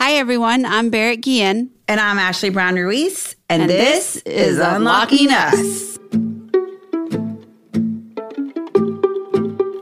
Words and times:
Hi, 0.00 0.12
everyone. 0.12 0.64
I'm 0.64 0.90
Barrett 0.90 1.22
Guillen. 1.22 1.70
And 1.88 1.98
I'm 1.98 2.20
Ashley 2.20 2.50
Brown 2.50 2.76
Ruiz. 2.76 3.34
And, 3.48 3.62
and 3.62 3.68
this, 3.68 4.22
this, 4.22 4.22
is 4.22 4.58
Unlocking 4.60 5.28
Us. 5.32 5.98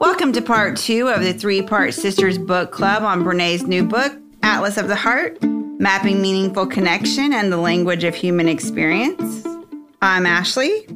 Welcome 0.00 0.32
to 0.32 0.40
part 0.40 0.78
two 0.78 1.08
of 1.08 1.22
the 1.22 1.34
three 1.34 1.60
part 1.60 1.92
Sisters 1.92 2.38
Book 2.38 2.72
Club 2.72 3.02
on 3.02 3.24
Brene's 3.24 3.66
new 3.66 3.84
book, 3.84 4.16
Atlas 4.42 4.78
of 4.78 4.88
the 4.88 4.96
Heart 4.96 5.36
Mapping 5.42 6.22
Meaningful 6.22 6.66
Connection 6.66 7.34
and 7.34 7.52
the 7.52 7.58
Language 7.58 8.02
of 8.02 8.14
Human 8.14 8.48
Experience. 8.48 9.46
I'm 10.00 10.24
Ashley. 10.24 10.88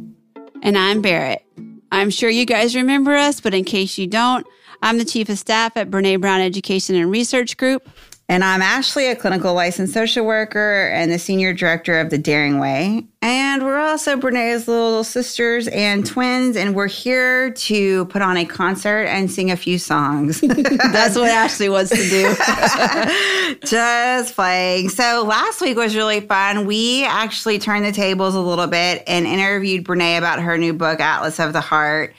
And 0.62 0.78
I'm 0.78 1.02
Barrett. 1.02 1.44
I'm 1.92 2.08
sure 2.08 2.30
you 2.30 2.46
guys 2.46 2.74
remember 2.74 3.14
us, 3.14 3.38
but 3.38 3.52
in 3.52 3.64
case 3.64 3.98
you 3.98 4.06
don't, 4.06 4.46
I'm 4.82 4.96
the 4.96 5.04
Chief 5.04 5.28
of 5.28 5.38
Staff 5.38 5.76
at 5.76 5.90
Brene 5.90 6.22
Brown 6.22 6.40
Education 6.40 6.96
and 6.96 7.10
Research 7.10 7.58
Group. 7.58 7.86
And 8.30 8.44
I'm 8.44 8.62
Ashley, 8.62 9.08
a 9.08 9.16
clinical 9.16 9.54
licensed 9.54 9.92
social 9.92 10.24
worker 10.24 10.88
and 10.94 11.10
the 11.10 11.18
senior 11.18 11.52
director 11.52 11.98
of 11.98 12.10
the 12.10 12.16
Daring 12.16 12.60
Way. 12.60 13.04
And 13.20 13.64
we're 13.64 13.80
also 13.80 14.16
Brene's 14.16 14.68
little 14.68 15.02
sisters 15.02 15.66
and 15.66 16.06
twins, 16.06 16.56
and 16.56 16.76
we're 16.76 16.86
here 16.86 17.50
to 17.50 18.04
put 18.04 18.22
on 18.22 18.36
a 18.36 18.44
concert 18.44 19.06
and 19.06 19.28
sing 19.28 19.50
a 19.50 19.56
few 19.56 19.80
songs. 19.80 20.40
That's 20.42 21.16
what 21.16 21.28
Ashley 21.28 21.68
wants 21.68 21.90
to 21.90 22.08
do. 22.08 23.56
Just 23.66 24.36
playing. 24.36 24.90
So 24.90 25.24
last 25.26 25.60
week 25.60 25.76
was 25.76 25.96
really 25.96 26.20
fun. 26.20 26.66
We 26.66 27.04
actually 27.06 27.58
turned 27.58 27.84
the 27.84 27.90
tables 27.90 28.36
a 28.36 28.40
little 28.40 28.68
bit 28.68 29.02
and 29.08 29.26
interviewed 29.26 29.84
Brene 29.84 30.18
about 30.18 30.38
her 30.38 30.56
new 30.56 30.72
book, 30.72 31.00
Atlas 31.00 31.40
of 31.40 31.52
the 31.52 31.60
Heart. 31.60 32.14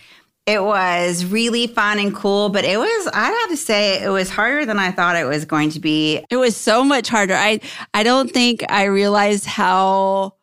It 0.47 0.63
was 0.63 1.23
really 1.23 1.67
fun 1.67 1.99
and 1.99 2.15
cool, 2.15 2.49
but 2.49 2.65
it 2.65 2.77
was, 2.77 3.07
I'd 3.13 3.37
have 3.41 3.49
to 3.49 3.57
say, 3.57 4.01
it 4.03 4.09
was 4.09 4.29
harder 4.29 4.65
than 4.65 4.79
I 4.79 4.91
thought 4.91 5.15
it 5.15 5.25
was 5.25 5.45
going 5.45 5.69
to 5.71 5.79
be. 5.79 6.25
It 6.29 6.37
was 6.37 6.57
so 6.57 6.83
much 6.83 7.09
harder. 7.09 7.35
I, 7.35 7.59
I 7.93 8.01
don't 8.01 8.31
think 8.31 8.63
I 8.69 8.85
realized 8.85 9.45
how 9.45 10.33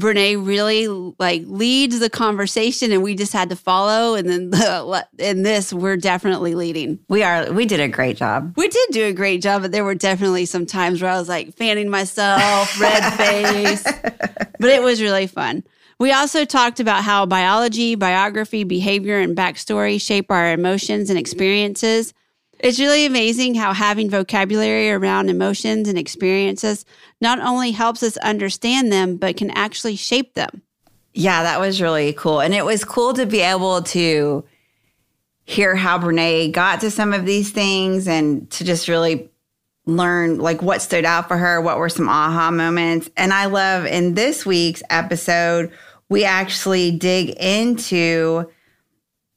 Brene 0.00 0.46
really 0.46 0.88
like 1.18 1.42
leads 1.46 2.00
the 2.00 2.10
conversation 2.10 2.90
and 2.92 3.02
we 3.02 3.14
just 3.14 3.32
had 3.32 3.50
to 3.50 3.56
follow. 3.56 4.14
And 4.14 4.28
then 4.28 4.50
the, 4.52 5.06
in 5.18 5.42
this, 5.42 5.72
we're 5.72 5.96
definitely 5.96 6.54
leading. 6.54 6.98
We 7.08 7.22
are, 7.22 7.52
we 7.52 7.66
did 7.66 7.80
a 7.80 7.88
great 7.88 8.16
job. 8.16 8.54
We 8.56 8.68
did 8.68 8.88
do 8.90 9.06
a 9.06 9.12
great 9.12 9.42
job, 9.42 9.62
but 9.62 9.72
there 9.72 9.84
were 9.84 9.94
definitely 9.96 10.46
some 10.46 10.66
times 10.66 11.02
where 11.02 11.10
I 11.10 11.18
was 11.18 11.28
like 11.28 11.54
fanning 11.56 11.90
myself, 11.90 12.80
red 12.80 13.10
face, 13.16 13.82
but 13.82 14.70
it 14.70 14.82
was 14.82 15.02
really 15.02 15.26
fun. 15.26 15.64
We 15.98 16.12
also 16.12 16.44
talked 16.44 16.80
about 16.80 17.04
how 17.04 17.26
biology, 17.26 17.94
biography, 17.94 18.64
behavior, 18.64 19.18
and 19.18 19.36
backstory 19.36 20.00
shape 20.00 20.30
our 20.30 20.52
emotions 20.52 21.10
and 21.10 21.18
experiences. 21.18 22.12
It's 22.58 22.80
really 22.80 23.04
amazing 23.06 23.54
how 23.54 23.72
having 23.72 24.10
vocabulary 24.10 24.90
around 24.90 25.28
emotions 25.28 25.88
and 25.88 25.98
experiences 25.98 26.84
not 27.20 27.38
only 27.40 27.72
helps 27.72 28.02
us 28.02 28.16
understand 28.18 28.90
them, 28.90 29.16
but 29.16 29.36
can 29.36 29.50
actually 29.50 29.96
shape 29.96 30.34
them. 30.34 30.62
Yeah, 31.12 31.42
that 31.44 31.60
was 31.60 31.80
really 31.80 32.12
cool. 32.12 32.40
And 32.40 32.54
it 32.54 32.64
was 32.64 32.84
cool 32.84 33.14
to 33.14 33.26
be 33.26 33.40
able 33.40 33.82
to 33.82 34.44
hear 35.44 35.76
how 35.76 35.98
Brene 35.98 36.52
got 36.52 36.80
to 36.80 36.90
some 36.90 37.12
of 37.12 37.26
these 37.26 37.50
things 37.50 38.08
and 38.08 38.50
to 38.50 38.64
just 38.64 38.88
really 38.88 39.30
learn 39.86 40.38
like 40.38 40.62
what 40.62 40.82
stood 40.82 41.04
out 41.04 41.28
for 41.28 41.36
her, 41.36 41.60
what 41.60 41.78
were 41.78 41.88
some 41.88 42.08
aha 42.08 42.50
moments. 42.50 43.10
And 43.16 43.32
I 43.32 43.46
love 43.46 43.86
in 43.86 44.14
this 44.14 44.46
week's 44.46 44.82
episode, 44.90 45.70
we 46.08 46.24
actually 46.24 46.90
dig 46.90 47.30
into 47.30 48.50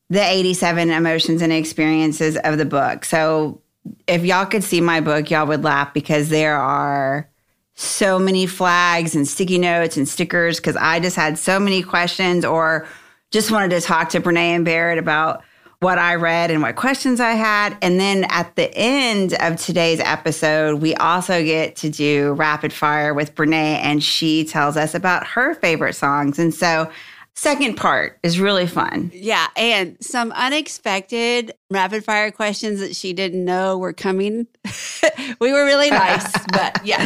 the 0.10 0.24
87 0.24 0.90
emotions 0.90 1.42
and 1.42 1.52
experiences 1.52 2.38
of 2.38 2.58
the 2.58 2.66
book. 2.66 3.04
So 3.04 3.62
if 4.08 4.24
y'all 4.24 4.46
could 4.46 4.64
see 4.64 4.82
my 4.82 5.02
book, 5.02 5.30
y'all 5.30 5.48
would 5.48 5.64
laugh 5.64 5.94
because 5.94 6.30
there 6.30 6.56
are 6.56 7.30
so 7.76 8.18
many 8.18 8.48
flags 8.48 9.16
and 9.16 9.28
sticky 9.28 9.58
notes 9.60 9.98
and 9.98 10.08
stickers 10.08 10.58
because 10.58 10.76
I 10.76 11.00
just 11.00 11.16
had 11.16 11.38
so 11.38 11.60
many 11.60 11.84
questions 11.84 12.44
or 12.44 12.88
just 13.32 13.52
wanted 13.52 13.70
to 13.72 13.82
talk 13.82 14.10
to 14.10 14.22
Brene 14.22 14.38
and 14.38 14.66
Barrett 14.66 14.98
about 14.98 15.44
what 15.80 16.00
I 16.00 16.16
read 16.16 16.50
and 16.50 16.62
what 16.64 16.76
questions 16.76 17.20
I 17.20 17.34
had. 17.34 17.78
And 17.84 18.00
then 18.00 18.26
at 18.30 18.56
the 18.56 18.74
end 18.76 19.36
of 19.40 19.58
today's 19.58 20.00
episode, 20.00 20.82
we 20.82 20.96
also 20.96 21.44
get 21.44 21.76
to 21.78 21.90
do 21.90 22.34
rapid 22.34 22.74
fire 22.74 23.14
with 23.14 23.36
Brene, 23.36 23.54
and 23.54 24.04
she 24.04 24.44
tells 24.44 24.76
us 24.76 24.96
about 24.96 25.28
her 25.28 25.54
favorite 25.56 25.94
songs. 25.94 26.40
And 26.40 26.54
so 26.54 26.90
second 27.38 27.76
part 27.76 28.20
is 28.24 28.40
really 28.40 28.66
fun. 28.66 29.12
Yeah, 29.14 29.48
and 29.56 29.96
some 30.02 30.32
unexpected 30.32 31.54
rapid 31.70 32.04
fire 32.04 32.32
questions 32.32 32.80
that 32.80 32.96
she 32.96 33.14
didn't 33.14 33.46
know 33.46 33.78
were 33.78 33.94
coming. 33.94 34.48
we 35.40 35.54
were 35.54 35.64
really 35.64 35.92
nice, 35.92 36.30
but 36.52 36.84
yeah. 36.84 37.02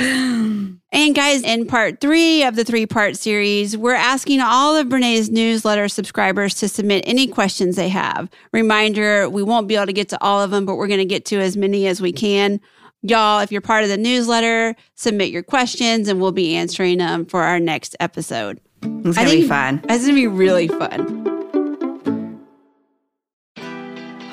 And 0.93 1.15
guys, 1.15 1.43
in 1.43 1.67
part 1.67 1.99
three 1.99 2.43
of 2.43 2.55
the 2.55 2.63
three 2.63 2.85
part 2.85 3.17
series, 3.17 3.75
we're 3.75 3.93
asking 3.93 4.39
all 4.39 4.75
of 4.75 4.89
Brene's 4.89 5.29
newsletter 5.29 5.89
subscribers 5.89 6.55
to 6.55 6.69
submit 6.69 7.03
any 7.05 7.27
questions 7.27 7.75
they 7.75 7.89
have. 7.89 8.29
Reminder, 8.53 9.29
we 9.29 9.43
won't 9.43 9.67
be 9.67 9.75
able 9.75 9.87
to 9.87 9.93
get 9.93 10.09
to 10.09 10.23
all 10.23 10.41
of 10.41 10.51
them, 10.51 10.65
but 10.65 10.75
we're 10.75 10.87
going 10.87 10.99
to 10.99 11.05
get 11.05 11.25
to 11.25 11.39
as 11.39 11.57
many 11.57 11.87
as 11.87 12.01
we 12.01 12.13
can. 12.13 12.61
Y'all, 13.03 13.39
if 13.39 13.51
you're 13.51 13.61
part 13.61 13.83
of 13.83 13.89
the 13.89 13.97
newsletter, 13.97 14.75
submit 14.95 15.29
your 15.29 15.43
questions 15.43 16.07
and 16.07 16.21
we'll 16.21 16.31
be 16.31 16.55
answering 16.55 16.99
them 16.99 17.25
for 17.25 17.41
our 17.41 17.59
next 17.59 17.95
episode. 17.99 18.59
It's 18.83 19.17
gonna 19.17 19.29
be 19.29 19.47
fun. 19.47 19.81
It's 19.89 20.03
gonna 20.05 20.15
be 20.15 20.27
really 20.27 20.67
fun. 20.67 21.17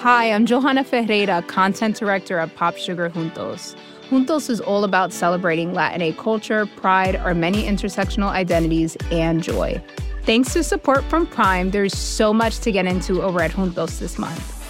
Hi, 0.00 0.30
I'm 0.30 0.46
Johanna 0.46 0.84
Ferreira, 0.84 1.42
content 1.42 1.96
director 1.96 2.38
of 2.38 2.54
Pop 2.54 2.76
Sugar 2.76 3.10
Juntos. 3.10 3.74
Juntos 4.08 4.48
is 4.48 4.60
all 4.60 4.84
about 4.84 5.12
celebrating 5.12 5.74
Latina 5.74 6.12
culture, 6.14 6.64
pride, 6.64 7.16
our 7.16 7.34
many 7.34 7.64
intersectional 7.64 8.30
identities, 8.30 8.96
and 9.10 9.42
joy. 9.42 9.82
Thanks 10.22 10.52
to 10.54 10.62
support 10.62 11.04
from 11.04 11.26
Prime, 11.26 11.70
there's 11.70 11.96
so 11.96 12.32
much 12.32 12.58
to 12.60 12.72
get 12.72 12.86
into 12.86 13.22
over 13.22 13.40
at 13.40 13.50
Juntos 13.50 13.98
this 13.98 14.18
month. 14.18 14.57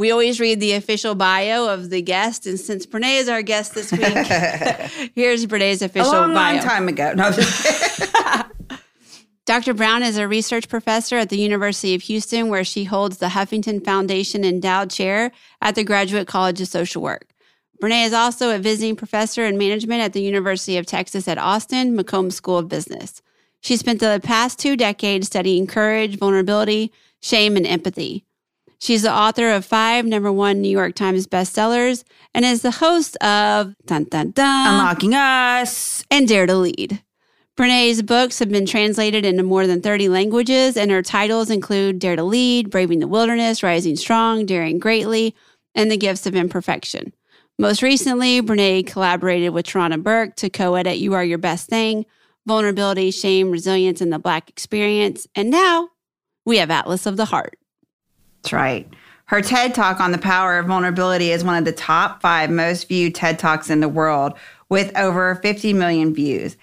We 0.00 0.12
always 0.12 0.40
read 0.40 0.60
the 0.60 0.72
official 0.72 1.14
bio 1.14 1.68
of 1.68 1.90
the 1.90 2.00
guest, 2.00 2.46
and 2.46 2.58
since 2.58 2.86
Brene 2.86 3.20
is 3.20 3.28
our 3.28 3.42
guest 3.42 3.74
this 3.74 3.92
week, 3.92 4.00
here's 5.14 5.44
Brene's 5.44 5.82
official 5.82 6.12
a 6.12 6.20
long, 6.20 6.32
bio. 6.32 6.54
long 6.54 6.64
time 6.64 6.88
ago. 6.88 7.12
No, 7.12 7.30
Dr. 9.44 9.74
Brown 9.74 10.02
is 10.02 10.16
a 10.16 10.26
research 10.26 10.70
professor 10.70 11.18
at 11.18 11.28
the 11.28 11.36
University 11.36 11.94
of 11.94 12.00
Houston, 12.00 12.48
where 12.48 12.64
she 12.64 12.84
holds 12.84 13.18
the 13.18 13.26
Huffington 13.26 13.84
Foundation 13.84 14.42
Endowed 14.42 14.88
Chair 14.88 15.32
at 15.60 15.74
the 15.74 15.84
Graduate 15.84 16.26
College 16.26 16.62
of 16.62 16.68
Social 16.68 17.02
Work. 17.02 17.34
Brene 17.82 18.06
is 18.06 18.14
also 18.14 18.54
a 18.54 18.58
visiting 18.58 18.96
professor 18.96 19.44
in 19.44 19.58
management 19.58 20.00
at 20.00 20.14
the 20.14 20.22
University 20.22 20.78
of 20.78 20.86
Texas 20.86 21.28
at 21.28 21.36
Austin, 21.36 21.94
McCombs 21.94 22.32
School 22.32 22.56
of 22.56 22.70
Business. 22.70 23.20
She 23.60 23.76
spent 23.76 24.00
the 24.00 24.18
past 24.24 24.58
two 24.58 24.78
decades 24.78 25.26
studying 25.26 25.66
courage, 25.66 26.16
vulnerability, 26.16 26.90
shame, 27.20 27.58
and 27.58 27.66
empathy. 27.66 28.24
She's 28.80 29.02
the 29.02 29.12
author 29.12 29.50
of 29.50 29.66
five 29.66 30.06
number 30.06 30.32
one 30.32 30.62
New 30.62 30.70
York 30.70 30.94
Times 30.94 31.26
bestsellers 31.26 32.02
and 32.34 32.46
is 32.46 32.62
the 32.62 32.70
host 32.70 33.14
of 33.16 33.74
Dun 33.84 34.04
Dun 34.04 34.30
Dun, 34.30 34.74
Unlocking 34.74 35.14
Us, 35.14 36.02
and 36.10 36.26
Dare 36.26 36.46
to 36.46 36.54
Lead. 36.54 37.02
Brene's 37.58 38.00
books 38.00 38.38
have 38.38 38.48
been 38.48 38.64
translated 38.64 39.26
into 39.26 39.42
more 39.42 39.66
than 39.66 39.82
30 39.82 40.08
languages, 40.08 40.78
and 40.78 40.90
her 40.90 41.02
titles 41.02 41.50
include 41.50 41.98
Dare 41.98 42.16
to 42.16 42.24
Lead, 42.24 42.70
Braving 42.70 43.00
the 43.00 43.06
Wilderness, 43.06 43.62
Rising 43.62 43.96
Strong, 43.96 44.46
Daring 44.46 44.78
Greatly, 44.78 45.34
and 45.74 45.90
The 45.90 45.98
Gifts 45.98 46.24
of 46.24 46.34
Imperfection. 46.34 47.12
Most 47.58 47.82
recently, 47.82 48.40
Brene 48.40 48.86
collaborated 48.86 49.52
with 49.52 49.66
Tarana 49.66 50.02
Burke 50.02 50.36
to 50.36 50.48
co 50.48 50.74
edit 50.74 50.96
You 50.96 51.12
Are 51.12 51.24
Your 51.24 51.36
Best 51.36 51.68
Thing, 51.68 52.06
Vulnerability, 52.46 53.10
Shame, 53.10 53.50
Resilience, 53.50 54.00
and 54.00 54.10
the 54.10 54.18
Black 54.18 54.48
Experience. 54.48 55.26
And 55.34 55.50
now 55.50 55.90
we 56.46 56.56
have 56.56 56.70
Atlas 56.70 57.04
of 57.04 57.18
the 57.18 57.26
Heart. 57.26 57.59
That's 58.42 58.52
right. 58.52 58.88
Her 59.26 59.40
TED 59.42 59.74
Talk 59.74 60.00
on 60.00 60.10
the 60.12 60.18
power 60.18 60.58
of 60.58 60.66
vulnerability 60.66 61.30
is 61.30 61.44
one 61.44 61.56
of 61.56 61.64
the 61.64 61.72
top 61.72 62.20
five 62.20 62.50
most 62.50 62.88
viewed 62.88 63.14
TED 63.14 63.38
Talks 63.38 63.70
in 63.70 63.80
the 63.80 63.88
world 63.88 64.34
with 64.68 64.96
over 64.96 65.36
50 65.36 65.72
million 65.72 66.12
views. 66.14 66.56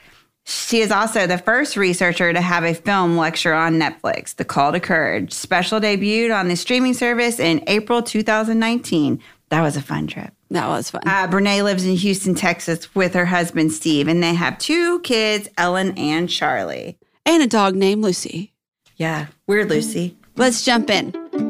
She 0.45 0.79
is 0.79 0.91
also 0.91 1.27
the 1.27 1.37
first 1.37 1.75
researcher 1.77 2.31
to 2.31 2.39
have 2.41 2.63
a 2.63 2.73
film 2.73 3.17
lecture 3.17 3.53
on 3.53 3.79
Netflix, 3.79 4.35
The 4.35 4.45
Call 4.45 4.71
to 4.71 4.79
Courage. 4.79 5.33
Special 5.33 5.79
debuted 5.79 6.37
on 6.37 6.47
the 6.47 6.55
streaming 6.55 6.93
service 6.93 7.39
in 7.39 7.63
April 7.67 8.01
2019. 8.01 9.21
That 9.49 9.61
was 9.61 9.75
a 9.77 9.81
fun 9.81 10.07
trip. 10.07 10.33
That 10.51 10.67
was 10.67 10.89
fun. 10.89 11.01
Uh, 11.05 11.27
Brene 11.27 11.63
lives 11.63 11.85
in 11.85 11.95
Houston, 11.95 12.33
Texas 12.35 12.93
with 12.95 13.13
her 13.13 13.25
husband, 13.25 13.73
Steve, 13.73 14.07
and 14.07 14.23
they 14.23 14.33
have 14.33 14.57
two 14.57 14.99
kids, 15.01 15.49
Ellen 15.57 15.97
and 15.97 16.29
Charlie. 16.29 16.97
and 17.25 17.43
a 17.43 17.47
dog 17.47 17.75
named 17.75 18.01
Lucy. 18.03 18.53
Yeah, 18.95 19.27
weird 19.47 19.69
Lucy. 19.69 20.17
Let's 20.37 20.63
jump 20.63 20.89
in. 20.89 21.46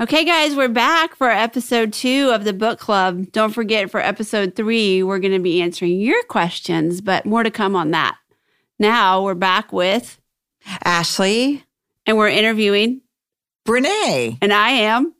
Okay, 0.00 0.24
guys, 0.24 0.54
we're 0.54 0.68
back 0.68 1.16
for 1.16 1.28
episode 1.28 1.92
two 1.92 2.30
of 2.32 2.44
the 2.44 2.52
book 2.52 2.78
club. 2.78 3.32
Don't 3.32 3.52
forget, 3.52 3.90
for 3.90 3.98
episode 4.00 4.54
three, 4.54 5.02
we're 5.02 5.18
going 5.18 5.32
to 5.32 5.40
be 5.40 5.60
answering 5.60 5.98
your 6.00 6.22
questions, 6.24 7.00
but 7.00 7.26
more 7.26 7.42
to 7.42 7.50
come 7.50 7.74
on 7.74 7.90
that. 7.90 8.16
Now 8.78 9.24
we're 9.24 9.34
back 9.34 9.72
with, 9.72 10.20
Ashley. 10.84 11.64
and 12.06 12.16
we're 12.16 12.28
interviewing, 12.28 13.00
Brene. 13.66 14.38
and 14.40 14.52
I 14.52 14.70
am 14.70 15.14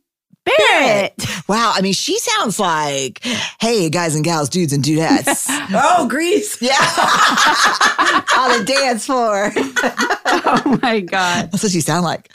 Barrett. 0.44 1.14
Wow. 1.48 1.72
I 1.74 1.80
mean, 1.80 1.94
she 1.94 2.18
sounds 2.18 2.60
like, 2.60 3.20
hey, 3.58 3.88
guys 3.88 4.14
and 4.14 4.22
gals, 4.22 4.50
dudes 4.50 4.74
and 4.74 4.84
dudettes. 4.84 5.46
Oh, 5.72 6.06
Greece. 6.06 6.60
yeah. 6.60 6.74
On 8.38 8.58
the 8.58 8.64
dance 8.66 9.06
floor. 9.06 9.50
oh 9.56 10.78
my 10.82 11.00
God. 11.00 11.50
That's 11.50 11.62
what 11.62 11.72
you 11.72 11.80
sound 11.80 12.04
like. 12.04 12.30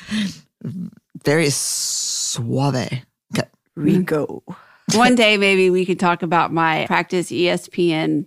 Very 1.24 1.52
suave. 2.34 2.76
Okay. 3.34 3.48
Mm-hmm. 3.78 3.82
Rico. 3.84 4.44
One 4.96 5.16
day, 5.16 5.38
maybe 5.38 5.70
we 5.70 5.86
could 5.86 6.00
talk 6.00 6.24
about 6.24 6.52
my 6.52 6.86
practice 6.88 7.32
ESPN 7.32 8.26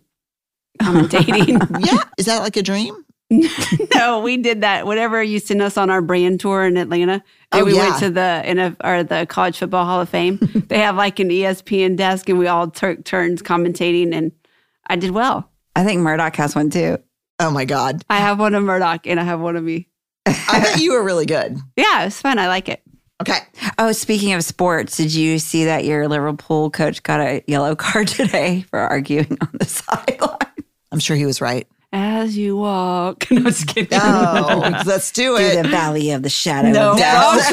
commentating. 0.80 1.60
Um, 1.76 1.82
yeah. 1.84 2.02
Is 2.18 2.26
that 2.26 2.40
like 2.42 2.56
a 2.56 2.62
dream? 2.62 2.94
no, 3.94 4.20
we 4.20 4.36
did 4.36 4.60
that. 4.60 4.86
Whenever 4.86 5.22
you 5.22 5.38
send 5.40 5.60
us 5.60 5.76
on 5.76 5.90
our 5.90 6.00
brand 6.00 6.38
tour 6.40 6.64
in 6.64 6.76
Atlanta, 6.76 7.22
and 7.52 7.62
Oh, 7.62 7.64
we 7.64 7.74
yeah. 7.74 7.88
went 7.88 7.98
to 8.00 8.10
the 8.10 8.42
in 8.44 8.58
a, 8.58 8.76
or 8.84 9.02
the 9.02 9.26
College 9.26 9.58
Football 9.58 9.84
Hall 9.84 10.00
of 10.00 10.08
Fame. 10.08 10.38
they 10.68 10.78
have 10.78 10.96
like 10.96 11.18
an 11.18 11.28
ESPN 11.30 11.96
desk, 11.96 12.28
and 12.28 12.38
we 12.38 12.46
all 12.46 12.70
took 12.70 13.04
turns 13.04 13.42
commentating, 13.42 14.14
and 14.14 14.30
I 14.86 14.96
did 14.96 15.10
well. 15.10 15.50
I 15.74 15.84
think 15.84 16.00
Murdoch 16.02 16.36
has 16.36 16.54
one 16.54 16.70
too. 16.70 16.98
Oh 17.40 17.50
my 17.50 17.64
God. 17.64 18.02
I 18.08 18.18
have 18.18 18.38
one 18.38 18.54
of 18.54 18.62
Murdoch, 18.62 19.06
and 19.06 19.18
I 19.18 19.24
have 19.24 19.40
one 19.40 19.56
of 19.56 19.64
me. 19.64 19.88
I 20.26 20.60
bet 20.60 20.80
you 20.80 20.92
were 20.92 21.02
really 21.04 21.26
good. 21.26 21.58
Yeah, 21.76 22.02
it 22.02 22.06
was 22.06 22.20
fun. 22.20 22.38
I 22.38 22.46
like 22.48 22.68
it. 22.68 22.80
Okay. 23.20 23.38
Oh, 23.78 23.92
speaking 23.92 24.34
of 24.34 24.44
sports, 24.44 24.96
did 24.96 25.14
you 25.14 25.38
see 25.38 25.64
that 25.64 25.84
your 25.84 26.06
Liverpool 26.06 26.70
coach 26.70 27.02
got 27.02 27.20
a 27.20 27.42
yellow 27.46 27.74
card 27.76 28.08
today 28.08 28.62
for 28.70 28.78
arguing 28.78 29.38
on 29.40 29.48
the 29.54 29.64
sideline? 29.68 30.36
I'm 30.92 30.98
sure 30.98 31.16
he 31.16 31.26
was 31.26 31.40
right. 31.40 31.66
As 31.92 32.36
you 32.36 32.56
walk. 32.56 33.26
No, 33.30 33.42
just 33.44 33.68
kidding. 33.68 33.98
Oh, 34.00 34.82
let's 34.84 35.10
do 35.12 35.36
it. 35.36 35.52
Through 35.52 35.60
it. 35.60 35.62
the 35.62 35.68
valley 35.68 36.10
of 36.10 36.22
the 36.22 36.28
shadow 36.28 36.70
No. 36.70 36.92
of 36.92 36.98
death. 36.98 37.52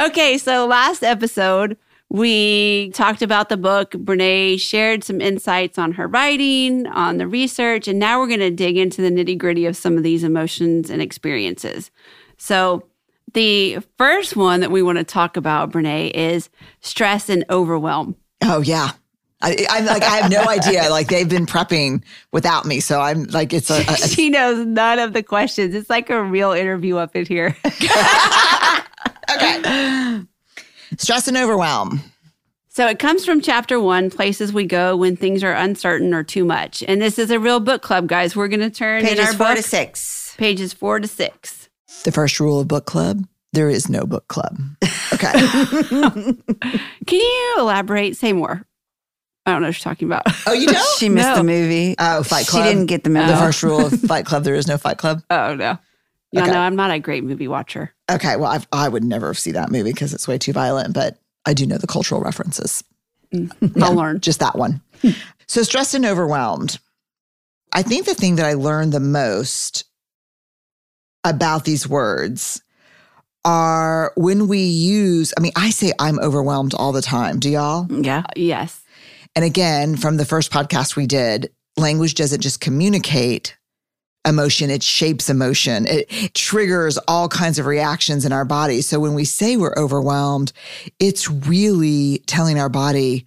Okay, 0.00 0.38
so 0.38 0.66
last 0.66 1.02
episode, 1.04 1.76
we 2.08 2.90
talked 2.94 3.20
about 3.20 3.50
the 3.50 3.58
book. 3.58 3.90
Brene 3.92 4.58
shared 4.58 5.04
some 5.04 5.20
insights 5.20 5.76
on 5.78 5.92
her 5.92 6.08
writing, 6.08 6.86
on 6.86 7.18
the 7.18 7.28
research, 7.28 7.86
and 7.86 7.98
now 7.98 8.18
we're 8.18 8.26
going 8.28 8.40
to 8.40 8.50
dig 8.50 8.78
into 8.78 9.02
the 9.02 9.10
nitty 9.10 9.36
gritty 9.36 9.66
of 9.66 9.76
some 9.76 9.98
of 9.98 10.02
these 10.02 10.24
emotions 10.24 10.88
and 10.88 11.02
experiences. 11.02 11.90
So, 12.40 12.84
the 13.34 13.78
first 13.96 14.34
one 14.34 14.60
that 14.60 14.70
we 14.70 14.82
want 14.82 14.98
to 14.98 15.04
talk 15.04 15.36
about, 15.36 15.70
Brene, 15.70 16.10
is 16.10 16.48
stress 16.80 17.28
and 17.28 17.44
overwhelm. 17.48 18.16
Oh 18.42 18.60
yeah. 18.60 18.92
I, 19.42 19.66
I'm 19.70 19.84
like 19.86 20.02
I 20.02 20.16
have 20.16 20.30
no 20.30 20.42
idea. 20.44 20.90
Like 20.90 21.08
they've 21.08 21.28
been 21.28 21.46
prepping 21.46 22.02
without 22.32 22.66
me, 22.66 22.80
so 22.80 23.00
I'm 23.00 23.24
like 23.24 23.52
it's 23.52 23.70
a, 23.70 23.82
a 23.82 23.96
she 24.08 24.30
knows 24.30 24.66
none 24.66 24.98
of 24.98 25.12
the 25.12 25.22
questions. 25.22 25.74
It's 25.74 25.88
like 25.88 26.10
a 26.10 26.22
real 26.22 26.52
interview 26.52 26.96
up 26.96 27.14
in 27.14 27.24
here. 27.26 27.56
okay. 29.34 30.22
Stress 30.98 31.28
and 31.28 31.36
overwhelm. 31.36 32.00
So 32.68 32.86
it 32.86 32.98
comes 32.98 33.24
from 33.24 33.40
chapter 33.40 33.78
one, 33.80 34.10
places 34.10 34.52
we 34.52 34.64
go 34.64 34.96
when 34.96 35.16
things 35.16 35.42
are 35.44 35.52
uncertain 35.52 36.14
or 36.14 36.22
too 36.22 36.44
much. 36.44 36.82
And 36.86 37.00
this 37.00 37.18
is 37.18 37.30
a 37.30 37.38
real 37.38 37.60
book 37.60 37.82
club, 37.82 38.08
guys. 38.08 38.36
We're 38.36 38.48
going 38.48 38.60
to 38.60 38.70
turn 38.70 39.00
in 39.00 39.06
Pages 39.06 39.26
our 39.26 39.32
four 39.32 39.46
book, 39.48 39.56
to 39.56 39.62
six. 39.62 40.34
pages 40.36 40.72
four 40.72 41.00
to 41.00 41.08
six. 41.08 41.59
The 42.04 42.12
first 42.12 42.40
rule 42.40 42.60
of 42.60 42.68
book 42.68 42.86
club: 42.86 43.26
there 43.52 43.68
is 43.68 43.88
no 43.88 44.04
book 44.04 44.26
club. 44.28 44.58
Okay. 45.12 45.32
Can 47.06 47.18
you 47.20 47.54
elaborate? 47.58 48.16
Say 48.16 48.32
more. 48.32 48.64
I 49.46 49.52
don't 49.52 49.62
know 49.62 49.68
what 49.68 49.76
you're 49.76 49.82
talking 49.92 50.06
about. 50.06 50.22
oh, 50.46 50.52
you 50.52 50.66
don't? 50.66 50.86
She 50.98 51.08
missed 51.08 51.28
No. 51.28 51.36
the 51.36 51.44
movie. 51.44 51.94
Oh, 51.98 52.22
Fight 52.22 52.46
Club. 52.46 52.64
She 52.64 52.68
didn't 52.70 52.86
get 52.86 53.04
the 53.04 53.10
memo. 53.10 53.32
the 53.32 53.38
first 53.38 53.64
oh. 53.64 53.68
rule 53.68 53.86
of 53.86 54.00
Fight 54.06 54.24
Club: 54.26 54.44
there 54.44 54.54
is 54.54 54.66
no 54.68 54.78
Fight 54.78 54.98
Club. 54.98 55.22
oh 55.30 55.54
no. 55.54 55.78
Yeah, 56.32 56.42
Okay. 56.42 56.52
no, 56.52 56.60
I'm 56.60 56.76
not 56.76 56.92
a 56.92 57.00
great 57.00 57.24
movie 57.24 57.48
watcher. 57.48 57.92
Okay. 58.08 58.36
Well, 58.36 58.50
I've, 58.52 58.68
I 58.70 58.88
would 58.88 59.02
never 59.02 59.34
see 59.34 59.50
that 59.52 59.70
movie 59.72 59.92
because 59.92 60.14
it's 60.14 60.28
way 60.28 60.38
too 60.38 60.52
violent, 60.52 60.94
but 60.94 61.18
I 61.44 61.54
do 61.54 61.66
know 61.66 61.76
the 61.78 61.88
cultural 61.88 62.20
references. 62.20 62.84
Mm, 63.34 63.82
I'll 63.82 63.94
learn. 63.94 64.20
Just 64.20 64.38
that 64.38 64.56
one. 64.56 64.80
so 65.48 65.62
stressed 65.64 65.94
and 65.94 66.06
overwhelmed. 66.06 66.78
I 67.72 67.82
think 67.82 68.06
the 68.06 68.14
thing 68.14 68.36
that 68.36 68.46
I 68.46 68.52
learned 68.54 68.92
the 68.92 69.00
most 69.00 69.84
about 71.24 71.64
these 71.64 71.88
words 71.88 72.62
are 73.44 74.12
when 74.16 74.48
we 74.48 74.60
use, 74.60 75.32
I 75.36 75.40
mean, 75.40 75.52
I 75.56 75.70
say 75.70 75.92
I'm 75.98 76.18
overwhelmed 76.18 76.74
all 76.74 76.92
the 76.92 77.02
time. 77.02 77.38
Do 77.38 77.50
y'all? 77.50 77.86
yeah. 77.90 78.18
Uh, 78.20 78.32
yes. 78.36 78.82
And 79.36 79.44
again, 79.44 79.96
from 79.96 80.16
the 80.16 80.24
first 80.24 80.50
podcast 80.50 80.96
we 80.96 81.06
did, 81.06 81.50
language 81.76 82.14
doesn't 82.14 82.40
just 82.40 82.60
communicate 82.60 83.56
emotion, 84.26 84.68
it 84.68 84.82
shapes 84.82 85.30
emotion. 85.30 85.86
It 85.86 86.34
triggers 86.34 86.98
all 87.08 87.28
kinds 87.28 87.58
of 87.58 87.64
reactions 87.64 88.26
in 88.26 88.32
our 88.32 88.44
body. 88.44 88.82
So 88.82 89.00
when 89.00 89.14
we 89.14 89.24
say 89.24 89.56
we're 89.56 89.74
overwhelmed, 89.78 90.52
it's 90.98 91.30
really 91.30 92.18
telling 92.26 92.58
our 92.58 92.68
body 92.68 93.26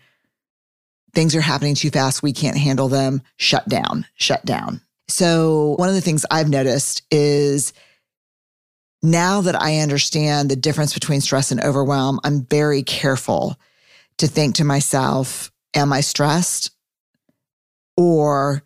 things 1.14 1.36
are 1.36 1.42
happening 1.42 1.76
too 1.76 1.90
fast, 1.90 2.24
we 2.24 2.34
can't 2.34 2.58
handle 2.58 2.88
them, 2.88 3.22
shut 3.38 3.68
down, 3.68 4.06
shut 4.16 4.44
down. 4.46 4.82
So 5.08 5.76
one 5.78 5.90
of 5.90 5.96
the 5.96 6.02
things 6.02 6.26
I've 6.32 6.50
noticed 6.50 7.04
is 7.12 7.74
now 9.02 9.42
that 9.42 9.62
I 9.62 9.80
understand 9.80 10.50
the 10.50 10.56
difference 10.56 10.94
between 10.94 11.22
stress 11.22 11.52
and 11.52 11.62
overwhelm, 11.62 12.20
I'm 12.24 12.46
very 12.46 12.84
careful 12.84 13.60
to 14.18 14.28
think 14.28 14.56
to 14.56 14.64
myself, 14.64 15.52
am 15.74 15.92
I 15.92 16.02
stressed? 16.02 16.72
Or 17.98 18.64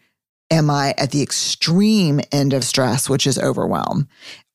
am 0.52 0.70
I 0.70 0.94
at 0.98 1.12
the 1.12 1.22
extreme 1.22 2.22
end 2.32 2.54
of 2.54 2.64
stress, 2.64 3.10
which 3.10 3.26
is 3.26 3.40
overwhelm? 3.40 4.08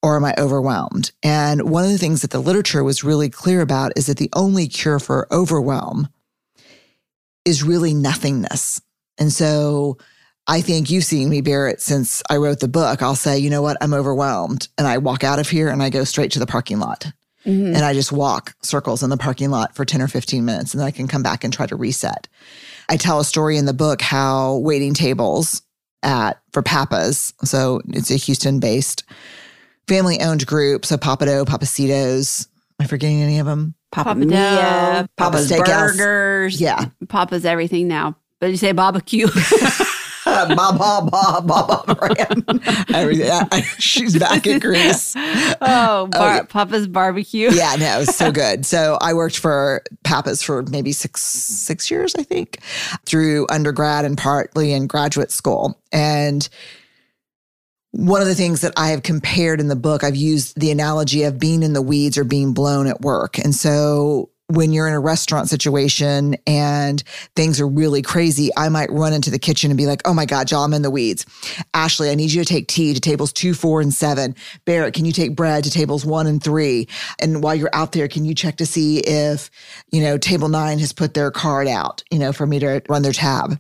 Or 0.03 0.17
am 0.17 0.25
I 0.25 0.35
overwhelmed? 0.39 1.13
And 1.23 1.71
one 1.71 1.85
of 1.85 1.91
the 1.91 1.99
things 1.99 2.23
that 2.23 2.31
the 2.31 2.41
literature 2.41 2.85
was 2.85 3.05
really 3.05 3.29
clear 3.29 3.61
about 3.61 3.93
is 3.97 4.07
that 4.07 4.19
the 4.19 4.31
only 4.35 4.69
cure 4.69 4.99
for 4.99 5.27
overwhelm 5.33 6.09
is 7.45 7.63
really 7.63 7.93
nothingness. 7.93 8.81
And 9.19 9.33
so 9.33 9.99
I 10.49 10.61
think 10.61 10.91
you've 10.91 11.05
seen 11.05 11.29
me, 11.29 11.41
Barrett, 11.41 11.81
since 11.81 12.23
I 12.29 12.37
wrote 12.37 12.61
the 12.61 12.69
book. 12.69 13.01
I'll 13.03 13.15
say, 13.15 13.39
you 13.39 13.49
know 13.49 13.63
what? 13.63 13.77
I'm 13.81 13.95
overwhelmed. 13.95 14.69
And 14.77 14.87
I 14.89 14.99
walk 14.99 15.23
out 15.25 15.39
of 15.39 15.49
here 15.49 15.69
and 15.69 15.83
I 15.83 15.89
go 15.91 16.05
straight 16.05 16.33
to 16.33 16.39
the 16.41 16.47
parking 16.47 16.81
lot 16.81 17.07
Mhm. 17.47 17.75
and 17.75 17.85
I 17.85 17.93
just 17.95 18.11
walk 18.13 18.55
circles 18.63 19.03
in 19.03 19.11
the 19.11 19.17
parking 19.17 19.51
lot 19.51 19.75
for 19.75 19.85
10 19.85 20.03
or 20.03 20.09
15 20.09 20.45
minutes 20.45 20.73
and 20.75 20.81
then 20.81 20.87
I 20.87 20.91
can 20.91 21.07
come 21.09 21.23
back 21.23 21.43
and 21.45 21.53
try 21.53 21.67
to 21.67 21.77
reset. 21.77 22.27
I 22.89 22.97
tell 22.97 23.21
a 23.21 23.25
story 23.25 23.57
in 23.57 23.65
the 23.67 23.73
book 23.73 24.03
how 24.03 24.57
waiting 24.59 24.95
tables 24.95 25.63
at 26.05 26.41
for 26.53 26.63
Pappas, 26.63 27.33
so 27.45 27.81
it's 27.91 28.11
a 28.11 28.17
Houston 28.17 28.59
based 28.61 29.05
family 29.89 30.21
owned 30.21 30.47
group. 30.47 30.85
So 30.87 30.97
Pappadeaux, 30.97 31.45
Pappasito's. 31.47 32.49
Am 32.81 32.85
I 32.85 32.87
forgetting 32.89 33.23
any 33.23 33.39
of 33.39 33.47
them? 33.47 33.75
Papa, 33.93 34.11
Papa 34.11 34.19
Mia, 34.21 35.09
Pappas 35.17 35.51
Steakhouse. 35.51 35.97
Burgers. 35.97 36.61
Yeah. 36.61 36.87
Pappas 37.09 37.45
everything 37.45 37.87
now. 37.89 38.17
But 38.41 38.51
you 38.51 38.57
say 38.57 38.73
barbecue. 38.73 39.29
ba 40.49 40.73
ba 40.79 41.09
ba 41.11 41.41
ba 41.43 41.85
ba 41.87 41.95
brand. 41.95 42.63
Everything. 42.95 43.31
I- 43.31 43.49
I- 43.53 43.61
she's 43.79 44.19
back 44.19 44.47
in 44.47 44.59
Greece. 44.59 45.15
Oh, 45.65 46.03
oh, 46.03 46.07
bar- 46.09 46.37
yeah. 46.37 46.43
Pappas 46.43 46.87
barbecue. 46.89 47.51
Yeah, 47.53 47.77
no, 47.77 47.97
it 47.97 47.99
was 48.07 48.17
so 48.17 48.33
good. 48.43 48.67
So 48.67 48.99
I 49.01 49.15
worked 49.15 49.39
for 49.39 49.83
Pappas 50.03 50.43
for 50.43 50.63
maybe 50.65 50.91
six 50.93 51.21
six 51.23 51.91
years, 51.91 52.15
I 52.17 52.23
think, 52.25 52.59
through 53.07 53.47
undergrad 53.49 54.05
and 54.05 54.19
partly 54.19 54.73
in 54.73 54.87
graduate 54.89 55.31
school. 55.31 55.81
And 55.93 56.49
one 57.93 58.21
of 58.23 58.27
the 58.27 58.35
things 58.35 58.63
that 58.63 58.73
I 58.77 58.89
have 58.89 59.03
compared 59.03 59.61
in 59.61 59.69
the 59.69 59.77
book, 59.77 60.03
I've 60.03 60.17
used 60.17 60.59
the 60.59 60.71
analogy 60.71 61.23
of 61.25 61.39
being 61.39 61.63
in 61.63 61.75
the 61.75 61.83
weeds 61.83 62.17
or 62.19 62.25
being 62.25 62.55
blown 62.55 62.87
at 62.87 63.03
work. 63.03 63.39
And 63.39 63.55
so 63.55 64.31
when 64.53 64.73
you're 64.73 64.87
in 64.87 64.95
a 64.95 65.01
restaurant 65.01 65.49
situation 65.49 66.37
and 66.47 67.03
things 67.35 67.61
are 67.61 67.67
really 67.67 68.03
crazy, 68.03 68.51
I 68.57 68.69
might 68.69 68.91
run 68.91 69.13
into 69.13 69.31
the 69.31 69.39
kitchen 69.39 69.71
and 69.71 69.79
be 69.79 69.87
like, 69.87 70.03
oh 70.05 70.13
my 70.13 70.27
God, 70.27 70.51
y'all, 70.51 70.65
I'm 70.65 70.75
in 70.75 70.83
the 70.83 70.91
weeds. 70.91 71.25
Ashley, 71.73 72.11
I 72.11 72.15
need 72.15 72.33
you 72.33 72.45
to 72.45 72.49
take 72.49 72.69
tea 72.69 72.95
to 72.95 73.01
tables 73.01 73.33
two, 73.33 73.55
four, 73.55 73.81
and 73.81 73.93
seven. 73.93 74.35
Barrett, 74.65 74.95
can 74.95 75.05
you 75.05 75.13
take 75.13 75.35
bread 75.35 75.65
to 75.65 75.71
tables 75.71 76.05
one 76.05 76.27
and 76.27 76.43
three? 76.43 76.89
And 77.19 77.43
while 77.43 77.55
you're 77.55 77.71
out 77.73 77.93
there, 77.93 78.09
can 78.09 78.25
you 78.25 78.35
check 78.35 78.57
to 78.59 78.67
see 78.67 78.99
if, 78.99 79.51
you 79.91 80.03
know, 80.03 80.19
table 80.19 80.49
nine 80.49 80.79
has 80.79 80.93
put 80.93 81.15
their 81.15 81.31
card 81.31 81.67
out, 81.67 82.05
you 82.11 82.19
know, 82.19 82.33
for 82.33 82.47
me 82.47 82.59
to 82.59 82.83
run 82.89 83.03
their 83.03 83.13
tab? 83.13 83.59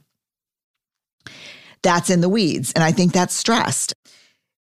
That's 1.82 2.10
in 2.10 2.20
the 2.20 2.28
weeds. 2.28 2.72
And 2.74 2.84
I 2.84 2.92
think 2.92 3.12
that's 3.12 3.34
stressed. 3.34 3.94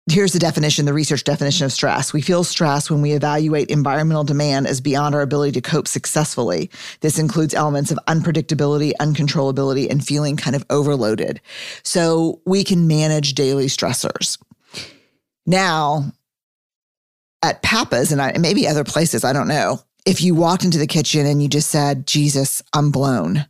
Here's 0.08 0.32
the 0.32 0.38
definition, 0.38 0.84
the 0.84 0.92
research 0.92 1.24
definition 1.24 1.64
of 1.64 1.72
stress. 1.72 2.12
We 2.12 2.20
feel 2.20 2.44
stress 2.44 2.88
when 2.88 3.02
we 3.02 3.10
evaluate 3.12 3.70
environmental 3.70 4.22
demand 4.22 4.68
as 4.68 4.80
beyond 4.80 5.16
our 5.16 5.20
ability 5.20 5.52
to 5.52 5.60
cope 5.60 5.88
successfully. 5.88 6.70
This 7.00 7.18
includes 7.18 7.54
elements 7.54 7.90
of 7.90 7.98
unpredictability, 8.06 8.92
uncontrollability, 9.00 9.90
and 9.90 10.06
feeling 10.06 10.36
kind 10.36 10.54
of 10.54 10.64
overloaded. 10.70 11.40
So 11.82 12.40
we 12.46 12.62
can 12.62 12.86
manage 12.86 13.34
daily 13.34 13.66
stressors. 13.66 14.38
Now, 15.44 16.12
at 17.42 17.62
Pappas 17.62 18.12
and, 18.12 18.22
I, 18.22 18.30
and 18.30 18.42
maybe 18.42 18.68
other 18.68 18.84
places, 18.84 19.24
I 19.24 19.32
don't 19.32 19.48
know, 19.48 19.80
if 20.04 20.22
you 20.22 20.36
walked 20.36 20.64
into 20.64 20.78
the 20.78 20.86
kitchen 20.86 21.26
and 21.26 21.42
you 21.42 21.48
just 21.48 21.68
said, 21.68 22.06
Jesus, 22.06 22.62
I'm 22.72 22.92
blown, 22.92 23.44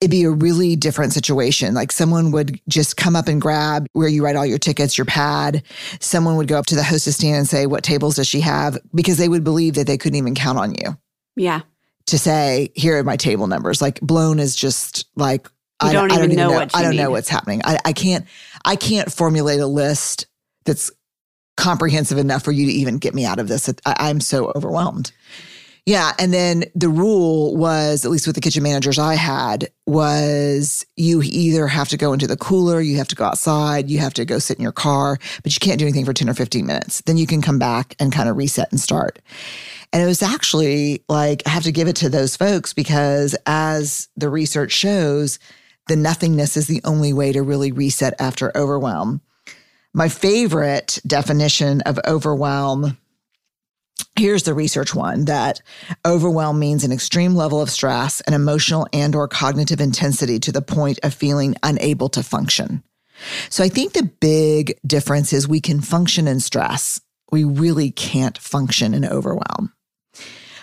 it'd 0.00 0.10
be 0.10 0.24
a 0.24 0.30
really 0.30 0.76
different 0.76 1.12
situation. 1.12 1.74
Like 1.74 1.90
someone 1.90 2.30
would 2.32 2.60
just 2.68 2.96
come 2.96 3.16
up 3.16 3.28
and 3.28 3.40
grab 3.40 3.86
where 3.94 4.08
you 4.08 4.22
write 4.24 4.36
all 4.36 4.44
your 4.44 4.58
tickets, 4.58 4.98
your 4.98 5.06
pad. 5.06 5.62
Someone 6.00 6.36
would 6.36 6.48
go 6.48 6.58
up 6.58 6.66
to 6.66 6.74
the 6.74 6.82
hostess 6.82 7.16
stand 7.16 7.36
and 7.36 7.48
say, 7.48 7.66
What 7.66 7.82
tables 7.82 8.16
does 8.16 8.28
she 8.28 8.40
have? 8.40 8.76
Because 8.94 9.16
they 9.16 9.28
would 9.28 9.44
believe 9.44 9.74
that 9.74 9.86
they 9.86 9.96
couldn't 9.96 10.18
even 10.18 10.34
count 10.34 10.58
on 10.58 10.74
you 10.74 10.96
Yeah. 11.34 11.62
to 12.06 12.18
say, 12.18 12.70
Here 12.74 12.98
are 12.98 13.04
my 13.04 13.16
table 13.16 13.46
numbers. 13.46 13.80
Like 13.80 13.98
blown 14.00 14.38
is 14.38 14.54
just 14.54 15.06
like, 15.16 15.48
You 15.82 15.92
don't 15.92 16.12
even 16.12 16.34
know 16.36 16.50
what 16.50 16.76
I 16.76 16.82
don't 16.82 16.96
know 16.96 17.10
what's 17.10 17.28
happening. 17.28 17.62
I, 17.64 17.78
I 17.84 17.92
can't 17.92 18.26
I 18.64 18.76
can't 18.76 19.10
formulate 19.10 19.60
a 19.60 19.66
list 19.66 20.26
that's 20.66 20.90
comprehensive 21.56 22.18
enough 22.18 22.42
for 22.42 22.52
you 22.52 22.66
to 22.66 22.72
even 22.72 22.98
get 22.98 23.14
me 23.14 23.24
out 23.24 23.38
of 23.38 23.48
this. 23.48 23.68
I, 23.86 23.96
I'm 23.98 24.20
so 24.20 24.52
overwhelmed. 24.54 25.10
Yeah. 25.86 26.12
And 26.18 26.34
then 26.34 26.64
the 26.74 26.88
rule 26.88 27.56
was, 27.56 28.04
at 28.04 28.10
least 28.10 28.26
with 28.26 28.34
the 28.34 28.40
kitchen 28.40 28.64
managers 28.64 28.98
I 28.98 29.14
had, 29.14 29.70
was 29.86 30.84
you 30.96 31.22
either 31.22 31.68
have 31.68 31.88
to 31.90 31.96
go 31.96 32.12
into 32.12 32.26
the 32.26 32.36
cooler, 32.36 32.80
you 32.80 32.96
have 32.96 33.06
to 33.08 33.14
go 33.14 33.24
outside, 33.24 33.88
you 33.88 34.00
have 34.00 34.14
to 34.14 34.24
go 34.24 34.40
sit 34.40 34.58
in 34.58 34.64
your 34.64 34.72
car, 34.72 35.16
but 35.44 35.54
you 35.54 35.60
can't 35.60 35.78
do 35.78 35.84
anything 35.84 36.04
for 36.04 36.12
10 36.12 36.28
or 36.28 36.34
15 36.34 36.66
minutes. 36.66 37.02
Then 37.02 37.16
you 37.16 37.26
can 37.26 37.40
come 37.40 37.60
back 37.60 37.94
and 38.00 38.12
kind 38.12 38.28
of 38.28 38.36
reset 38.36 38.70
and 38.72 38.80
start. 38.80 39.20
And 39.92 40.02
it 40.02 40.06
was 40.06 40.22
actually 40.22 41.04
like, 41.08 41.44
I 41.46 41.50
have 41.50 41.62
to 41.62 41.72
give 41.72 41.86
it 41.86 41.96
to 41.96 42.08
those 42.08 42.36
folks 42.36 42.74
because 42.74 43.36
as 43.46 44.08
the 44.16 44.28
research 44.28 44.72
shows, 44.72 45.38
the 45.86 45.94
nothingness 45.94 46.56
is 46.56 46.66
the 46.66 46.80
only 46.84 47.12
way 47.12 47.30
to 47.30 47.42
really 47.42 47.70
reset 47.70 48.14
after 48.20 48.50
overwhelm. 48.56 49.20
My 49.94 50.08
favorite 50.08 50.98
definition 51.06 51.80
of 51.82 52.00
overwhelm 52.04 52.98
here's 54.18 54.44
the 54.44 54.54
research 54.54 54.94
one 54.94 55.26
that 55.26 55.60
overwhelm 56.04 56.58
means 56.58 56.84
an 56.84 56.92
extreme 56.92 57.34
level 57.34 57.60
of 57.60 57.70
stress 57.70 58.20
and 58.22 58.34
emotional 58.34 58.86
and 58.92 59.14
or 59.14 59.28
cognitive 59.28 59.80
intensity 59.80 60.38
to 60.40 60.52
the 60.52 60.62
point 60.62 60.98
of 61.02 61.14
feeling 61.14 61.54
unable 61.62 62.08
to 62.10 62.22
function. 62.22 62.82
So 63.48 63.64
i 63.64 63.68
think 63.68 63.92
the 63.92 64.10
big 64.20 64.78
difference 64.86 65.32
is 65.32 65.48
we 65.48 65.60
can 65.60 65.80
function 65.80 66.28
in 66.28 66.40
stress. 66.40 67.00
We 67.32 67.44
really 67.44 67.90
can't 67.90 68.38
function 68.38 68.94
in 68.94 69.04
overwhelm. 69.04 69.72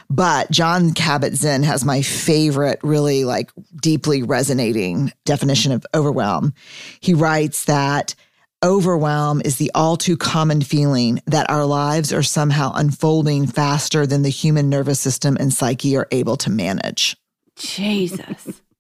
But 0.09 0.51
Jon 0.51 0.91
Kabat-Zinn 0.91 1.63
has 1.63 1.83
my 1.83 2.03
favorite, 2.03 2.79
really 2.83 3.25
like 3.25 3.51
deeply 3.81 4.21
resonating 4.21 5.11
definition 5.25 5.71
of 5.71 5.85
overwhelm. 5.95 6.53
He 6.99 7.13
writes 7.15 7.65
that 7.65 8.13
overwhelm 8.63 9.41
is 9.43 9.57
the 9.57 9.71
all 9.75 9.97
too 9.97 10.17
common 10.17 10.61
feeling 10.61 11.21
that 11.25 11.49
our 11.49 11.65
lives 11.65 12.13
are 12.13 12.23
somehow 12.23 12.71
unfolding 12.73 13.45
faster 13.45 14.07
than 14.07 14.21
the 14.21 14.29
human 14.29 14.69
nervous 14.69 14.99
system 14.99 15.37
and 15.39 15.53
psyche 15.53 15.97
are 15.97 16.07
able 16.11 16.37
to 16.37 16.49
manage. 16.49 17.17
Jesus. 17.55 18.61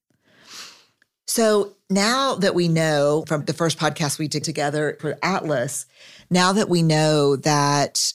So 1.25 1.73
now 1.89 2.35
that 2.35 2.53
we 2.53 2.67
know 2.67 3.23
from 3.27 3.45
the 3.45 3.53
first 3.53 3.79
podcast 3.79 4.19
we 4.19 4.27
did 4.27 4.43
together 4.43 4.97
for 4.99 5.17
Atlas, 5.23 5.87
now 6.29 6.53
that 6.53 6.69
we 6.69 6.83
know 6.83 7.37
that 7.37 8.13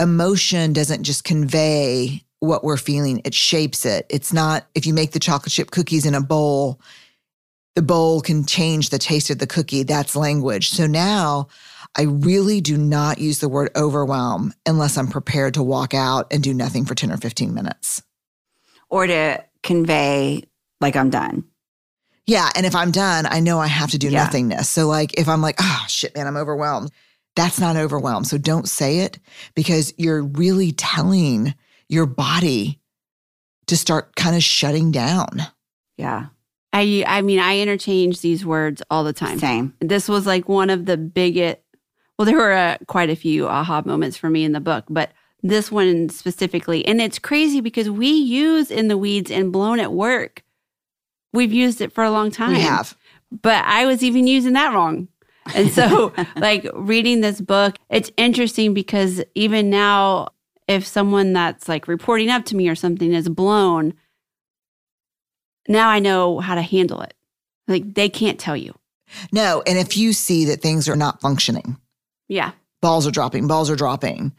emotion 0.00 0.72
doesn't 0.72 1.02
just 1.02 1.24
convey 1.24 2.22
what 2.38 2.62
we're 2.62 2.76
feeling, 2.76 3.20
it 3.24 3.34
shapes 3.34 3.84
it. 3.84 4.06
It's 4.10 4.32
not 4.32 4.66
if 4.76 4.86
you 4.86 4.94
make 4.94 5.10
the 5.10 5.18
chocolate 5.18 5.52
chip 5.52 5.72
cookies 5.72 6.06
in 6.06 6.14
a 6.14 6.20
bowl, 6.20 6.80
the 7.78 7.82
bowl 7.82 8.20
can 8.20 8.44
change 8.44 8.90
the 8.90 8.98
taste 8.98 9.30
of 9.30 9.38
the 9.38 9.46
cookie. 9.46 9.84
That's 9.84 10.16
language. 10.16 10.70
So 10.70 10.88
now 10.88 11.46
I 11.96 12.02
really 12.02 12.60
do 12.60 12.76
not 12.76 13.18
use 13.18 13.38
the 13.38 13.48
word 13.48 13.70
overwhelm 13.76 14.52
unless 14.66 14.98
I'm 14.98 15.06
prepared 15.06 15.54
to 15.54 15.62
walk 15.62 15.94
out 15.94 16.26
and 16.32 16.42
do 16.42 16.52
nothing 16.52 16.84
for 16.84 16.96
10 16.96 17.12
or 17.12 17.16
15 17.18 17.54
minutes. 17.54 18.02
or 18.90 19.06
to 19.06 19.44
convey 19.62 20.42
like 20.80 20.96
I'm 20.96 21.08
done. 21.10 21.44
Yeah. 22.26 22.48
And 22.56 22.66
if 22.66 22.74
I'm 22.74 22.90
done, 22.90 23.26
I 23.26 23.38
know 23.38 23.60
I 23.60 23.68
have 23.68 23.92
to 23.92 23.98
do 23.98 24.08
Yeah. 24.08 24.24
nothingness. 24.24 24.68
So, 24.68 24.88
like, 24.88 25.16
if 25.20 25.28
I'm 25.28 25.40
like, 25.42 25.56
oh, 25.60 25.84
shit, 25.86 26.16
man, 26.16 26.26
I'm 26.26 26.36
overwhelmed, 26.38 26.90
that's 27.36 27.60
not 27.60 27.76
overwhelmed. 27.76 28.26
So, 28.26 28.38
don't 28.38 28.68
say 28.68 29.00
it 29.00 29.20
because 29.54 29.92
you're 29.98 30.22
really 30.22 30.72
telling 30.72 31.54
your 31.88 32.06
body 32.06 32.80
to 33.66 33.76
start 33.76 34.16
kind 34.16 34.34
of 34.34 34.42
shutting 34.42 34.90
down. 34.90 35.42
Yeah. 35.96 36.28
I 36.72 37.04
I 37.06 37.22
mean, 37.22 37.38
I 37.38 37.58
interchange 37.58 38.20
these 38.20 38.44
words 38.44 38.82
all 38.90 39.04
the 39.04 39.12
time. 39.12 39.38
Same. 39.38 39.74
This 39.80 40.08
was 40.08 40.26
like 40.26 40.48
one 40.48 40.70
of 40.70 40.86
the 40.86 40.96
biggest. 40.96 41.58
Well, 42.18 42.26
there 42.26 42.36
were 42.36 42.52
uh, 42.52 42.78
quite 42.86 43.10
a 43.10 43.16
few 43.16 43.46
aha 43.46 43.82
moments 43.84 44.16
for 44.16 44.28
me 44.28 44.44
in 44.44 44.52
the 44.52 44.60
book, 44.60 44.84
but 44.88 45.12
this 45.42 45.70
one 45.70 46.08
specifically, 46.08 46.84
and 46.84 47.00
it's 47.00 47.18
crazy 47.18 47.60
because 47.60 47.88
we 47.88 48.08
use 48.08 48.70
in 48.72 48.88
the 48.88 48.98
weeds 48.98 49.30
and 49.30 49.52
blown 49.52 49.78
at 49.78 49.92
work. 49.92 50.42
We've 51.32 51.52
used 51.52 51.80
it 51.80 51.92
for 51.92 52.02
a 52.02 52.10
long 52.10 52.30
time. 52.30 52.54
We 52.54 52.60
have. 52.60 52.96
but 53.30 53.64
I 53.64 53.86
was 53.86 54.02
even 54.02 54.26
using 54.26 54.54
that 54.54 54.74
wrong. 54.74 55.08
And 55.54 55.70
so, 55.70 56.12
like 56.36 56.66
reading 56.74 57.20
this 57.20 57.40
book, 57.40 57.76
it's 57.88 58.10
interesting 58.16 58.74
because 58.74 59.22
even 59.34 59.70
now, 59.70 60.28
if 60.66 60.86
someone 60.86 61.32
that's 61.32 61.68
like 61.68 61.86
reporting 61.86 62.30
up 62.30 62.44
to 62.46 62.56
me 62.56 62.68
or 62.68 62.74
something 62.74 63.12
is 63.12 63.28
blown, 63.28 63.94
now 65.68 65.88
I 65.88 65.98
know 65.98 66.38
how 66.40 66.54
to 66.54 66.62
handle 66.62 67.02
it. 67.02 67.14
Like 67.66 67.94
they 67.94 68.08
can't 68.08 68.38
tell 68.38 68.56
you. 68.56 68.74
No. 69.32 69.62
And 69.66 69.78
if 69.78 69.96
you 69.96 70.12
see 70.12 70.46
that 70.46 70.60
things 70.62 70.88
are 70.88 70.96
not 70.96 71.20
functioning, 71.20 71.76
Yeah. 72.28 72.52
balls 72.82 73.06
are 73.06 73.10
dropping, 73.10 73.46
balls 73.46 73.70
are 73.70 73.76
dropping. 73.76 74.32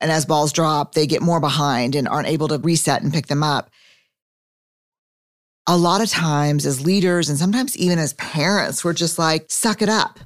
And 0.00 0.10
as 0.10 0.26
balls 0.26 0.52
drop, 0.52 0.94
they 0.94 1.06
get 1.06 1.22
more 1.22 1.40
behind 1.40 1.94
and 1.94 2.08
aren't 2.08 2.28
able 2.28 2.48
to 2.48 2.58
reset 2.58 3.02
and 3.02 3.12
pick 3.12 3.26
them 3.26 3.42
up. 3.42 3.70
A 5.66 5.76
lot 5.76 6.02
of 6.02 6.10
times, 6.10 6.66
as 6.66 6.84
leaders 6.84 7.30
and 7.30 7.38
sometimes 7.38 7.76
even 7.76 7.98
as 7.98 8.12
parents, 8.14 8.84
we're 8.84 8.92
just 8.92 9.18
like, 9.18 9.46
suck 9.48 9.80
it 9.80 9.88
up. 9.88 10.20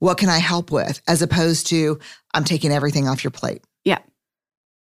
What 0.00 0.18
can 0.18 0.28
I 0.28 0.38
help 0.38 0.72
with? 0.72 1.00
As 1.06 1.22
opposed 1.22 1.68
to, 1.68 2.00
I'm 2.34 2.42
taking 2.42 2.72
everything 2.72 3.06
off 3.06 3.22
your 3.22 3.30
plate 3.30 3.62
Yeah. 3.84 3.98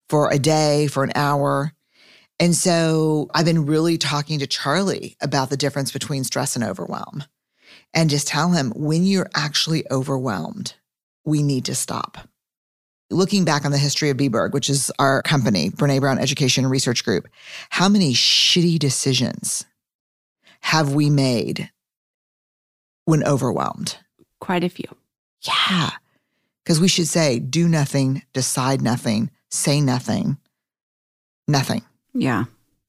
for 0.09 0.31
a 0.31 0.38
day, 0.38 0.87
for 0.87 1.04
an 1.04 1.12
hour. 1.14 1.73
And 2.42 2.56
so 2.56 3.28
I've 3.32 3.44
been 3.44 3.66
really 3.66 3.99
talking 3.99 4.40
to 4.40 4.49
Charlie 4.49 5.16
about 5.20 5.49
the 5.49 5.56
difference 5.56 5.92
between 5.92 6.25
stress 6.25 6.56
and 6.56 6.64
overwhelm 6.64 7.22
and 7.94 8.11
just 8.11 8.26
tell 8.26 8.50
him 8.50 8.72
when 8.75 9.04
you're 9.04 9.30
actually 9.32 9.88
overwhelmed, 9.92 10.75
we 11.25 11.44
need 11.44 11.64
to 11.66 11.76
stop. 11.76 12.18
Looking 13.11 13.44
back 13.44 13.64
on 13.64 13.70
the 13.70 13.78
history 13.78 14.11
of 14.11 14.16
Beberg, 14.16 14.54
which 14.54 14.68
is 14.68 14.90
our 14.99 15.22
company, 15.22 15.70
Brene 15.70 16.00
Brown 16.00 16.18
Education 16.18 16.64
and 16.64 16.70
Research 16.72 17.04
Group, 17.04 17.28
how 17.70 17.88
many 17.88 18.12
shitty 18.12 18.76
decisions 18.76 19.64
have 20.62 20.92
we 20.94 21.11
made 21.11 21.70
when 23.04 23.22
overwhelmed? 23.22 23.99
Quite 24.40 24.64
a 24.64 24.68
few. 24.68 24.88
Yeah. 25.42 25.90
Because 26.64 26.80
we 26.80 26.88
should 26.88 27.06
say, 27.06 27.38
do 27.38 27.68
nothing, 27.68 28.22
decide 28.32 28.82
nothing, 28.82 29.30
say 29.49 29.80
nothing, 29.80 30.38
nothing. 31.46 31.82
Yeah. 32.14 32.45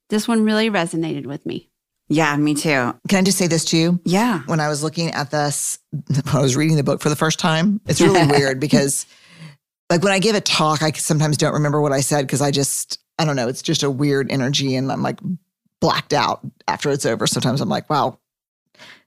This 0.09 0.27
one 0.27 0.43
really 0.43 0.69
resonated 0.69 1.25
with 1.25 1.45
me. 1.45 1.69
Yeah, 2.09 2.35
me 2.35 2.53
too. 2.53 2.93
Can 3.07 3.19
I 3.19 3.21
just 3.23 3.37
say 3.37 3.47
this 3.47 3.65
to 3.65 3.77
you? 3.77 3.99
Yeah. 4.05 4.41
When 4.45 4.59
I 4.59 4.67
was 4.67 4.83
looking 4.83 5.11
at 5.11 5.31
this, 5.31 5.79
when 5.91 6.35
I 6.35 6.41
was 6.41 6.55
reading 6.55 6.77
the 6.77 6.83
book 6.83 7.01
for 7.01 7.09
the 7.09 7.15
first 7.15 7.39
time, 7.39 7.81
it's 7.87 8.01
really 8.01 8.25
weird 8.31 8.59
because, 8.59 9.05
like, 9.89 10.03
when 10.03 10.11
I 10.11 10.19
give 10.19 10.35
a 10.35 10.41
talk, 10.41 10.83
I 10.83 10.91
sometimes 10.91 11.37
don't 11.37 11.53
remember 11.53 11.81
what 11.81 11.93
I 11.93 12.01
said 12.01 12.27
because 12.27 12.41
I 12.41 12.51
just, 12.51 12.99
I 13.17 13.25
don't 13.25 13.35
know, 13.35 13.47
it's 13.47 13.61
just 13.61 13.83
a 13.83 13.89
weird 13.89 14.31
energy 14.31 14.75
and 14.75 14.91
I'm 14.91 15.01
like 15.01 15.19
blacked 15.79 16.13
out 16.13 16.41
after 16.67 16.91
it's 16.91 17.05
over. 17.05 17.25
Sometimes 17.25 17.61
I'm 17.61 17.69
like, 17.69 17.89
wow. 17.89 18.19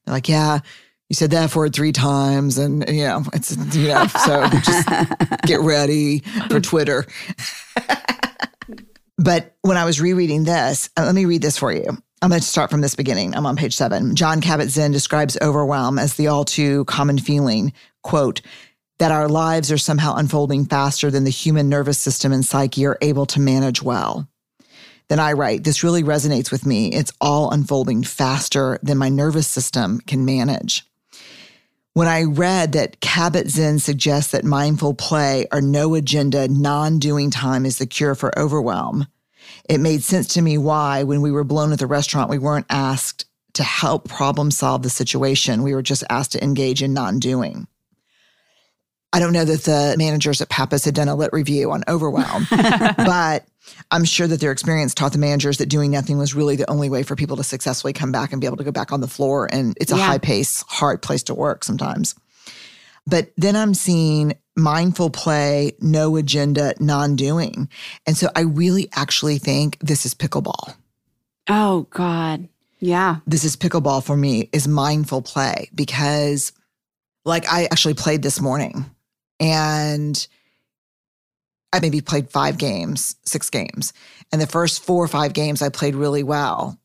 They're 0.05 0.15
like, 0.15 0.29
yeah, 0.29 0.61
you 1.09 1.15
said 1.15 1.31
that 1.31 1.55
word 1.55 1.75
three 1.75 1.93
times. 1.93 2.59
And, 2.59 2.89
you 2.89 3.05
know, 3.05 3.23
it's, 3.33 3.57
you 3.77 3.89
know, 3.89 4.07
so 4.07 4.49
just 4.49 4.89
get 5.47 5.61
ready 5.61 6.21
for 6.49 6.61
Twitter. 6.61 7.07
But 9.19 9.57
when 9.63 9.77
I 9.77 9.85
was 9.85 10.01
rereading 10.01 10.45
this, 10.45 10.91
uh, 10.97 11.05
let 11.05 11.15
me 11.15 11.25
read 11.25 11.43
this 11.43 11.59
for 11.59 11.73
you. 11.73 11.85
I'm 12.23 12.31
going 12.31 12.41
to 12.41 12.47
start 12.47 12.71
from 12.71 12.81
this 12.81 12.95
beginning. 12.95 13.35
I'm 13.35 13.47
on 13.47 13.57
page 13.57 13.77
seven. 13.77 14.15
Jon 14.15 14.41
Kabat-Zinn 14.41 14.93
describes 14.93 15.39
overwhelm 15.41 15.99
as 15.99 16.15
the 16.15 16.29
all 16.29 16.45
too 16.45 16.85
common 16.87 17.19
feeling, 17.19 17.73
quote, 18.03 18.41
that 18.99 19.13
our 19.13 19.29
lives 19.29 19.71
are 19.71 19.79
somehow 19.79 20.17
unfolding 20.17 20.65
faster 20.65 21.11
than 21.11 21.25
the 21.25 21.31
human 21.31 21.69
nervous 21.69 21.99
system 21.99 22.33
and 22.33 22.45
psyche 22.45 22.87
are 22.87 22.99
able 23.03 23.27
to 23.27 23.41
manage 23.41 23.83
well. 23.83 24.29
Then 25.09 25.21
I 25.21 25.35
write, 25.35 25.65
this 25.65 25.85
really 25.85 26.03
resonates 26.03 26.51
with 26.51 26.67
me. 26.67 26.89
It's 26.89 27.13
all 27.21 27.51
unfolding 27.51 28.03
faster 28.03 28.79
than 28.83 28.99
my 28.99 29.09
nervous 29.09 29.47
system 29.47 30.01
can 30.01 30.25
manage. 30.25 30.85
When 31.97 32.09
I 32.09 32.25
read 32.25 32.73
that 32.73 33.01
Kabat 33.01 33.49
Zinn 33.49 33.79
suggests 33.79 34.33
that 34.33 34.45
mindful 34.45 34.93
play 34.93 35.47
or 35.51 35.63
no 35.63 35.95
agenda, 35.95 36.47
non 36.47 36.99
doing 36.99 37.31
time 37.31 37.65
is 37.65 37.79
the 37.79 37.87
cure 37.87 38.15
for 38.15 38.39
overwhelm, 38.39 39.07
it 39.67 39.81
made 39.81 40.03
sense 40.03 40.27
to 40.35 40.43
me 40.43 40.59
why, 40.59 41.05
when 41.05 41.23
we 41.23 41.31
were 41.31 41.43
blown 41.43 41.73
at 41.73 41.79
the 41.79 41.87
restaurant, 41.87 42.29
we 42.29 42.37
weren't 42.37 42.67
asked 42.69 43.25
to 43.55 43.63
help 43.63 44.11
problem 44.11 44.51
solve 44.51 44.83
the 44.83 44.91
situation. 44.91 45.63
We 45.63 45.75
were 45.75 45.81
just 45.81 46.05
asked 46.11 46.33
to 46.33 46.45
engage 46.45 46.83
in 46.83 46.93
non 46.93 47.19
doing. 47.19 47.67
I 49.15 49.19
don't 49.19 49.33
know 49.33 49.47
that 49.47 49.63
the 49.63 49.95
managers 49.97 50.43
at 50.43 50.51
Pappas 50.51 50.85
had 50.85 50.95
done 50.95 51.09
a 51.09 51.17
lit 51.17 51.33
review 51.33 51.71
on 51.71 51.83
overwhelm, 51.89 52.47
but 52.51 53.47
I'm 53.91 54.05
sure 54.05 54.27
that 54.27 54.41
their 54.41 54.53
experience 54.53 54.95
taught 54.95 55.13
the 55.13 55.19
managers 55.19 55.59
that 55.59 55.69
doing 55.69 55.91
nothing 55.91 56.19
was 56.19 56.35
really 56.35 56.57
the 56.57 56.69
only 56.71 56.89
way 56.91 57.03
for 57.03 57.17
people 57.17 57.37
to 57.37 57.45
successfully 57.45 57.93
come 57.93 58.13
back 58.13 58.33
and 58.33 58.41
be 58.41 58.47
able 58.47 58.57
to 58.57 58.65
go 58.65 58.73
back 58.73 58.93
on 58.93 59.01
the 59.01 59.09
floor. 59.09 59.49
And 59.53 59.77
it's 59.81 59.93
a 59.93 59.97
Yeah. 59.97 60.07
high 60.07 60.19
pace, 60.19 60.65
hard 60.69 61.03
place 61.03 61.23
to 61.25 61.35
work 61.35 61.65
sometimes. 61.65 62.15
But 63.07 63.33
then 63.37 63.55
I'm 63.55 63.75
seeing 63.75 64.35
mindful 64.57 65.11
play, 65.11 65.77
no 65.81 66.17
agenda, 66.17 66.75
non 66.81 67.15
doing. 67.15 67.69
And 68.07 68.17
so 68.17 68.29
I 68.35 68.41
really 68.41 68.89
actually 68.95 69.39
think 69.39 69.79
this 69.81 70.05
is 70.05 70.15
pickleball. 70.15 70.75
Oh 71.49 71.87
God. 71.91 72.49
Yeah. 72.81 73.17
This 73.27 73.45
is 73.45 73.57
pickleball 73.57 74.03
for 74.05 74.17
me, 74.17 74.49
is 74.53 74.67
mindful 74.67 75.23
play 75.23 75.71
because, 75.75 76.53
like, 77.25 77.47
I 77.51 77.65
actually 77.67 77.95
played 77.95 78.23
this 78.23 78.41
morning 78.41 78.85
and 79.41 80.27
I 81.77 81.81
maybe 81.81 82.01
played 82.01 82.31
five 82.31 82.57
games, 82.57 83.17
six 83.25 83.51
games. 83.51 83.93
And 84.33 84.41
the 84.41 84.47
first 84.47 84.83
four 84.83 85.05
or 85.05 85.09
five 85.09 85.35
games, 85.35 85.61
I 85.61 85.69
played 85.69 85.95
really 85.95 86.23
well. 86.23 86.79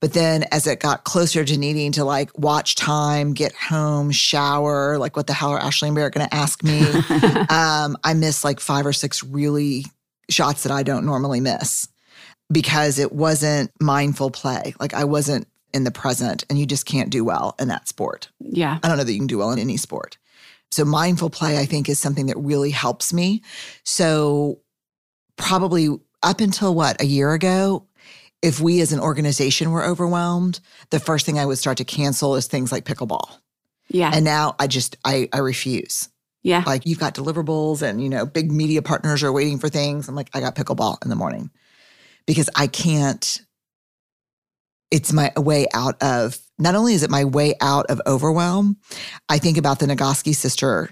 But 0.00 0.12
then 0.12 0.44
as 0.52 0.66
it 0.66 0.80
got 0.80 1.04
closer 1.04 1.44
to 1.44 1.56
needing 1.58 1.92
to 1.92 2.04
like 2.04 2.36
watch 2.38 2.76
time, 2.76 3.32
get 3.32 3.52
home, 3.54 4.12
shower, 4.12 4.98
like 4.98 5.16
what 5.16 5.26
the 5.26 5.32
hell 5.32 5.50
are 5.50 5.58
Ashley 5.58 5.88
and 5.88 5.96
Barrett 5.96 6.14
going 6.14 6.28
to 6.28 6.34
ask 6.34 6.62
me? 6.62 6.80
um, 7.48 7.96
I 8.04 8.14
missed 8.14 8.44
like 8.44 8.60
five 8.60 8.86
or 8.86 8.92
six 8.92 9.24
really 9.24 9.86
shots 10.30 10.62
that 10.62 10.72
I 10.72 10.82
don't 10.82 11.06
normally 11.06 11.40
miss 11.40 11.88
because 12.52 12.98
it 12.98 13.12
wasn't 13.12 13.72
mindful 13.80 14.30
play. 14.30 14.74
Like 14.78 14.94
I 14.94 15.04
wasn't 15.04 15.48
in 15.74 15.84
the 15.84 15.90
present 15.90 16.44
and 16.48 16.58
you 16.58 16.66
just 16.66 16.86
can't 16.86 17.10
do 17.10 17.24
well 17.24 17.56
in 17.58 17.68
that 17.68 17.88
sport. 17.88 18.28
Yeah. 18.40 18.78
I 18.82 18.88
don't 18.88 18.98
know 18.98 19.04
that 19.04 19.12
you 19.12 19.18
can 19.18 19.26
do 19.26 19.38
well 19.38 19.50
in 19.52 19.58
any 19.58 19.78
sport. 19.78 20.16
So 20.70 20.84
mindful 20.84 21.30
play, 21.30 21.58
I 21.58 21.64
think, 21.64 21.88
is 21.88 21.98
something 21.98 22.26
that 22.26 22.36
really 22.36 22.70
helps 22.70 23.12
me. 23.12 23.42
So 23.84 24.60
probably 25.36 25.88
up 26.22 26.40
until 26.40 26.74
what, 26.74 27.00
a 27.00 27.06
year 27.06 27.32
ago, 27.32 27.86
if 28.42 28.60
we 28.60 28.80
as 28.80 28.92
an 28.92 29.00
organization 29.00 29.70
were 29.70 29.84
overwhelmed, 29.84 30.60
the 30.90 31.00
first 31.00 31.26
thing 31.26 31.38
I 31.38 31.46
would 31.46 31.58
start 31.58 31.78
to 31.78 31.84
cancel 31.84 32.36
is 32.36 32.46
things 32.46 32.70
like 32.70 32.84
pickleball. 32.84 33.38
Yeah. 33.88 34.10
And 34.12 34.24
now 34.24 34.54
I 34.58 34.66
just 34.66 34.96
I 35.04 35.28
I 35.32 35.38
refuse. 35.38 36.08
yeah. 36.42 36.62
Like 36.66 36.86
you've 36.86 37.00
got 37.00 37.14
deliverables 37.14 37.82
and 37.82 38.02
you 38.02 38.08
know, 38.08 38.26
big 38.26 38.52
media 38.52 38.82
partners 38.82 39.22
are 39.22 39.32
waiting 39.32 39.58
for 39.58 39.68
things. 39.68 40.08
I'm 40.08 40.14
like, 40.14 40.30
I 40.34 40.40
got 40.40 40.54
pickleball 40.54 41.02
in 41.02 41.08
the 41.08 41.16
morning. 41.16 41.50
Because 42.26 42.50
I 42.54 42.66
can't 42.66 43.40
it's 44.90 45.12
my 45.12 45.32
way 45.36 45.66
out 45.74 46.02
of 46.02 46.38
not 46.58 46.74
only 46.74 46.94
is 46.94 47.02
it 47.02 47.10
my 47.10 47.24
way 47.24 47.54
out 47.60 47.86
of 47.86 48.00
overwhelm, 48.06 48.76
I 49.28 49.38
think 49.38 49.58
about 49.58 49.78
the 49.78 49.86
Nagoski 49.86 50.34
sister 50.34 50.90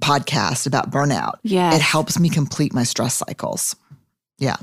podcast 0.00 0.66
about 0.66 0.90
burnout. 0.90 1.34
Yeah. 1.42 1.74
It 1.74 1.80
helps 1.80 2.18
me 2.18 2.28
complete 2.28 2.72
my 2.74 2.82
stress 2.84 3.14
cycles. 3.14 3.74
Yeah. 4.38 4.56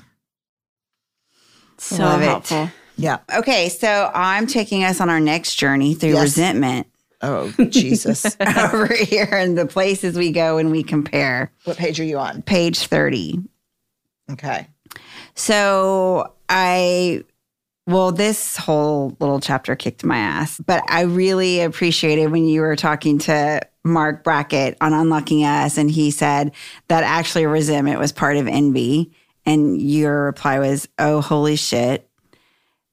so 1.77 1.97
Love 1.97 2.21
it. 2.21 2.25
helpful. 2.25 2.69
Yeah. 2.95 3.17
Okay, 3.35 3.69
so 3.69 4.11
I'm 4.13 4.45
taking 4.47 4.83
us 4.83 5.01
on 5.01 5.09
our 5.09 5.19
next 5.19 5.55
journey 5.55 5.95
through 5.95 6.11
Yes. 6.13 6.21
resentment 6.21 6.87
Oh, 7.25 7.51
Jesus. 7.69 8.25
over 8.57 8.93
here 8.93 9.29
and 9.31 9.57
the 9.57 9.65
places 9.65 10.17
we 10.17 10.31
go 10.31 10.57
and 10.57 10.69
we 10.71 10.83
compare. 10.83 11.51
what 11.63 11.77
page 11.77 11.99
are 11.99 12.03
you 12.03 12.17
on? 12.19 12.41
Page 12.41 12.79
30. 12.85 13.39
Okay. 14.31 14.67
So 15.33 16.33
I, 16.49 17.23
well, 17.85 18.11
this 18.11 18.55
whole 18.55 19.17
little 19.19 19.39
chapter 19.39 19.75
kicked 19.75 20.03
my 20.05 20.17
ass, 20.17 20.59
but 20.65 20.83
I 20.87 21.01
really 21.01 21.61
appreciated 21.61 22.31
when 22.31 22.45
you 22.45 22.61
were 22.61 22.75
talking 22.75 23.17
to 23.19 23.61
Marc 23.83 24.23
Brackett 24.23 24.77
on 24.79 24.93
Unlocking 24.93 25.43
Us, 25.43 25.77
and 25.77 25.91
he 25.91 26.09
said 26.11 26.53
that 26.87 27.03
actually 27.03 27.45
resentment 27.45 27.99
was 27.99 28.11
part 28.11 28.37
of 28.37 28.47
envy. 28.47 29.11
And 29.45 29.81
your 29.81 30.23
reply 30.23 30.59
was, 30.59 30.87
oh, 30.97 31.19
holy 31.19 31.57
shit. 31.57 32.09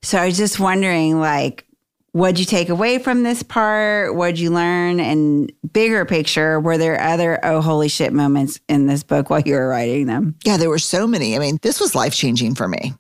So 0.02 0.18
I 0.18 0.26
was 0.26 0.36
just 0.36 0.58
wondering, 0.58 1.20
like, 1.20 1.64
what'd 2.10 2.40
you 2.40 2.44
take 2.44 2.70
away 2.70 2.98
from 2.98 3.22
this 3.22 3.44
part? 3.44 4.16
What'd 4.16 4.40
you 4.40 4.50
learn? 4.50 4.98
And 4.98 5.52
bigger 5.72 6.04
picture, 6.04 6.58
were 6.58 6.76
there 6.76 7.00
other 7.00 7.38
oh, 7.44 7.60
holy 7.60 7.88
shit 7.88 8.12
moments 8.12 8.58
in 8.68 8.86
this 8.86 9.04
book 9.04 9.30
while 9.30 9.42
you 9.42 9.54
were 9.54 9.68
writing 9.68 10.06
them? 10.06 10.34
Yeah, 10.44 10.56
there 10.56 10.70
were 10.70 10.80
so 10.80 11.06
many. 11.06 11.36
I 11.36 11.38
mean, 11.38 11.60
this 11.62 11.78
was 11.78 11.94
life 11.94 12.14
changing 12.14 12.56
for 12.56 12.66
me. 12.66 12.94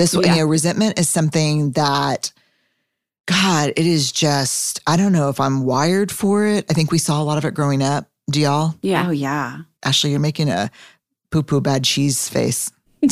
This, 0.00 0.14
Yeah. 0.14 0.34
you 0.34 0.40
know, 0.40 0.46
resentment 0.46 0.98
is 0.98 1.08
something 1.10 1.72
that, 1.72 2.32
God, 3.26 3.74
it 3.76 3.84
is 3.86 4.10
just, 4.12 4.80
I 4.86 4.96
don't 4.96 5.12
know 5.12 5.28
if 5.28 5.38
I'm 5.40 5.64
wired 5.64 6.10
for 6.10 6.46
it. 6.46 6.64
I 6.70 6.72
think 6.72 6.90
we 6.90 6.96
saw 6.98 7.20
a 7.20 7.24
lot 7.24 7.36
of 7.36 7.44
it 7.44 7.52
growing 7.52 7.82
up. 7.82 8.08
Do 8.30 8.40
y'all? 8.40 8.74
Yeah. 8.80 9.06
Oh, 9.08 9.10
yeah. 9.10 9.58
Ashley, 9.84 10.10
you're 10.12 10.18
making 10.20 10.48
a 10.48 10.70
poo 11.30 11.42
poo 11.42 11.60
bad 11.60 11.84
cheese 11.84 12.28
face. 12.30 12.70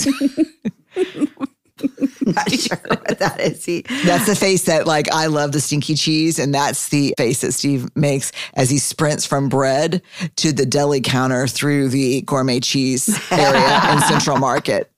Not 2.27 2.51
sure 2.51 2.79
what 2.89 3.19
that 3.21 3.39
is. 3.41 3.65
He, 3.65 3.83
That's 4.05 4.27
the 4.27 4.35
face 4.35 4.65
that, 4.65 4.87
like, 4.87 5.11
I 5.13 5.27
love 5.27 5.53
the 5.53 5.61
stinky 5.61 5.95
cheese. 5.95 6.39
And 6.39 6.53
that's 6.53 6.89
the 6.89 7.15
face 7.17 7.43
that 7.43 7.53
Steve 7.53 7.89
makes 7.95 8.33
as 8.55 8.69
he 8.69 8.79
sprints 8.79 9.25
from 9.25 9.49
bread 9.49 10.03
to 10.37 10.53
the 10.53 10.67
deli 10.67 11.01
counter 11.01 11.47
through 11.47 11.89
the 11.91 12.23
gourmet 12.23 12.59
cheese 12.61 13.09
area 13.31 13.93
in 13.93 14.01
Central 14.09 14.39
Market. 14.39 14.91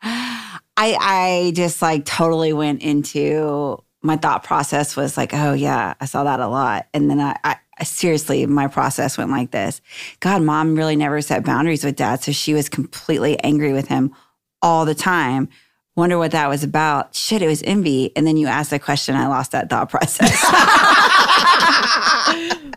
I 0.80 0.96
I 0.98 1.52
just 1.54 1.82
like 1.82 2.04
totally 2.06 2.52
went 2.52 2.82
into 2.82 3.82
my 4.02 4.16
thought 4.16 4.44
process 4.44 4.96
was 4.96 5.16
like, 5.18 5.34
oh 5.34 5.52
yeah, 5.52 5.92
I 6.00 6.06
saw 6.06 6.24
that 6.24 6.40
a 6.40 6.48
lot, 6.48 6.86
and 6.94 7.10
then 7.10 7.20
I, 7.20 7.36
I 7.44 7.56
I- 7.78 7.84
seriously 7.84 8.46
my 8.46 8.66
process 8.66 9.18
went 9.18 9.30
like 9.30 9.50
this. 9.50 9.80
God, 10.20 10.42
mom 10.42 10.74
really 10.76 10.96
never 10.96 11.20
set 11.20 11.44
boundaries 11.44 11.84
with 11.84 11.96
dad, 11.96 12.22
so 12.22 12.32
she 12.32 12.54
was 12.54 12.68
completely 12.68 13.38
angry 13.40 13.72
with 13.72 13.88
him 13.88 14.14
all 14.62 14.84
the 14.86 14.94
time. 14.94 15.48
Wonder 15.96 16.16
what 16.18 16.30
that 16.30 16.48
was 16.48 16.64
about. 16.64 17.14
Shit, 17.14 17.42
it 17.42 17.46
was 17.46 17.62
envy. 17.62 18.12
And 18.16 18.26
then 18.26 18.38
you 18.38 18.46
asked 18.46 18.70
the 18.70 18.78
question, 18.78 19.16
I 19.16 19.26
lost 19.26 19.52
that 19.52 19.68
thought 19.68 19.90
process. 19.90 20.30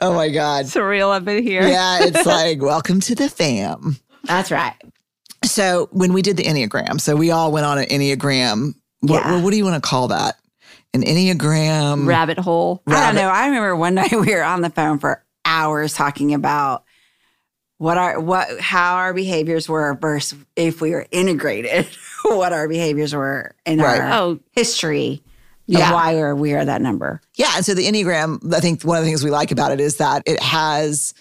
Oh 0.00 0.14
my 0.14 0.28
God. 0.28 0.64
Surreal 0.64 1.14
up 1.14 1.28
in 1.28 1.42
here. 1.42 1.62
Yeah, 1.62 1.98
it's 2.02 2.26
like, 2.26 2.60
welcome 2.60 3.00
to 3.00 3.14
the 3.14 3.28
fam. 3.28 3.96
That's 4.24 4.50
right. 4.50 4.74
So 5.48 5.88
when 5.92 6.12
we 6.12 6.22
did 6.22 6.36
the 6.36 6.44
Enneagram, 6.44 7.00
so 7.00 7.16
we 7.16 7.30
all 7.30 7.50
went 7.52 7.66
on 7.66 7.78
an 7.78 7.86
Enneagram. 7.86 8.74
What, 9.00 9.24
Yeah. 9.24 9.42
what 9.42 9.50
do 9.50 9.56
you 9.56 9.64
want 9.64 9.82
to 9.82 9.86
call 9.88 10.08
that? 10.08 10.36
An 10.94 11.02
Enneagram. 11.02 12.06
Rabbit 12.06 12.38
hole. 12.38 12.82
I 12.86 13.06
don't 13.06 13.14
know. 13.16 13.28
I 13.28 13.46
remember 13.46 13.76
one 13.76 13.94
night 13.96 14.12
we 14.12 14.34
were 14.34 14.42
on 14.42 14.60
the 14.62 14.70
phone 14.70 14.98
for 14.98 15.22
hours 15.44 15.94
talking 15.94 16.34
about 16.34 16.84
what 17.78 17.96
our 17.96 18.18
what 18.20 18.58
how 18.60 18.96
our 18.96 19.14
behaviors 19.14 19.68
were 19.68 19.94
versus 20.00 20.38
if 20.56 20.80
we 20.80 20.90
were 20.90 21.06
integrated, 21.12 21.86
what 22.24 22.52
our 22.52 22.68
behaviors 22.68 23.14
were 23.14 23.54
in 23.64 23.78
Right. 23.78 24.00
our 24.00 24.12
Oh, 24.20 24.40
history 24.52 25.22
Yeah. 25.66 25.92
why 25.92 26.14
we're 26.14 26.34
we 26.34 26.54
are 26.54 26.64
that 26.64 26.82
number. 26.82 27.20
Yeah. 27.36 27.52
And 27.54 27.64
so 27.64 27.74
the 27.74 27.86
Enneagram, 27.86 28.52
I 28.52 28.60
think 28.60 28.82
one 28.82 28.98
of 28.98 29.04
the 29.04 29.08
things 29.08 29.22
we 29.22 29.30
like 29.30 29.52
about 29.52 29.70
it 29.72 29.80
is 29.80 29.98
that 29.98 30.22
it 30.26 30.42
has 30.42 31.14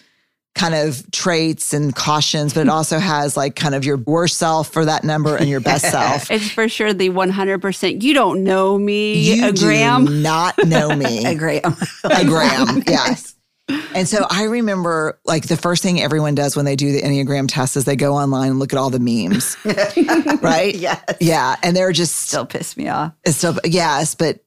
kind 0.58 0.76
of 0.76 1.10
traits 1.12 1.74
and 1.74 1.96
cautions, 1.96 2.54
but 2.54 2.62
it 2.62 2.70
also 2.70 3.00
has 3.00 3.38
like 3.38 3.56
kind 3.56 3.76
of 3.76 3.86
your 3.86 3.98
worst 3.98 4.38
self 4.38 4.70
for 4.72 4.84
that 4.86 5.04
number 5.04 5.36
and 5.36 5.48
your 5.48 5.60
best 5.60 5.86
self. 5.92 6.30
It's 6.32 6.50
for 6.50 6.68
sure 6.68 6.94
the 6.94 7.10
100%. 7.10 8.02
You 8.02 8.14
don't 8.14 8.44
know 8.44 8.78
me, 8.78 9.14
You 9.36 9.48
a 9.48 9.54
gram. 9.54 10.22
not 10.22 10.56
know 10.66 10.96
me. 10.96 11.26
A 11.26 11.36
gram. 11.36 11.76
a 12.04 12.26
gram. 12.26 12.82
Yes. 12.88 13.36
And 13.94 14.08
so 14.08 14.26
I 14.30 14.44
remember 14.44 15.20
like 15.26 15.48
the 15.48 15.58
first 15.58 15.84
thing 15.84 16.02
everyone 16.02 16.36
does 16.36 16.56
when 16.56 16.64
they 16.64 16.78
do 16.78 16.94
the 16.94 17.02
Enneagram 17.02 17.48
test 17.50 17.76
is 17.76 17.84
they 17.84 17.98
go 17.98 18.14
online 18.16 18.52
and 18.52 18.60
look 18.60 18.72
at 18.72 18.80
all 18.80 18.90
the 18.90 19.00
memes. 19.00 19.58
right? 20.42 20.74
yes. 20.74 21.04
Yeah. 21.20 21.56
And 21.62 21.76
they're 21.76 21.92
just 21.92 22.16
Still 22.16 22.46
piss 22.46 22.78
me 22.78 22.88
off. 22.88 23.12
it's 23.26 23.38
still, 23.38 23.58
yes, 23.66 24.16
but 24.16 24.40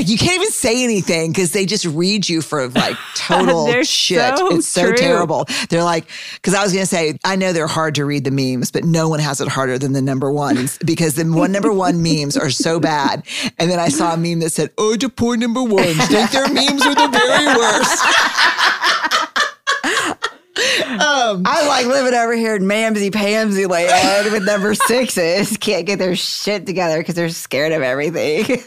you 0.00 0.16
can't 0.16 0.36
even 0.36 0.50
say 0.50 0.82
anything 0.82 1.32
because 1.32 1.52
they 1.52 1.66
just 1.66 1.84
read 1.84 2.28
you 2.28 2.40
for 2.40 2.68
like 2.68 2.96
total 3.14 3.66
shit. 3.82 4.38
so 4.38 4.56
it's 4.56 4.66
so 4.66 4.86
true. 4.86 4.96
terrible. 4.96 5.46
They're 5.68 5.84
like, 5.84 6.06
because 6.36 6.54
I 6.54 6.62
was 6.62 6.72
going 6.72 6.82
to 6.82 6.88
say, 6.88 7.18
I 7.24 7.36
know 7.36 7.52
they're 7.52 7.66
hard 7.66 7.94
to 7.96 8.04
read 8.04 8.24
the 8.24 8.30
memes, 8.30 8.70
but 8.70 8.84
no 8.84 9.08
one 9.08 9.20
has 9.20 9.40
it 9.40 9.48
harder 9.48 9.78
than 9.78 9.92
the 9.92 10.02
number 10.02 10.32
ones 10.32 10.78
because 10.84 11.14
the 11.14 11.24
one 11.24 11.52
number 11.52 11.72
one 11.72 12.02
memes 12.02 12.36
are 12.36 12.50
so 12.50 12.80
bad. 12.80 13.24
And 13.58 13.70
then 13.70 13.78
I 13.78 13.88
saw 13.88 14.14
a 14.14 14.16
meme 14.16 14.40
that 14.40 14.50
said, 14.50 14.70
"Oh, 14.78 14.96
the 14.96 15.08
poor 15.08 15.36
number 15.36 15.62
ones 15.62 15.96
think 16.06 16.30
their 16.30 16.48
memes 16.48 16.84
are 16.86 16.94
the 16.94 17.08
very 17.08 17.46
worst." 17.46 18.02
um, 21.00 21.42
I 21.44 21.66
like 21.68 21.86
living 21.86 22.14
over 22.14 22.34
here 22.34 22.56
in 22.56 22.62
Mamsy 22.62 23.10
Pamsy 23.10 23.68
land 23.68 24.32
with 24.32 24.44
number 24.44 24.74
sixes. 24.74 25.56
Can't 25.58 25.86
get 25.86 25.98
their 25.98 26.16
shit 26.16 26.66
together 26.66 26.98
because 26.98 27.14
they're 27.14 27.28
scared 27.28 27.72
of 27.72 27.82
everything. 27.82 28.62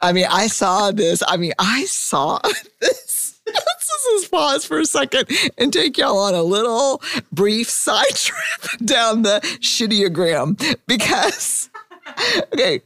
I 0.00 0.12
mean, 0.12 0.26
I 0.30 0.46
saw 0.48 0.90
this. 0.90 1.22
I 1.26 1.36
mean, 1.36 1.52
I 1.58 1.84
saw 1.86 2.38
this. 2.80 3.40
Let's 3.46 4.04
just 4.20 4.30
pause 4.30 4.64
for 4.64 4.78
a 4.78 4.86
second 4.86 5.28
and 5.58 5.72
take 5.72 5.98
y'all 5.98 6.18
on 6.18 6.34
a 6.34 6.42
little 6.42 7.02
brief 7.32 7.68
side 7.68 8.04
trip 8.14 8.80
down 8.84 9.22
the 9.22 9.40
shittiagram 9.60 10.76
because, 10.86 11.68
okay, 12.52 12.80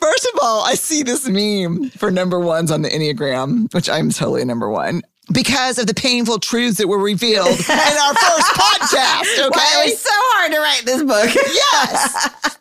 first 0.00 0.28
of 0.32 0.40
all, 0.42 0.64
I 0.64 0.74
see 0.74 1.02
this 1.02 1.28
meme 1.28 1.90
for 1.90 2.10
number 2.10 2.40
ones 2.40 2.70
on 2.70 2.82
the 2.82 2.88
Enneagram, 2.88 3.72
which 3.72 3.88
I'm 3.88 4.10
totally 4.10 4.44
number 4.44 4.68
one. 4.68 5.02
Because 5.32 5.78
of 5.78 5.86
the 5.86 5.94
painful 5.94 6.38
truths 6.38 6.78
that 6.78 6.88
were 6.88 6.98
revealed 6.98 7.48
in 7.48 7.52
our 7.52 8.14
first 8.14 8.50
podcast, 8.54 9.46
okay? 9.46 9.60
It 9.60 9.90
was 9.90 10.00
so 10.00 10.10
hard 10.10 10.52
to 10.52 10.58
write 10.58 10.82
this 10.86 11.02
book. 11.02 11.34
yes. 11.34 12.58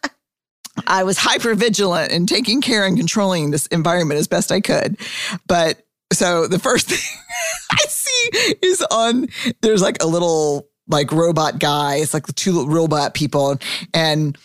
I 0.87 1.03
was 1.03 1.17
hyper 1.17 1.53
vigilant 1.53 2.11
in 2.11 2.25
taking 2.25 2.61
care 2.61 2.85
and 2.85 2.97
controlling 2.97 3.51
this 3.51 3.67
environment 3.67 4.19
as 4.19 4.27
best 4.27 4.51
I 4.51 4.61
could. 4.61 4.97
But 5.45 5.83
so 6.13 6.47
the 6.47 6.59
first 6.59 6.87
thing 6.89 7.19
I 7.71 7.85
see 7.87 8.55
is 8.63 8.81
on 8.89 9.27
there's 9.61 9.81
like 9.81 10.01
a 10.01 10.07
little 10.07 10.69
like 10.87 11.11
robot 11.11 11.59
guy. 11.59 11.95
It's 11.97 12.13
like 12.13 12.27
the 12.27 12.33
two 12.33 12.65
robot 12.67 13.13
people 13.13 13.57
and 13.93 14.37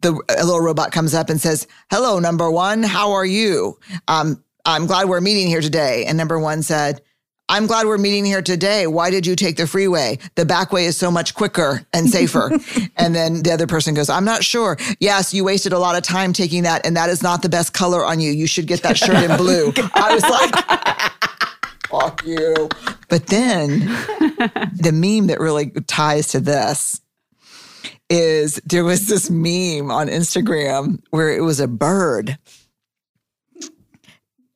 the 0.00 0.12
a 0.30 0.44
little 0.44 0.62
robot 0.62 0.92
comes 0.92 1.12
up 1.14 1.28
and 1.28 1.40
says, 1.40 1.66
"Hello, 1.90 2.18
number 2.18 2.50
1, 2.50 2.82
how 2.82 3.12
are 3.12 3.26
you? 3.26 3.78
Um 4.08 4.42
I'm 4.64 4.86
glad 4.86 5.08
we're 5.08 5.20
meeting 5.20 5.46
here 5.46 5.60
today." 5.60 6.06
And 6.06 6.16
number 6.16 6.38
1 6.38 6.62
said, 6.62 7.02
I'm 7.50 7.66
glad 7.66 7.88
we're 7.88 7.98
meeting 7.98 8.24
here 8.24 8.42
today. 8.42 8.86
Why 8.86 9.10
did 9.10 9.26
you 9.26 9.34
take 9.34 9.56
the 9.56 9.66
freeway? 9.66 10.20
The 10.36 10.46
back 10.46 10.72
way 10.72 10.84
is 10.84 10.96
so 10.96 11.10
much 11.10 11.34
quicker 11.34 11.84
and 11.92 12.08
safer. 12.08 12.52
and 12.96 13.12
then 13.12 13.42
the 13.42 13.50
other 13.50 13.66
person 13.66 13.92
goes, 13.92 14.08
I'm 14.08 14.24
not 14.24 14.44
sure. 14.44 14.78
Yes, 15.00 15.34
you 15.34 15.42
wasted 15.42 15.72
a 15.72 15.78
lot 15.80 15.96
of 15.96 16.04
time 16.04 16.32
taking 16.32 16.62
that, 16.62 16.86
and 16.86 16.96
that 16.96 17.10
is 17.10 17.24
not 17.24 17.42
the 17.42 17.48
best 17.48 17.72
color 17.72 18.04
on 18.04 18.20
you. 18.20 18.30
You 18.30 18.46
should 18.46 18.68
get 18.68 18.84
that 18.84 18.96
shirt 18.96 19.28
in 19.28 19.36
blue. 19.36 19.72
I 19.94 20.14
was 20.14 20.22
like, 20.22 21.90
fuck 21.90 22.24
you. 22.24 22.68
But 23.08 23.26
then 23.26 23.80
the 23.80 24.92
meme 24.94 25.26
that 25.26 25.40
really 25.40 25.72
ties 25.88 26.28
to 26.28 26.38
this 26.38 27.00
is 28.08 28.60
there 28.64 28.84
was 28.84 29.08
this 29.08 29.28
meme 29.28 29.90
on 29.90 30.06
Instagram 30.06 31.02
where 31.10 31.36
it 31.36 31.42
was 31.42 31.58
a 31.58 31.66
bird 31.66 32.38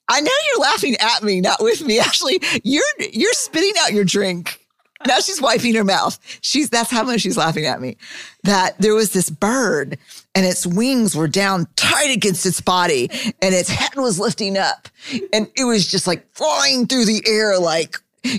I 0.08 0.20
know 0.20 0.32
you're 0.48 0.60
laughing 0.60 0.96
at 1.00 1.22
me, 1.22 1.40
not 1.40 1.62
with 1.62 1.82
me. 1.82 1.98
Actually, 1.98 2.40
you're 2.62 2.84
you're 3.12 3.32
spitting 3.32 3.72
out 3.80 3.92
your 3.92 4.04
drink. 4.04 4.60
Now 5.06 5.18
she's 5.18 5.40
wiping 5.40 5.74
her 5.74 5.84
mouth. 5.84 6.18
She's 6.40 6.70
that's 6.70 6.90
how 6.90 7.04
much 7.04 7.20
she's 7.20 7.36
laughing 7.36 7.66
at 7.66 7.80
me. 7.80 7.96
That 8.44 8.78
there 8.78 8.94
was 8.94 9.12
this 9.12 9.28
bird 9.30 9.98
and 10.34 10.46
its 10.46 10.66
wings 10.66 11.14
were 11.14 11.28
down 11.28 11.66
tight 11.76 12.14
against 12.14 12.46
its 12.46 12.60
body 12.60 13.10
and 13.42 13.54
its 13.54 13.68
head 13.68 13.94
was 13.96 14.18
lifting 14.18 14.56
up 14.56 14.88
and 15.32 15.50
it 15.56 15.64
was 15.64 15.86
just 15.86 16.06
like 16.06 16.26
flying 16.34 16.86
through 16.86 17.04
the 17.04 17.22
air 17.26 17.58
like 17.58 17.96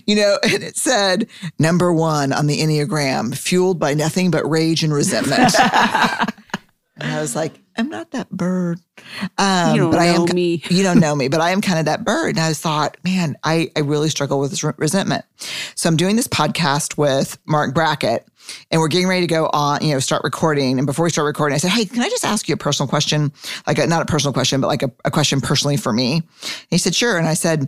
you 0.08 0.16
know, 0.16 0.40
and 0.44 0.64
it 0.64 0.76
said 0.76 1.28
number 1.60 1.94
one 1.94 2.34
on 2.34 2.48
the 2.48 2.60
Enneagram, 2.60 3.38
fueled 3.38 3.80
by 3.80 3.94
nothing 3.94 4.32
but 4.32 4.50
rage 4.50 4.84
and 4.84 4.94
resentment. 4.94 5.54
and 6.98 7.12
I 7.12 7.22
was 7.22 7.36
like, 7.36 7.60
I'm 7.78 7.90
not 7.90 8.12
that 8.12 8.30
bird. 8.30 8.80
Um, 9.38 9.76
You 9.76 9.82
don't 9.82 9.92
but 9.92 10.00
I 10.00 10.06
am, 10.06 10.26
know 10.26 10.34
me. 10.34 10.64
you 10.70 10.82
don't 10.82 11.00
know 11.00 11.14
me, 11.14 11.28
but 11.28 11.42
I 11.42 11.50
am 11.52 11.60
kind 11.60 11.78
of 11.80 11.86
that 11.86 12.06
bird. 12.06 12.38
And 12.38 12.40
I 12.40 12.54
thought, 12.54 12.98
man, 13.04 13.36
I, 13.44 13.70
I 13.76 13.82
really 13.82 14.10
struggle 14.10 14.40
with 14.40 14.52
this 14.52 14.64
re- 14.64 14.74
resentment. 14.78 15.26
So 15.76 15.90
I'm 15.90 15.98
doing 15.98 16.16
this 16.16 16.28
podcast 16.28 16.98
with 16.98 17.38
Marc 17.46 17.74
Brackett 17.74 18.26
and 18.72 18.80
we're 18.80 18.88
getting 18.88 19.08
ready 19.10 19.22
to 19.22 19.28
go 19.28 19.50
on, 19.52 19.84
you 19.84 19.94
know, 19.94 20.00
start 20.00 20.24
recording. 20.24 20.78
And 20.78 20.88
before 20.88 21.04
we 21.04 21.10
start 21.10 21.26
recording, 21.26 21.56
I 21.56 21.58
said, 21.58 21.72
Hey, 21.72 21.84
can 21.86 22.02
I 22.02 22.10
just 22.10 22.24
ask 22.24 22.48
you 22.48 22.54
a 22.54 22.58
personal 22.58 22.88
question? 22.88 23.34
Like 23.68 23.78
a, 23.78 23.88
not 23.88 24.02
a 24.02 24.06
personal 24.06 24.34
question, 24.34 24.62
but 24.62 24.68
like 24.68 24.84
a, 24.84 24.92
a 25.04 25.12
question 25.12 25.42
personally 25.42 25.76
for 25.76 25.92
me. 25.92 26.14
And 26.16 26.24
he 26.70 26.78
said, 26.78 26.96
sure. 26.96 27.18
And 27.18 27.28
I 27.28 27.34
said, 27.34 27.68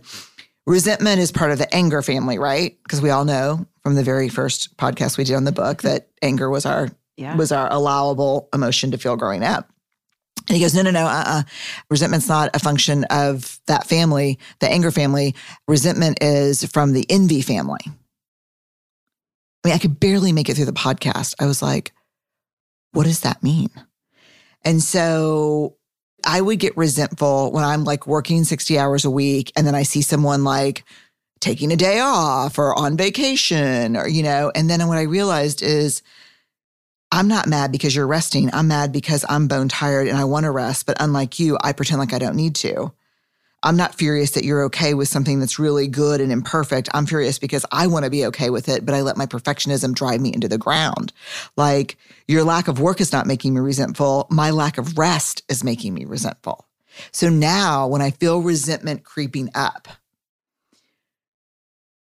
resentment 0.65 1.19
is 1.19 1.31
part 1.33 1.51
of 1.51 1.57
the 1.57 1.73
anger 1.75 2.01
family, 2.01 2.39
right? 2.39 2.77
Because 2.83 3.01
we 3.01 3.09
all 3.09 3.25
know 3.25 3.65
from 3.83 3.95
the 3.95 4.03
very 4.03 4.29
first 4.29 4.77
podcast 4.77 5.17
we 5.17 5.25
did 5.25 5.35
on 5.35 5.43
the 5.43 5.51
book 5.51 5.81
that 5.81 6.07
anger 6.21 6.49
was 6.49 6.65
our 6.65 6.89
Yeah. 7.17 7.35
was 7.35 7.51
our 7.51 7.71
allowable 7.71 8.47
emotion 8.53 8.91
to 8.91 8.97
feel 8.97 9.15
growing 9.15 9.43
up. 9.43 9.69
And 10.47 10.55
he 10.55 10.61
goes, 10.61 10.73
no, 10.73 10.81
no, 10.81 10.91
no, 10.91 11.05
uh-uh. 11.05 11.43
Resentment's 11.89 12.29
not 12.29 12.55
a 12.55 12.59
function 12.59 13.03
of 13.09 13.59
that 13.67 13.87
family, 13.87 14.39
the 14.59 14.69
anger 14.69 14.91
family. 14.91 15.35
Resentment 15.67 16.19
is 16.21 16.63
from 16.65 16.93
the 16.93 17.05
envy 17.09 17.41
family. 17.41 17.81
I 17.85 19.67
mean, 19.67 19.75
I 19.75 19.79
could 19.79 19.99
barely 19.99 20.31
make 20.31 20.47
it 20.47 20.55
through 20.55 20.65
the 20.65 20.71
podcast. 20.71 21.35
I 21.39 21.47
was 21.47 21.61
like, 21.61 21.91
what 22.93 23.05
does 23.05 23.21
that 23.21 23.43
mean? 23.43 23.69
And 24.63 24.81
so 24.81 25.75
I 26.25 26.39
would 26.39 26.59
get 26.59 26.77
resentful 26.77 27.51
when 27.51 27.63
I'm 27.63 27.83
like 27.83 28.07
working 28.07 28.43
60 28.43 28.79
hours 28.79 29.05
a 29.05 29.11
week 29.11 29.51
and 29.55 29.67
then 29.67 29.75
I 29.75 29.83
see 29.83 30.01
someone 30.01 30.43
like 30.43 30.83
taking 31.39 31.71
a 31.71 31.75
day 31.75 31.99
off 31.99 32.57
or 32.57 32.77
on 32.77 32.97
vacation 32.97 33.97
or, 33.97 34.07
you 34.07 34.23
know, 34.23 34.51
and 34.55 34.69
then 34.69 34.87
what 34.87 34.97
I 34.97 35.03
realized 35.03 35.61
is 35.61 36.01
I'm 37.11 37.27
not 37.27 37.47
mad 37.47 37.71
because 37.71 37.95
you're 37.95 38.07
resting. 38.07 38.53
I'm 38.53 38.67
mad 38.67 38.91
because 38.91 39.23
I'm 39.29 39.47
bone 39.47 39.69
tired 39.69 40.07
and 40.07 40.17
I 40.17 40.25
want 40.25 40.43
to 40.43 40.51
rest. 40.51 40.85
But 40.85 40.97
unlike 40.99 41.39
you, 41.39 41.57
I 41.61 41.71
pretend 41.73 41.99
like 41.99 42.13
I 42.13 42.19
don't 42.19 42.35
need 42.35 42.55
to. 42.55 42.91
I'm 43.63 43.75
not 43.75 43.95
furious 43.95 44.31
that 44.31 44.43
you're 44.43 44.63
okay 44.65 44.93
with 44.93 45.07
something 45.07 45.39
that's 45.39 45.57
really 45.57 45.87
good 45.87 46.21
and 46.21 46.31
imperfect. 46.31 46.89
I'm 46.93 47.07
furious 47.07 47.39
because 47.39 47.65
I 47.71 47.87
want 47.87 48.05
to 48.05 48.11
be 48.11 48.25
okay 48.27 48.49
with 48.49 48.69
it, 48.69 48.85
but 48.85 48.93
I 48.93 49.01
let 49.01 49.17
my 49.17 49.25
perfectionism 49.25 49.95
drive 49.95 50.21
me 50.21 50.31
into 50.33 50.47
the 50.47 50.59
ground. 50.59 51.11
Like 51.55 51.97
your 52.27 52.43
lack 52.43 52.67
of 52.67 52.79
work 52.79 53.01
is 53.01 53.11
not 53.11 53.25
making 53.25 53.55
me 53.55 53.59
resentful. 53.61 54.27
My 54.29 54.51
lack 54.51 54.77
of 54.77 54.97
rest 54.97 55.43
is 55.49 55.63
making 55.63 55.93
me 55.93 56.05
resentful. 56.05 56.67
So 57.11 57.29
now 57.29 57.87
when 57.87 58.01
I 58.01 58.11
feel 58.11 58.41
resentment 58.41 59.03
creeping 59.03 59.49
up, 59.55 59.87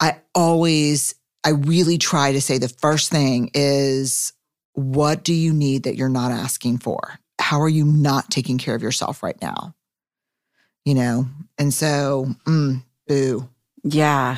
I 0.01 0.19
always, 0.35 1.15
I 1.45 1.51
really 1.51 1.99
try 1.99 2.33
to 2.33 2.41
say 2.41 2.59
the 2.59 2.69
first 2.69 3.11
thing 3.11 3.51
is, 3.55 4.33
what 4.79 5.25
do 5.25 5.35
you 5.35 5.53
need 5.53 5.83
that 5.83 5.97
you're 5.97 6.09
not 6.09 6.31
asking 6.31 6.79
for? 6.79 7.19
How 7.41 7.61
are 7.61 7.69
you 7.69 7.85
not 7.85 8.31
taking 8.31 8.59
care 8.59 8.75
of 8.75 8.83
yourself 8.83 9.23
right 9.23 9.41
now? 9.43 9.75
You 10.85 10.95
know, 10.95 11.27
and 11.59 11.73
so, 11.75 12.27
mm, 12.47 12.83
boo. 13.07 13.49
Yeah. 13.83 14.37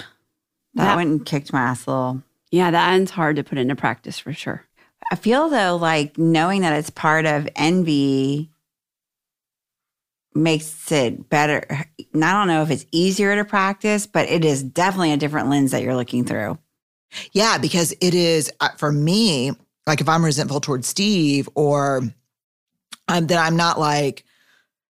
That 0.74 0.84
That- 0.84 0.96
went 0.96 1.10
and 1.10 1.26
kicked 1.26 1.52
my 1.52 1.60
ass 1.60 1.86
a 1.86 1.90
little. 1.90 2.22
Yeah, 2.50 2.70
that 2.70 2.90
one's 2.92 3.10
hard 3.10 3.36
to 3.36 3.44
put 3.44 3.58
into 3.58 3.76
practice 3.76 4.18
for 4.18 4.32
sure. 4.32 4.64
I 5.12 5.16
feel 5.16 5.48
though 5.48 5.76
like 5.76 6.18
knowing 6.18 6.62
that 6.62 6.72
it's 6.72 6.90
part 6.90 7.26
of 7.26 7.48
envy 7.56 8.50
makes 10.34 10.90
it 10.92 11.28
better. 11.28 11.64
I 11.70 11.84
don't 12.14 12.46
know 12.48 12.62
if 12.62 12.70
it's 12.70 12.86
easier 12.92 13.34
to 13.36 13.44
practice, 13.44 14.06
but 14.06 14.28
it 14.28 14.44
is 14.44 14.62
definitely 14.62 15.12
a 15.12 15.16
different 15.16 15.48
lens 15.48 15.72
that 15.72 15.82
you're 15.82 15.96
looking 15.96 16.24
through. 16.24 16.58
Yeah, 17.32 17.58
because 17.58 17.92
it 18.00 18.14
is 18.14 18.50
uh, 18.60 18.68
for 18.76 18.92
me. 18.92 19.52
Like 19.86 20.00
if 20.00 20.08
I'm 20.08 20.24
resentful 20.24 20.60
towards 20.60 20.86
Steve, 20.86 21.48
or 21.54 21.98
um, 21.98 22.14
I'm 23.08 23.26
then 23.26 23.38
I'm 23.38 23.56
not 23.56 23.78
like 23.78 24.24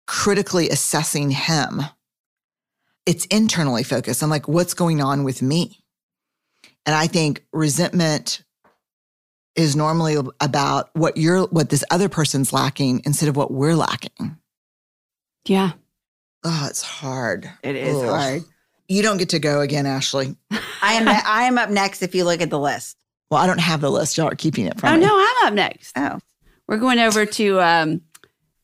critically 0.07 0.69
assessing 0.69 1.31
him. 1.31 1.81
It's 3.05 3.25
internally 3.25 3.83
focused. 3.83 4.23
I'm 4.23 4.29
like, 4.29 4.47
what's 4.47 4.73
going 4.73 5.01
on 5.01 5.23
with 5.23 5.41
me? 5.41 5.83
And 6.85 6.95
I 6.95 7.07
think 7.07 7.43
resentment 7.51 8.43
is 9.55 9.75
normally 9.75 10.17
about 10.39 10.89
what 10.93 11.17
you're 11.17 11.43
what 11.47 11.69
this 11.69 11.83
other 11.89 12.09
person's 12.09 12.51
lacking 12.51 13.01
instead 13.05 13.29
of 13.29 13.35
what 13.35 13.51
we're 13.51 13.75
lacking. 13.75 14.37
Yeah. 15.47 15.71
Oh, 16.43 16.67
it's 16.69 16.81
hard. 16.81 17.49
It 17.63 17.75
is 17.75 17.97
Ugh. 17.97 18.09
hard. 18.09 18.43
You 18.87 19.01
don't 19.01 19.17
get 19.17 19.29
to 19.29 19.39
go 19.39 19.61
again, 19.61 19.85
Ashley. 19.85 20.35
I 20.81 20.93
am 20.93 21.07
I 21.07 21.43
am 21.43 21.57
up 21.57 21.69
next 21.69 22.03
if 22.03 22.13
you 22.13 22.23
look 22.23 22.41
at 22.41 22.49
the 22.49 22.59
list. 22.59 22.97
Well, 23.31 23.41
I 23.41 23.47
don't 23.47 23.59
have 23.59 23.81
the 23.81 23.89
list. 23.91 24.17
Y'all 24.17 24.27
are 24.27 24.35
keeping 24.35 24.65
it 24.65 24.79
from 24.79 24.89
Oh 24.89 24.97
me. 24.97 25.03
Oh, 25.05 25.07
no, 25.07 25.17
I'm 25.41 25.47
up 25.47 25.53
next. 25.53 25.97
Oh. 25.97 26.19
We're 26.67 26.77
going 26.77 26.99
over 26.99 27.25
to 27.25 27.59
um, 27.61 28.01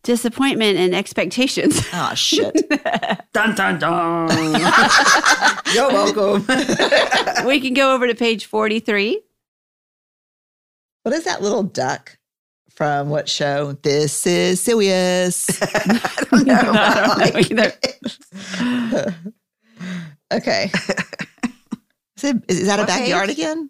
disappointment 0.03 0.77
and 0.77 0.93
expectations. 0.95 1.81
Oh, 1.93 2.13
shit. 2.15 2.55
Dun 3.33 3.55
dun 3.55 3.79
dun. 3.79 4.29
You're 5.73 5.89
welcome. 5.89 6.45
we 7.45 7.59
can 7.61 7.73
go 7.73 7.93
over 7.93 8.07
to 8.07 8.15
page 8.15 8.45
43. 8.45 9.21
what 11.03 11.13
is 11.15 11.23
that 11.25 11.41
little 11.41 11.63
duck 11.63 12.17
from 12.69 13.09
what 13.09 13.29
show? 13.29 13.73
This 13.83 14.25
is 14.27 14.61
Sirius. 14.61 15.61
I 15.61 16.25
don't 16.31 16.45
know 16.47 17.39
either. 17.39 17.73
okay. 20.33 20.71
Is, 22.17 22.23
it, 22.23 22.43
is 22.47 22.65
that 22.67 22.79
a 22.79 22.85
backyard 22.85 23.27
page? 23.29 23.37
again? 23.37 23.69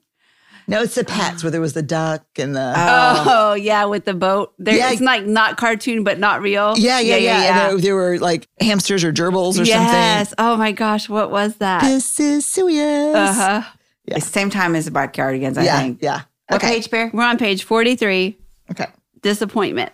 No, 0.68 0.82
it's 0.82 0.96
the 0.96 1.04
pets 1.04 1.44
where 1.44 1.52
there 1.52 1.62
was 1.62 1.74
the 1.74 1.82
duck 1.82 2.26
and 2.38 2.56
the. 2.56 2.74
Oh, 2.78 3.54
yeah, 3.54 3.86
with 3.86 4.06
the 4.06 4.14
boat. 4.14 4.54
There, 4.60 4.76
Yeah. 4.76 4.92
It's 4.92 5.02
like 5.02 5.26
not 5.26 5.58
cartoon, 5.58 6.04
but 6.04 6.20
not 6.20 6.42
real. 6.42 6.76
yeah, 6.78 7.00
yeah, 7.00 7.18
yeah. 7.18 7.42
And 7.44 7.58
there, 7.74 7.78
there 7.82 7.96
were 7.96 8.20
like 8.20 8.48
hamsters 8.60 9.04
or 9.04 9.12
gerbils 9.12 9.60
or 9.60 9.64
yes. 9.64 9.78
something. 9.78 9.94
Yes. 9.94 10.34
Oh 10.38 10.58
my 10.58 10.72
gosh, 10.72 11.10
what 11.10 11.32
was 11.32 11.56
that? 11.58 11.82
This 11.84 12.20
is 12.20 12.46
Sirius. 12.46 13.16
Uh 13.16 13.34
huh. 13.34 13.72
Yeah. 14.06 14.20
Same 14.20 14.50
time 14.50 14.76
as 14.76 14.86
the 14.86 14.92
backyardigans, 14.92 15.58
I 15.58 15.64
yeah, 15.64 15.80
think. 15.80 16.00
yeah. 16.02 16.22
What 16.48 16.64
Okay. 16.64 16.76
page, 16.76 16.90
Bear? 16.90 17.12
We're 17.14 17.24
on 17.24 17.38
page 17.38 17.64
43 17.64 18.38
Okay. 18.72 18.88
disappointment 19.22 19.92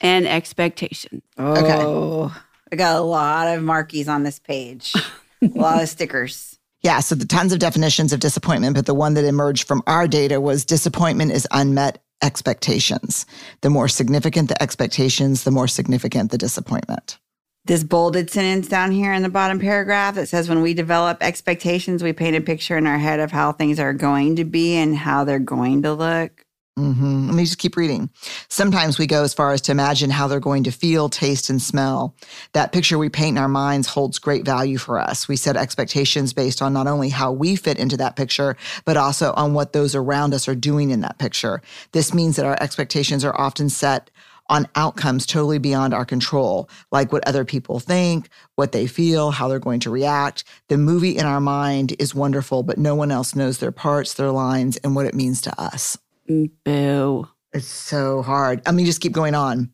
and 0.00 0.26
expectation. 0.26 1.22
Oh, 1.36 2.34
I 2.72 2.76
got 2.76 2.96
a 2.96 3.00
lot 3.00 3.46
of 3.56 3.62
markies 3.62 4.08
on 4.08 4.22
this 4.24 4.38
page. 4.38 4.92
a 5.42 5.46
lot 5.58 5.82
of 5.82 5.88
stickers. 5.94 6.57
Yeah, 6.82 7.00
so 7.00 7.14
the 7.14 7.26
tons 7.26 7.52
of 7.52 7.58
definitions 7.58 8.12
of 8.12 8.20
disappointment, 8.20 8.76
but 8.76 8.86
the 8.86 8.94
one 8.94 9.14
that 9.14 9.24
emerged 9.24 9.66
from 9.66 9.82
our 9.86 10.06
data 10.06 10.40
was 10.40 10.64
disappointment 10.64 11.32
is 11.32 11.46
unmet 11.50 12.02
expectations. 12.22 13.26
The 13.62 13.70
more 13.70 13.88
significant 13.88 14.48
the 14.48 14.62
expectations, 14.62 15.44
the 15.44 15.50
more 15.50 15.68
significant 15.68 16.30
the 16.30 16.38
disappointment. 16.38 17.18
This 17.64 17.84
bolded 17.84 18.30
sentence 18.30 18.68
down 18.68 18.92
here 18.92 19.12
in 19.12 19.22
the 19.22 19.28
bottom 19.28 19.58
paragraph 19.58 20.14
that 20.14 20.28
says, 20.28 20.48
when 20.48 20.62
we 20.62 20.72
develop 20.72 21.22
expectations, 21.22 22.02
we 22.02 22.12
paint 22.12 22.36
a 22.36 22.40
picture 22.40 22.78
in 22.78 22.86
our 22.86 22.98
head 22.98 23.20
of 23.20 23.30
how 23.30 23.52
things 23.52 23.78
are 23.78 23.92
going 23.92 24.36
to 24.36 24.44
be 24.44 24.76
and 24.76 24.96
how 24.96 25.24
they're 25.24 25.38
going 25.38 25.82
to 25.82 25.92
look. 25.92 26.44
Hmm 26.78 27.26
Let 27.26 27.34
me 27.34 27.44
just 27.44 27.58
keep 27.58 27.76
reading. 27.76 28.08
Sometimes 28.48 28.98
we 28.98 29.08
go 29.08 29.24
as 29.24 29.34
far 29.34 29.52
as 29.52 29.60
to 29.62 29.72
imagine 29.72 30.10
how 30.10 30.28
they're 30.28 30.38
going 30.38 30.62
to 30.64 30.70
feel, 30.70 31.08
taste, 31.08 31.50
and 31.50 31.60
smell. 31.60 32.14
That 32.52 32.70
picture 32.70 32.98
we 32.98 33.08
paint 33.08 33.36
in 33.36 33.42
our 33.42 33.48
minds 33.48 33.88
holds 33.88 34.20
great 34.20 34.44
value 34.44 34.78
for 34.78 34.98
us. 34.98 35.26
We 35.26 35.34
set 35.34 35.56
expectations 35.56 36.32
based 36.32 36.62
on 36.62 36.72
not 36.72 36.86
only 36.86 37.08
how 37.08 37.32
we 37.32 37.56
fit 37.56 37.80
into 37.80 37.96
that 37.96 38.14
picture, 38.14 38.56
but 38.84 38.96
also 38.96 39.32
on 39.32 39.54
what 39.54 39.72
those 39.72 39.96
around 39.96 40.34
us 40.34 40.46
are 40.46 40.54
doing 40.54 40.90
in 40.90 41.00
that 41.00 41.18
picture. 41.18 41.62
This 41.90 42.14
means 42.14 42.36
that 42.36 42.46
our 42.46 42.56
expectations 42.60 43.24
are 43.24 43.38
often 43.38 43.68
set 43.68 44.10
on 44.48 44.68
outcomes 44.76 45.26
totally 45.26 45.58
beyond 45.58 45.92
our 45.92 46.06
control, 46.06 46.70
like 46.92 47.12
what 47.12 47.26
other 47.26 47.44
people 47.44 47.80
think, 47.80 48.28
what 48.54 48.72
they 48.72 48.86
feel, 48.86 49.32
how 49.32 49.48
they're 49.48 49.58
going 49.58 49.80
to 49.80 49.90
react. 49.90 50.44
The 50.68 50.78
movie 50.78 51.18
in 51.18 51.26
our 51.26 51.40
mind 51.40 51.94
is 51.98 52.14
wonderful, 52.14 52.62
but 52.62 52.78
no 52.78 52.94
one 52.94 53.10
else 53.10 53.34
knows 53.34 53.58
their 53.58 53.72
parts, 53.72 54.14
their 54.14 54.30
lines, 54.30 54.76
and 54.78 54.94
what 54.94 55.06
it 55.06 55.14
means 55.14 55.40
to 55.42 55.60
us. 55.60 55.98
Boo. 56.28 57.28
It's 57.52 57.66
so 57.66 58.22
hard. 58.22 58.62
I 58.66 58.72
mean, 58.72 58.86
just 58.86 59.00
keep 59.00 59.12
going 59.12 59.34
on. 59.34 59.70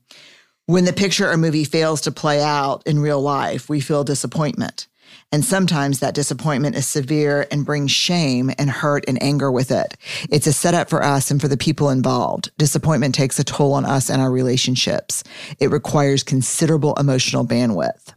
When 0.66 0.84
the 0.84 0.92
picture 0.92 1.30
or 1.30 1.36
movie 1.36 1.64
fails 1.64 2.00
to 2.02 2.12
play 2.12 2.42
out 2.42 2.82
in 2.86 3.00
real 3.00 3.20
life, 3.20 3.68
we 3.68 3.80
feel 3.80 4.04
disappointment. 4.04 4.86
And 5.32 5.44
sometimes 5.44 5.98
that 5.98 6.14
disappointment 6.14 6.76
is 6.76 6.86
severe 6.86 7.46
and 7.50 7.66
brings 7.66 7.90
shame 7.90 8.50
and 8.58 8.70
hurt 8.70 9.04
and 9.08 9.20
anger 9.22 9.50
with 9.50 9.70
it. 9.70 9.96
It's 10.30 10.46
a 10.46 10.52
setup 10.52 10.88
for 10.88 11.02
us 11.02 11.30
and 11.30 11.40
for 11.40 11.48
the 11.48 11.56
people 11.56 11.90
involved. 11.90 12.52
Disappointment 12.56 13.14
takes 13.14 13.38
a 13.38 13.44
toll 13.44 13.74
on 13.74 13.84
us 13.84 14.08
and 14.08 14.22
our 14.22 14.30
relationships. 14.30 15.24
It 15.58 15.70
requires 15.70 16.22
considerable 16.22 16.94
emotional 16.94 17.44
bandwidth. 17.44 18.14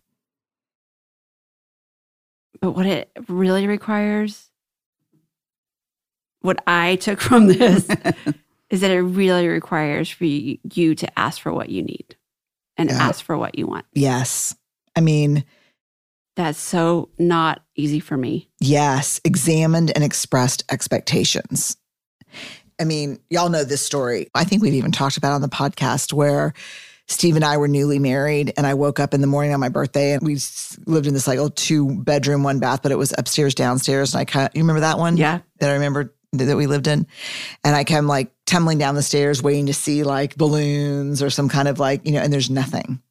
But 2.62 2.72
what 2.72 2.86
it 2.86 3.12
really 3.28 3.68
requires, 3.68 4.47
what 6.48 6.64
I 6.66 6.96
took 6.96 7.20
from 7.22 7.46
this, 7.48 7.88
is 8.72 8.82
that 8.82 8.90
it 8.92 9.02
really 9.02 9.48
requires 9.48 10.10
for 10.10 10.26
you 10.26 10.96
to 10.96 11.20
ask 11.20 11.40
for 11.42 11.54
what 11.54 11.70
you 11.70 11.84
need 11.84 12.16
and 12.78 12.90
Yeah. 12.90 12.98
ask 12.98 13.24
for 13.24 13.38
what 13.38 13.58
you 13.58 13.68
want. 13.68 13.86
Yes. 13.94 14.56
I 14.96 15.02
mean, 15.02 15.44
That's 16.36 16.60
so 16.60 17.10
not 17.18 17.62
easy 17.76 18.00
for 18.00 18.16
me. 18.16 18.48
Yes, 18.60 19.20
examined 19.24 19.92
and 19.96 20.04
expressed 20.04 20.64
expectations. 20.70 21.78
I 22.80 22.84
mean, 22.84 23.20
y'all 23.32 23.50
know 23.50 23.64
this 23.64 23.82
story. 23.82 24.28
I 24.36 24.44
think 24.44 24.62
we've 24.62 24.76
even 24.76 24.92
talked 24.92 25.18
about 25.18 25.32
it 25.32 25.36
on 25.36 25.42
the 25.42 25.48
podcast 25.50 26.14
where 26.14 26.54
Steve 27.08 27.36
and 27.38 27.44
I 27.46 27.58
were 27.58 27.68
newly 27.68 27.98
married, 28.00 28.54
and 28.58 28.68
I 28.68 28.76
woke 28.76 29.00
up 29.00 29.14
in 29.16 29.22
the 29.22 29.28
morning 29.28 29.54
on 29.54 29.60
my 29.60 29.70
birthday, 29.70 30.12
and 30.12 30.22
we 30.22 30.38
lived 30.86 31.08
in 31.08 31.14
this 31.16 31.26
like 31.26 31.40
old 31.40 31.56
two 31.56 32.04
bedroom, 32.04 32.44
one 32.44 32.60
bath, 32.60 32.82
but 32.84 32.92
it 32.92 32.98
was 32.98 33.14
upstairs, 33.18 33.56
downstairs. 33.56 34.14
And 34.14 34.22
I 34.22 34.26
kind 34.26 34.48
of, 34.48 34.56
you 34.56 34.62
remember 34.62 34.82
that 34.82 35.00
one? 35.00 35.18
Yeah. 35.18 35.40
That 35.60 35.70
I 35.72 35.74
remember 35.74 36.14
that 36.46 36.58
we 36.58 36.68
lived 36.68 36.88
in. 36.88 37.08
And 37.64 37.76
I 37.76 37.84
come 37.84 38.08
like 38.08 38.32
tumbling 38.46 38.78
down 38.78 38.96
the 38.96 39.04
stairs, 39.04 39.44
waiting 39.44 39.66
to 39.68 39.74
see 39.74 40.04
like 40.04 40.36
balloons 40.36 41.22
or 41.22 41.30
some 41.30 41.50
kind 41.50 41.68
of 41.68 41.80
like, 41.80 42.06
you 42.06 42.14
know, 42.14 42.20
and 42.20 42.32
there's 42.32 42.50
nothing. 42.50 43.02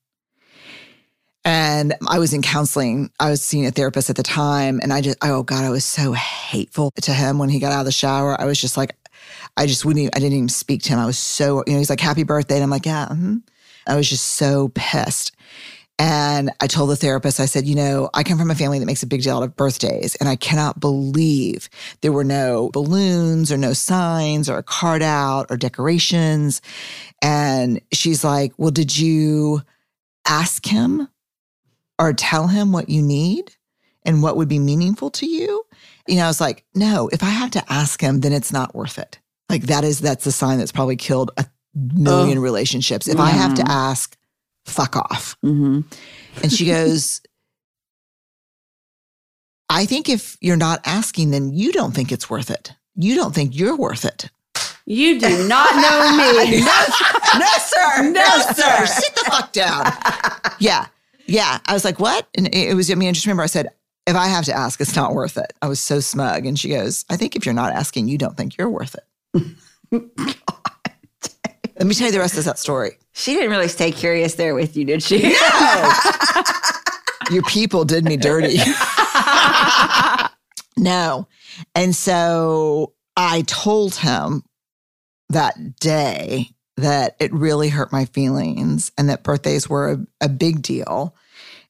And 1.44 1.94
I 2.08 2.18
was 2.18 2.32
in 2.32 2.42
counseling. 2.42 3.10
I 3.20 3.30
was 3.30 3.40
seeing 3.40 3.66
a 3.66 3.70
therapist 3.70 4.10
at 4.10 4.16
the 4.16 4.24
time. 4.24 4.80
And 4.82 4.92
I 4.92 5.00
just, 5.00 5.18
oh 5.22 5.44
God, 5.44 5.64
I 5.64 5.70
was 5.70 5.84
so 5.84 6.12
hateful 6.12 6.90
to 7.02 7.12
him 7.12 7.38
when 7.38 7.48
he 7.48 7.60
got 7.60 7.72
out 7.72 7.80
of 7.80 7.86
the 7.86 7.92
shower. 7.92 8.40
I 8.40 8.46
was 8.46 8.60
just 8.60 8.76
like, 8.76 8.96
I 9.56 9.66
just 9.66 9.84
wouldn't 9.84 10.02
even, 10.02 10.10
I 10.14 10.18
didn't 10.18 10.36
even 10.36 10.48
speak 10.48 10.82
to 10.82 10.90
him. 10.90 10.98
I 10.98 11.06
was 11.06 11.18
so, 11.18 11.62
you 11.66 11.74
know, 11.74 11.78
he's 11.78 11.90
like, 11.90 12.00
happy 12.00 12.24
birthday. 12.24 12.56
And 12.56 12.64
I'm 12.64 12.70
like, 12.70 12.86
yeah. 12.86 13.06
mhm. 13.10 13.42
I 13.86 13.94
was 13.94 14.10
just 14.10 14.24
so 14.32 14.72
pissed. 14.74 15.32
And 15.98 16.50
I 16.60 16.66
told 16.66 16.90
the 16.90 16.96
therapist, 16.96 17.40
I 17.40 17.46
said, 17.46 17.66
you 17.66 17.74
know, 17.74 18.10
I 18.12 18.22
come 18.22 18.38
from 18.38 18.50
a 18.50 18.54
family 18.54 18.78
that 18.78 18.84
makes 18.84 19.02
a 19.02 19.06
big 19.06 19.22
deal 19.22 19.38
out 19.38 19.42
of 19.42 19.56
birthdays. 19.56 20.14
And 20.16 20.28
I 20.28 20.36
cannot 20.36 20.78
believe 20.78 21.70
there 22.02 22.12
were 22.12 22.24
no 22.24 22.70
balloons 22.72 23.50
or 23.50 23.56
no 23.56 23.72
signs 23.72 24.50
or 24.50 24.58
a 24.58 24.62
card 24.62 25.00
out 25.00 25.46
or 25.48 25.56
decorations. 25.56 26.60
And 27.22 27.80
she's 27.92 28.22
like, 28.24 28.52
well, 28.58 28.70
did 28.70 28.96
you 28.98 29.62
ask 30.28 30.66
him 30.66 31.08
or 31.98 32.12
tell 32.12 32.48
him 32.48 32.72
what 32.72 32.90
you 32.90 33.00
need 33.00 33.56
and 34.04 34.22
what 34.22 34.36
would 34.36 34.48
be 34.48 34.58
meaningful 34.58 35.10
to 35.12 35.26
you? 35.26 35.64
You 36.06 36.16
know, 36.16 36.24
I 36.24 36.28
was 36.28 36.42
like, 36.42 36.66
no, 36.74 37.08
if 37.08 37.22
I 37.22 37.30
have 37.30 37.52
to 37.52 37.72
ask 37.72 38.02
him, 38.02 38.20
then 38.20 38.34
it's 38.34 38.52
not 38.52 38.74
worth 38.74 38.98
it. 38.98 39.18
Like 39.48 39.62
that 39.62 39.82
is, 39.82 40.00
that's 40.00 40.26
a 40.26 40.32
sign 40.32 40.58
that's 40.58 40.72
probably 40.72 40.96
killed 40.96 41.30
a 41.38 41.46
million 41.74 42.38
relationships. 42.38 43.08
If 43.08 43.18
I 43.18 43.30
have 43.30 43.54
to 43.54 43.64
ask, 43.66 44.14
fuck 44.66 44.96
off. 44.96 45.36
Mm-hmm. 45.44 45.80
And 46.42 46.52
she 46.52 46.66
goes, 46.66 47.22
I 49.68 49.86
think 49.86 50.08
if 50.08 50.36
you're 50.40 50.56
not 50.56 50.80
asking, 50.84 51.30
then 51.30 51.52
you 51.52 51.72
don't 51.72 51.92
think 51.92 52.12
it's 52.12 52.30
worth 52.30 52.50
it. 52.50 52.72
You 52.94 53.14
don't 53.14 53.34
think 53.34 53.56
you're 53.56 53.76
worth 53.76 54.04
it. 54.04 54.30
You 54.86 55.18
do 55.18 55.48
not 55.48 55.74
know 55.74 56.16
me. 56.44 56.60
no, 56.60 57.46
sir. 57.58 58.10
No, 58.10 58.38
sir. 58.54 58.86
Sit 58.86 59.14
the 59.14 59.24
fuck 59.30 59.52
down. 59.52 59.92
Yeah. 60.60 60.86
Yeah. 61.26 61.58
I 61.66 61.72
was 61.72 61.84
like, 61.84 61.98
what? 61.98 62.28
And 62.36 62.54
it 62.54 62.74
was, 62.74 62.90
I 62.90 62.94
mean, 62.94 63.08
I 63.08 63.12
just 63.12 63.26
remember 63.26 63.42
I 63.42 63.46
said, 63.46 63.68
if 64.06 64.14
I 64.14 64.28
have 64.28 64.44
to 64.44 64.54
ask, 64.56 64.80
it's 64.80 64.94
not 64.94 65.14
worth 65.14 65.36
it. 65.36 65.52
I 65.60 65.66
was 65.66 65.80
so 65.80 65.98
smug. 65.98 66.46
And 66.46 66.56
she 66.56 66.68
goes, 66.68 67.04
I 67.10 67.16
think 67.16 67.34
if 67.34 67.44
you're 67.44 67.54
not 67.54 67.72
asking, 67.72 68.06
you 68.06 68.18
don't 68.18 68.36
think 68.36 68.56
you're 68.56 68.70
worth 68.70 68.94
it. 68.94 69.42
Let 71.78 71.86
me 71.86 71.94
tell 71.94 72.06
you 72.06 72.12
the 72.12 72.20
rest 72.20 72.38
of 72.38 72.44
that 72.44 72.58
story. 72.60 72.98
She 73.18 73.32
didn't 73.32 73.50
really 73.50 73.68
stay 73.68 73.92
curious 73.92 74.34
there 74.34 74.54
with 74.54 74.76
you, 74.76 74.84
did 74.84 75.02
she? 75.02 75.22
No. 75.22 75.92
Your 77.30 77.42
people 77.44 77.86
did 77.86 78.04
me 78.04 78.18
dirty. 78.18 78.58
no. 80.76 81.26
And 81.74 81.96
so 81.96 82.92
I 83.16 83.42
told 83.46 83.94
him 83.94 84.42
that 85.30 85.76
day 85.80 86.50
that 86.76 87.16
it 87.18 87.32
really 87.32 87.70
hurt 87.70 87.90
my 87.90 88.04
feelings 88.04 88.92
and 88.98 89.08
that 89.08 89.22
birthdays 89.22 89.66
were 89.66 89.92
a, 89.92 90.26
a 90.26 90.28
big 90.28 90.60
deal 90.60 91.16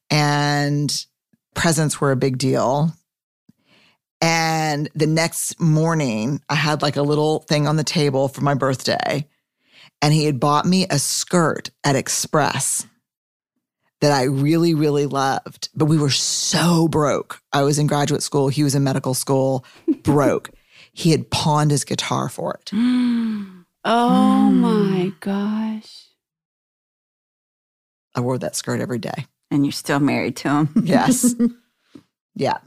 and 0.09 1.05
presents 1.55 2.01
were 2.01 2.11
a 2.11 2.17
big 2.17 2.37
deal. 2.37 2.91
And 4.19 4.89
the 4.95 5.07
next 5.07 5.61
morning, 5.61 6.41
I 6.49 6.55
had 6.55 6.81
like 6.81 6.97
a 6.97 7.01
little 7.01 7.39
thing 7.43 7.67
on 7.67 7.77
the 7.77 7.85
table 7.85 8.27
for 8.27 8.41
my 8.41 8.53
birthday. 8.53 9.25
And 10.01 10.13
he 10.13 10.25
had 10.25 10.39
bought 10.39 10.65
me 10.65 10.85
a 10.89 10.99
skirt 10.99 11.71
at 11.83 11.95
Express 11.95 12.85
that 14.01 14.11
I 14.11 14.23
really, 14.23 14.73
really 14.73 15.05
loved. 15.05 15.69
But 15.75 15.85
we 15.85 15.97
were 15.97 16.09
so 16.09 16.87
broke. 16.87 17.41
I 17.51 17.63
was 17.63 17.79
in 17.79 17.87
graduate 17.87 18.23
school, 18.23 18.47
he 18.49 18.63
was 18.63 18.75
in 18.75 18.83
medical 18.83 19.13
school, 19.13 19.65
broke. 20.03 20.51
he 20.93 21.11
had 21.11 21.29
pawned 21.29 21.71
his 21.71 21.83
guitar 21.83 22.29
for 22.29 22.55
it. 22.55 22.71
oh 22.73 24.49
hmm. 24.49 24.61
my 24.61 25.13
gosh. 25.19 26.05
I 28.15 28.19
wore 28.19 28.37
that 28.39 28.55
skirt 28.55 28.81
every 28.81 28.99
day. 28.99 29.27
and 29.51 29.65
you're 29.65 29.71
still 29.71 29.99
married 29.99 30.35
to 30.37 30.49
him. 30.49 30.69
Yes. 30.83 31.35
yeah. 32.35 32.57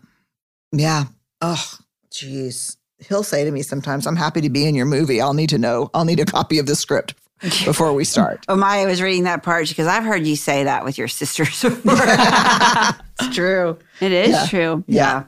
Yeah. 0.73 1.05
Oh, 1.41 1.79
Jeez. 2.13 2.77
He'll 2.99 3.23
say 3.23 3.45
to 3.45 3.51
me 3.51 3.63
sometimes, 3.63 4.07
I'm 4.07 4.17
happy 4.17 4.43
to 4.43 4.51
be 4.51 4.67
in 4.67 4.75
your 4.75 4.87
movie. 4.87 5.21
I'll 5.21 5.35
need 5.35 5.49
to 5.51 5.59
know. 5.59 5.91
I'll 5.95 6.05
need 6.05 6.21
a 6.21 6.27
copy 6.27 6.59
of 6.59 6.67
the 6.67 6.77
script 6.77 7.15
before 7.65 7.93
we 7.93 8.05
start. 8.05 8.45
Oh, 8.49 8.57
Maya 8.57 8.87
was 8.87 9.01
reading 9.01 9.25
that 9.25 9.43
part 9.43 9.69
because 9.69 9.87
I've 9.87 10.05
heard 10.05 10.27
you 10.27 10.37
say 10.37 10.65
that 10.65 10.85
with 10.85 10.99
your 10.99 11.09
sisters 11.09 11.63
before. 11.63 11.95
it's 11.97 13.35
true. 13.35 13.79
It 14.01 14.13
is 14.13 14.29
Yeah. 14.31 14.47
true. 14.47 14.85
Yeah. 14.87 15.25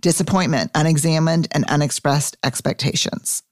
Disappointment, 0.00 0.70
unexamined, 0.74 1.48
and 1.52 1.64
unexpressed 1.66 2.36
expectations. 2.44 3.42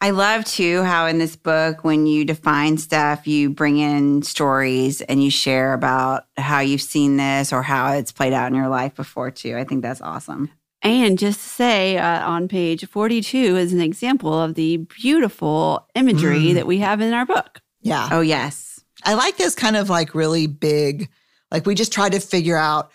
I 0.00 0.10
love 0.10 0.44
too 0.44 0.82
how 0.84 1.06
in 1.06 1.18
this 1.18 1.34
book, 1.34 1.82
when 1.82 2.06
you 2.06 2.24
define 2.24 2.78
stuff, 2.78 3.26
you 3.26 3.50
bring 3.50 3.78
in 3.78 4.22
stories 4.22 5.00
and 5.02 5.22
you 5.22 5.30
share 5.30 5.72
about 5.72 6.24
how 6.36 6.60
you've 6.60 6.80
seen 6.82 7.16
this 7.16 7.52
or 7.52 7.62
how 7.62 7.92
it's 7.94 8.12
played 8.12 8.32
out 8.32 8.46
in 8.48 8.54
your 8.54 8.68
life 8.68 8.94
before 8.94 9.30
too. 9.32 9.56
I 9.56 9.64
think 9.64 9.82
that's 9.82 10.00
awesome. 10.00 10.50
And 10.82 11.18
just 11.18 11.40
to 11.40 11.48
say, 11.48 11.98
uh, 11.98 12.24
on 12.28 12.46
page 12.48 12.86
42 12.86 13.56
is 13.56 13.72
an 13.72 13.80
example 13.80 14.32
of 14.32 14.54
the 14.54 14.76
beautiful 14.78 15.88
imagery 15.94 16.46
Mm. 16.50 16.54
that 16.54 16.66
we 16.66 16.78
have 16.78 17.00
in 17.00 17.12
our 17.12 17.26
book. 17.26 17.60
Yeah. 17.82 18.08
Oh, 18.12 18.20
yes. 18.20 18.80
I 19.04 19.14
like 19.14 19.36
this 19.36 19.54
kind 19.54 19.76
of 19.76 19.90
like 19.90 20.14
really 20.14 20.46
big, 20.46 21.08
like 21.50 21.66
we 21.66 21.74
just 21.74 21.92
tried 21.92 22.12
to 22.12 22.20
figure 22.20 22.56
out 22.56 22.90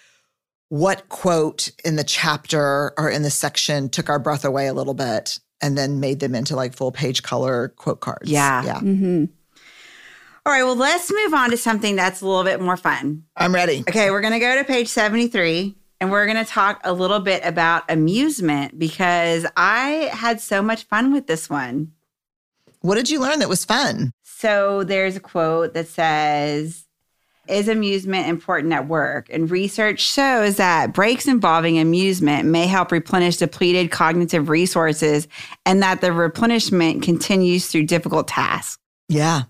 what 0.70 1.08
quote 1.10 1.70
in 1.86 1.96
the 1.98 2.04
chapter 2.04 2.94
or 2.98 3.10
in 3.10 3.22
the 3.22 3.30
section 3.30 3.90
took 3.90 4.10
our 4.10 4.20
breath 4.20 4.44
away 4.46 4.68
a 4.68 4.74
little 4.74 4.94
bit 4.94 5.40
and 5.62 5.78
then 5.78 6.00
made 6.00 6.20
them 6.20 6.34
into 6.36 6.56
like 6.56 6.74
full 6.76 6.92
page 6.92 7.22
color 7.22 7.70
quote 7.78 8.00
cards. 8.00 8.30
Yeah. 8.30 8.64
Yeah. 8.66 8.80
hmm 8.80 9.26
All 10.46 10.52
right. 10.54 10.64
Well, 10.64 10.76
let's 10.76 11.12
move 11.12 11.34
on 11.34 11.52
to 11.52 11.58
something 11.58 11.96
that's 11.96 12.22
a 12.22 12.26
little 12.28 12.44
bit 12.44 12.60
more 12.62 12.76
fun. 12.78 13.24
I'm 13.38 13.54
ready. 13.54 13.82
Okay. 13.88 14.10
We're 14.10 14.22
going 14.22 14.34
to 14.34 14.40
go 14.40 14.56
to 14.58 14.64
page 14.64 14.88
73 14.88 15.76
and 16.04 16.12
we're 16.12 16.26
going 16.26 16.44
to 16.44 16.52
talk 16.52 16.82
a 16.84 16.92
little 16.92 17.22
bit 17.22 17.46
about 17.46 17.90
amusement 17.90 18.78
because 18.78 19.46
I 19.56 20.10
had 20.12 20.42
so 20.42 20.62
much 20.62 20.84
fun 20.84 21.14
with 21.14 21.28
this 21.28 21.50
one. 21.50 21.94
What 22.82 22.96
did 22.96 23.10
you 23.10 23.22
learn 23.22 23.40
that 23.40 23.48
was 23.48 23.64
fun? 23.64 24.12
So 24.22 24.84
there's 24.84 25.16
a 25.16 25.22
quote 25.22 25.74
that 25.76 25.88
says, 25.88 26.84
Is 27.48 27.70
amusement 27.70 28.28
important 28.28 28.74
at 28.74 28.86
work? 28.86 29.30
And 29.30 29.50
research 29.50 30.02
shows 30.02 30.58
that 30.58 30.92
breaks 30.92 31.26
involving 31.26 31.80
amusement 31.80 32.50
may 32.50 32.68
help 32.68 32.92
replenish 32.92 33.38
depleted 33.38 33.90
cognitive 33.90 34.50
resources 34.50 35.30
and 35.66 35.82
that 35.84 36.02
the 36.02 36.12
replenishment 36.12 37.02
continues 37.02 37.68
through 37.68 37.86
difficult 37.86 38.28
tasks. 38.28 38.78
Yeah. 39.08 39.44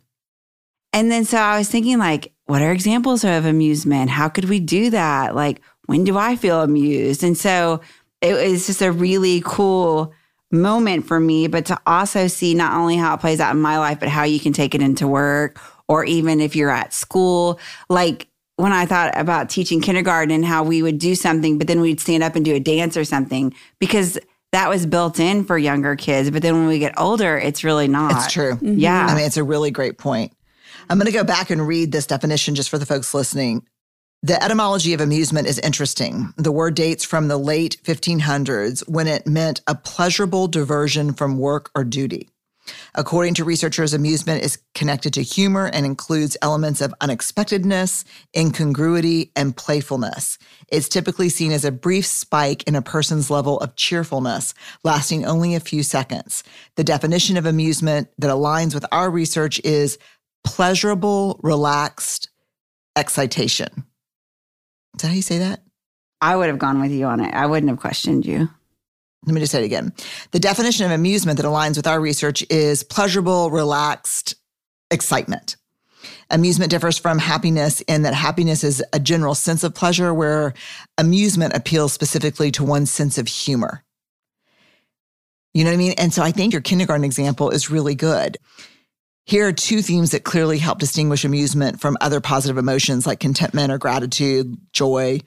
And 0.94 1.10
then 1.10 1.26
so 1.26 1.40
I 1.40 1.58
was 1.58 1.68
thinking, 1.68 1.98
like, 1.98 2.32
what 2.46 2.62
are 2.62 2.72
examples 2.72 3.24
of 3.24 3.46
amusement? 3.46 4.12
How 4.12 4.30
could 4.30 4.46
we 4.46 4.60
do 4.60 4.92
that? 4.92 5.34
Like, 5.34 5.60
when 5.86 6.04
do 6.04 6.18
I 6.18 6.36
feel 6.36 6.62
amused? 6.62 7.24
And 7.24 7.38
so 7.38 7.82
it 8.22 8.34
was 8.34 8.68
just 8.68 8.82
a 8.82 8.92
really 8.92 9.42
cool 9.46 10.14
moment 10.52 11.08
for 11.08 11.20
me, 11.20 11.48
but 11.48 11.66
to 11.66 11.80
also 11.86 12.28
see 12.28 12.54
not 12.54 12.74
only 12.74 12.96
how 12.96 13.16
it 13.16 13.20
plays 13.20 13.40
out 13.40 13.56
in 13.56 13.62
my 13.62 13.78
life, 13.80 14.00
but 14.00 14.10
how 14.10 14.24
you 14.24 14.40
can 14.40 14.54
take 14.54 14.76
it 14.76 14.82
into 14.82 15.08
work 15.08 15.60
or 15.88 16.06
even 16.06 16.40
if 16.40 16.56
you're 16.56 16.70
at 16.70 16.94
school. 16.94 17.60
Like 17.90 18.28
when 18.56 18.72
I 18.72 18.86
thought 18.86 19.18
about 19.18 19.50
teaching 19.50 19.82
kindergarten 19.82 20.32
and 20.32 20.46
how 20.46 20.64
we 20.64 20.82
would 20.82 21.00
do 21.00 21.16
something, 21.16 21.58
but 21.58 21.68
then 21.68 21.82
we'd 21.82 22.00
stand 22.00 22.24
up 22.24 22.36
and 22.36 22.46
do 22.46 22.56
a 22.56 22.60
dance 22.60 22.96
or 22.96 23.04
something 23.04 23.54
because 23.80 24.20
that 24.52 24.70
was 24.70 24.86
built 24.86 25.20
in 25.20 25.44
for 25.44 25.58
younger 25.58 25.96
kids. 25.96 26.30
But 26.30 26.44
then 26.44 26.54
when 26.54 26.68
we 26.68 26.78
get 26.78 26.98
older, 27.00 27.38
it's 27.38 27.64
really 27.64 27.88
not. 27.88 28.12
It's 28.12 28.32
true. 28.32 28.58
Yeah. 28.62 29.08
I 29.08 29.16
mean, 29.16 29.26
it's 29.26 29.38
a 29.38 29.44
really 29.44 29.72
great 29.72 29.98
point. 29.98 30.32
I'm 30.90 30.98
going 31.00 31.08
to 31.08 31.18
go 31.18 31.24
back 31.24 31.50
and 31.50 31.68
read 31.68 31.92
this 31.92 32.06
definition 32.06 32.54
just 32.54 32.70
for 32.70 32.78
the 32.78 32.86
folks 32.86 33.14
listening. 33.14 33.66
The 34.26 34.42
etymology 34.42 34.94
of 34.94 35.02
amusement 35.02 35.50
is 35.50 35.60
interesting. 35.60 36.34
The 36.38 36.50
word 36.50 36.76
dates 36.76 37.04
from 37.04 37.28
the 37.28 37.36
late 37.36 37.76
1500s 37.84 38.88
when 38.88 39.06
it 39.06 39.28
meant 39.28 39.60
a 39.68 39.76
pleasurable 39.76 40.48
diversion 40.48 41.12
from 41.12 41.38
work 41.38 41.70
or 41.76 41.84
duty. 41.84 42.30
According 42.96 43.34
to 43.34 43.44
researchers, 43.44 43.94
amusement 43.94 44.42
is 44.42 44.60
connected 44.76 45.14
to 45.16 45.24
humor 45.24 45.66
and 45.74 45.86
includes 45.86 46.38
elements 46.42 46.80
of 46.80 46.94
unexpectedness, 47.02 48.06
incongruity, 48.34 49.34
and 49.36 49.58
playfulness. 49.58 50.38
It's 50.70 50.88
typically 50.88 51.28
seen 51.28 51.52
as 51.52 51.66
a 51.66 51.72
brief 51.74 52.06
spike 52.06 52.64
in 52.64 52.78
a 52.78 52.82
person's 52.82 53.30
level 53.30 53.60
of 53.60 53.76
cheerfulness, 53.76 54.54
lasting 54.86 55.26
only 55.26 55.54
a 55.54 55.60
few 55.60 55.84
seconds. 55.84 56.46
The 56.78 56.86
definition 56.86 57.36
of 57.36 57.46
amusement 57.46 58.08
that 58.20 58.32
aligns 58.32 58.74
with 58.74 58.86
our 58.90 59.10
research 59.10 59.60
is 59.66 60.00
pleasurable, 60.46 61.42
relaxed 61.44 62.30
excitation. 62.96 63.84
Is 64.96 65.02
that 65.02 65.08
how 65.08 65.14
you 65.14 65.22
say 65.22 65.40
that? 65.40 65.62
I 66.22 66.36
would 66.36 66.48
have 66.48 66.60
gone 66.60 66.80
with 66.80 66.92
you 66.92 67.06
on 67.06 67.20
it. 67.20 67.34
I 67.34 67.46
wouldn't 67.46 67.70
have 67.70 67.80
questioned 67.80 68.26
you. 68.26 68.50
Let 69.26 69.34
me 69.34 69.40
just 69.40 69.52
say 69.52 69.62
it 69.62 69.66
again. 69.66 69.94
The 70.32 70.40
definition 70.40 70.86
of 70.86 70.92
amusement 70.92 71.38
that 71.38 71.46
aligns 71.46 71.78
with 71.78 71.88
our 71.88 72.00
research 72.00 72.46
is 72.50 72.84
pleasurable, 72.84 73.50
relaxed 73.52 74.36
excitement. 74.92 75.56
Amusement 76.30 76.72
differs 76.72 76.98
from 76.98 77.20
happiness 77.20 77.82
in 77.82 78.02
that 78.04 78.14
happiness 78.14 78.64
is 78.64 78.84
a 78.92 79.00
general 79.00 79.36
sense 79.36 79.64
of 79.64 79.74
pleasure, 79.74 80.14
where 80.14 80.54
amusement 80.98 81.56
appeals 81.56 81.94
specifically 81.94 82.52
to 82.52 82.64
one's 82.64 82.92
sense 82.92 83.18
of 83.18 83.28
humor. 83.28 83.84
You 85.54 85.64
know 85.64 85.70
what 85.70 85.76
I 85.76 85.78
mean? 85.78 85.94
And 85.98 86.14
so 86.14 86.24
I 86.24 86.32
think 86.32 86.52
your 86.52 86.62
kindergarten 86.62 87.04
example 87.04 87.50
is 87.50 87.70
really 87.70 87.96
good. 87.96 88.38
Here 89.26 89.48
are 89.48 89.54
two 89.54 89.82
themes 89.82 90.12
that 90.12 90.24
clearly 90.24 90.58
help 90.58 90.80
distinguish 90.80 91.24
amusement 91.24 91.80
from 91.80 91.98
other 92.02 92.20
positive 92.20 92.58
emotions 92.58 93.08
like 93.08 93.20
contentment 93.20 93.72
or 93.72 93.78
gratitude, 93.78 94.58
joy 94.74 95.22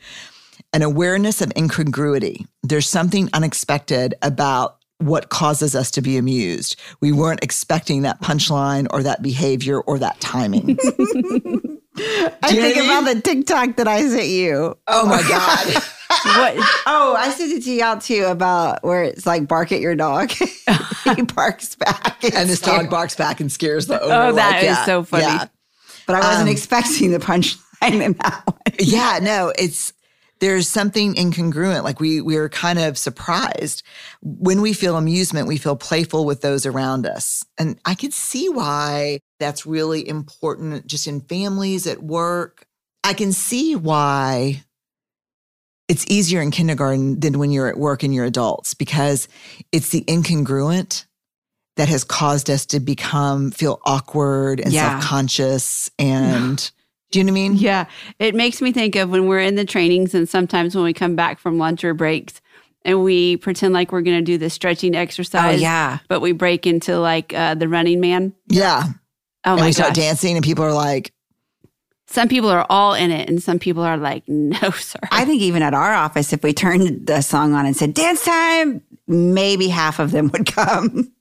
an 0.73 0.83
awareness 0.83 1.41
of 1.41 1.53
incongruity. 1.57 2.47
There's 2.63 2.89
something 2.89 3.31
unexpected 3.33 4.15
about 4.23 4.79
what 4.99 5.29
causes 5.29 5.75
us 5.75 5.91
to 5.93 6.03
be 6.03 6.17
amused. 6.17 6.77
We 7.01 7.13
weren't 7.13 7.43
expecting 7.43 8.03
that 8.03 8.21
punchline 8.21 8.87
or 8.91 9.03
that 9.03 9.23
behavior 9.23 9.81
or 9.81 9.99
that 9.99 10.21
timing. 10.21 10.79
I 11.99 12.49
Do 12.49 12.55
you 12.57 12.61
know 12.63 12.67
think 12.69 12.77
what 12.77 12.77
I 12.77 12.81
mean? 12.81 12.91
about 13.03 13.15
the 13.15 13.21
TikTok 13.23 13.77
that 13.77 13.89
I 13.89 14.07
sent 14.09 14.27
you. 14.29 14.77
oh 14.87 15.07
my 15.07 15.23
God. 15.29 15.83
What? 16.09 16.55
Oh, 16.87 17.15
I 17.19 17.31
sent 17.31 17.53
it 17.53 17.65
to 17.65 17.73
y'all 17.73 17.99
too 17.99 18.25
about 18.27 18.83
where 18.85 19.03
it's 19.05 19.27
like 19.27 19.47
bark 19.49 19.73
at 19.73 19.81
your 19.81 19.95
dog. 19.97 20.31
he 21.17 21.23
barks 21.35 21.75
back. 21.75 22.23
and 22.25 22.49
this 22.49 22.61
scared. 22.61 22.83
dog 22.83 22.91
barks 22.91 23.17
back 23.17 23.41
and 23.41 23.51
scares 23.51 23.87
the 23.87 24.01
owner. 24.01 24.15
Oh, 24.15 24.33
that 24.33 24.53
like, 24.53 24.63
is 24.63 24.65
yeah, 24.69 24.85
so 24.85 25.03
funny. 25.03 25.25
Yeah. 25.25 25.47
But 26.07 26.17
I 26.17 26.21
wasn't 26.21 26.49
Um, 26.49 26.53
expecting 26.53 27.11
the 27.11 27.19
punchline 27.19 28.03
in 28.03 28.13
that 28.15 28.43
one. 28.47 28.57
yeah, 28.79 29.19
no, 29.21 29.53
it's 29.59 29.93
there's 30.41 30.69
something 30.69 31.15
incongruent. 31.15 31.83
Like 31.83 31.99
we 32.01 32.21
we're 32.21 32.49
kind 32.49 32.79
of 32.79 32.97
surprised. 32.97 33.83
When 34.23 34.61
we 34.61 34.73
feel 34.75 34.97
amusement, 34.97 35.49
we 35.49 35.59
feel 35.59 35.77
playful 35.77 36.25
with 36.25 36.41
those 36.41 36.67
around 36.67 37.07
us. 37.07 37.45
And 37.59 37.79
I 37.85 37.95
could 37.97 38.13
see 38.15 38.49
why 38.49 39.19
that's 39.39 39.67
really 39.67 40.07
important 40.09 40.87
just 40.87 41.07
in 41.07 41.21
families, 41.21 41.87
at 41.87 42.03
work. 42.03 42.67
I 43.05 43.13
can 43.15 43.33
see 43.33 43.77
why 43.77 44.63
it's 45.89 46.05
easier 46.09 46.41
in 46.41 46.51
kindergarten 46.51 47.21
than 47.21 47.39
when 47.39 47.51
you're 47.53 47.69
at 47.69 47.79
work 47.79 48.03
and 48.03 48.13
you're 48.15 48.25
adults 48.25 48.75
because 48.75 49.29
it's 49.71 49.91
the 49.91 50.03
incongruent 50.05 51.05
that 51.77 51.89
has 51.89 52.03
caused 52.03 52.51
us 52.51 52.67
to 52.67 52.81
become 52.81 53.51
feel 53.53 53.81
awkward 53.85 54.59
and 54.61 54.73
Yeah. 54.73 54.99
self-conscious 54.99 55.91
and 55.99 56.71
do 57.13 57.21
you 57.21 57.25
know 57.25 57.33
what 57.33 57.39
I 57.39 57.49
mean? 57.49 57.55
Yeah. 57.57 57.85
It 58.19 58.35
makes 58.35 58.61
me 58.61 58.73
think 58.73 58.97
of 58.97 59.11
when 59.11 59.29
we're 59.29 59.39
in 59.41 59.55
the 59.55 59.65
trainings 59.65 60.13
and 60.13 60.29
sometimes 60.29 60.75
when 60.75 60.83
we 60.83 60.93
come 60.93 61.15
back 61.15 61.39
from 61.39 61.57
lunch 61.57 61.85
or 61.85 61.95
breaks 61.95 62.41
and 62.85 63.05
we 63.05 63.37
pretend 63.37 63.73
like 63.75 63.93
we're 63.93 64.01
going 64.03 64.19
to 64.19 64.25
do 64.25 64.39
the 64.39 64.51
stretching 64.51 64.97
exercise. 64.97 65.59
Oh, 65.61 65.63
yeah. 65.63 65.99
But 66.09 66.21
we 66.21 66.33
break 66.33 66.67
into 66.67 66.99
like 66.99 67.33
uh, 67.33 67.55
the 67.55 67.69
running 67.69 68.01
man. 68.01 68.33
Yeah. 68.49 68.85
Oh 69.47 69.53
and 69.53 69.61
my 69.61 69.67
we 69.67 69.73
start 69.73 69.95
dancing 69.95 70.37
and 70.37 70.45
people 70.45 70.65
are 70.65 70.75
like, 70.75 71.13
Some 72.09 72.29
people 72.29 72.51
are 72.51 72.67
all 72.69 72.95
in 72.95 73.11
it 73.11 73.29
and 73.29 73.43
some 73.43 73.59
people 73.59 73.83
are 73.83 73.97
like, 73.97 74.25
no, 74.29 74.71
sir. 74.71 74.99
I 75.11 75.25
think 75.25 75.41
even 75.41 75.63
at 75.63 75.73
our 75.73 75.95
office, 75.95 76.33
if 76.33 76.43
we 76.43 76.53
turned 76.53 77.07
the 77.07 77.23
song 77.23 77.55
on 77.55 77.65
and 77.65 77.77
said 77.77 77.95
dance 77.95 78.25
time, 78.25 78.83
maybe 79.07 79.69
half 79.69 79.99
of 79.99 80.11
them 80.11 80.29
would 80.33 80.47
come. 80.53 81.13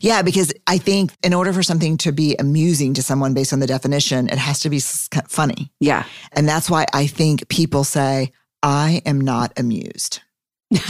yeah, 0.00 0.22
because 0.22 0.54
I 0.68 0.78
think 0.78 1.12
in 1.24 1.34
order 1.34 1.52
for 1.52 1.64
something 1.64 1.96
to 1.98 2.12
be 2.12 2.36
amusing 2.38 2.94
to 2.94 3.02
someone 3.02 3.34
based 3.34 3.52
on 3.52 3.58
the 3.58 3.66
definition, 3.66 4.28
it 4.28 4.38
has 4.38 4.60
to 4.60 4.70
be 4.70 4.78
funny. 4.78 5.72
Yeah. 5.80 6.04
And 6.30 6.48
that's 6.48 6.70
why 6.70 6.86
I 6.92 7.08
think 7.08 7.48
people 7.48 7.82
say, 7.82 8.30
I 8.62 9.02
am 9.04 9.20
not 9.20 9.52
amused. 9.58 10.20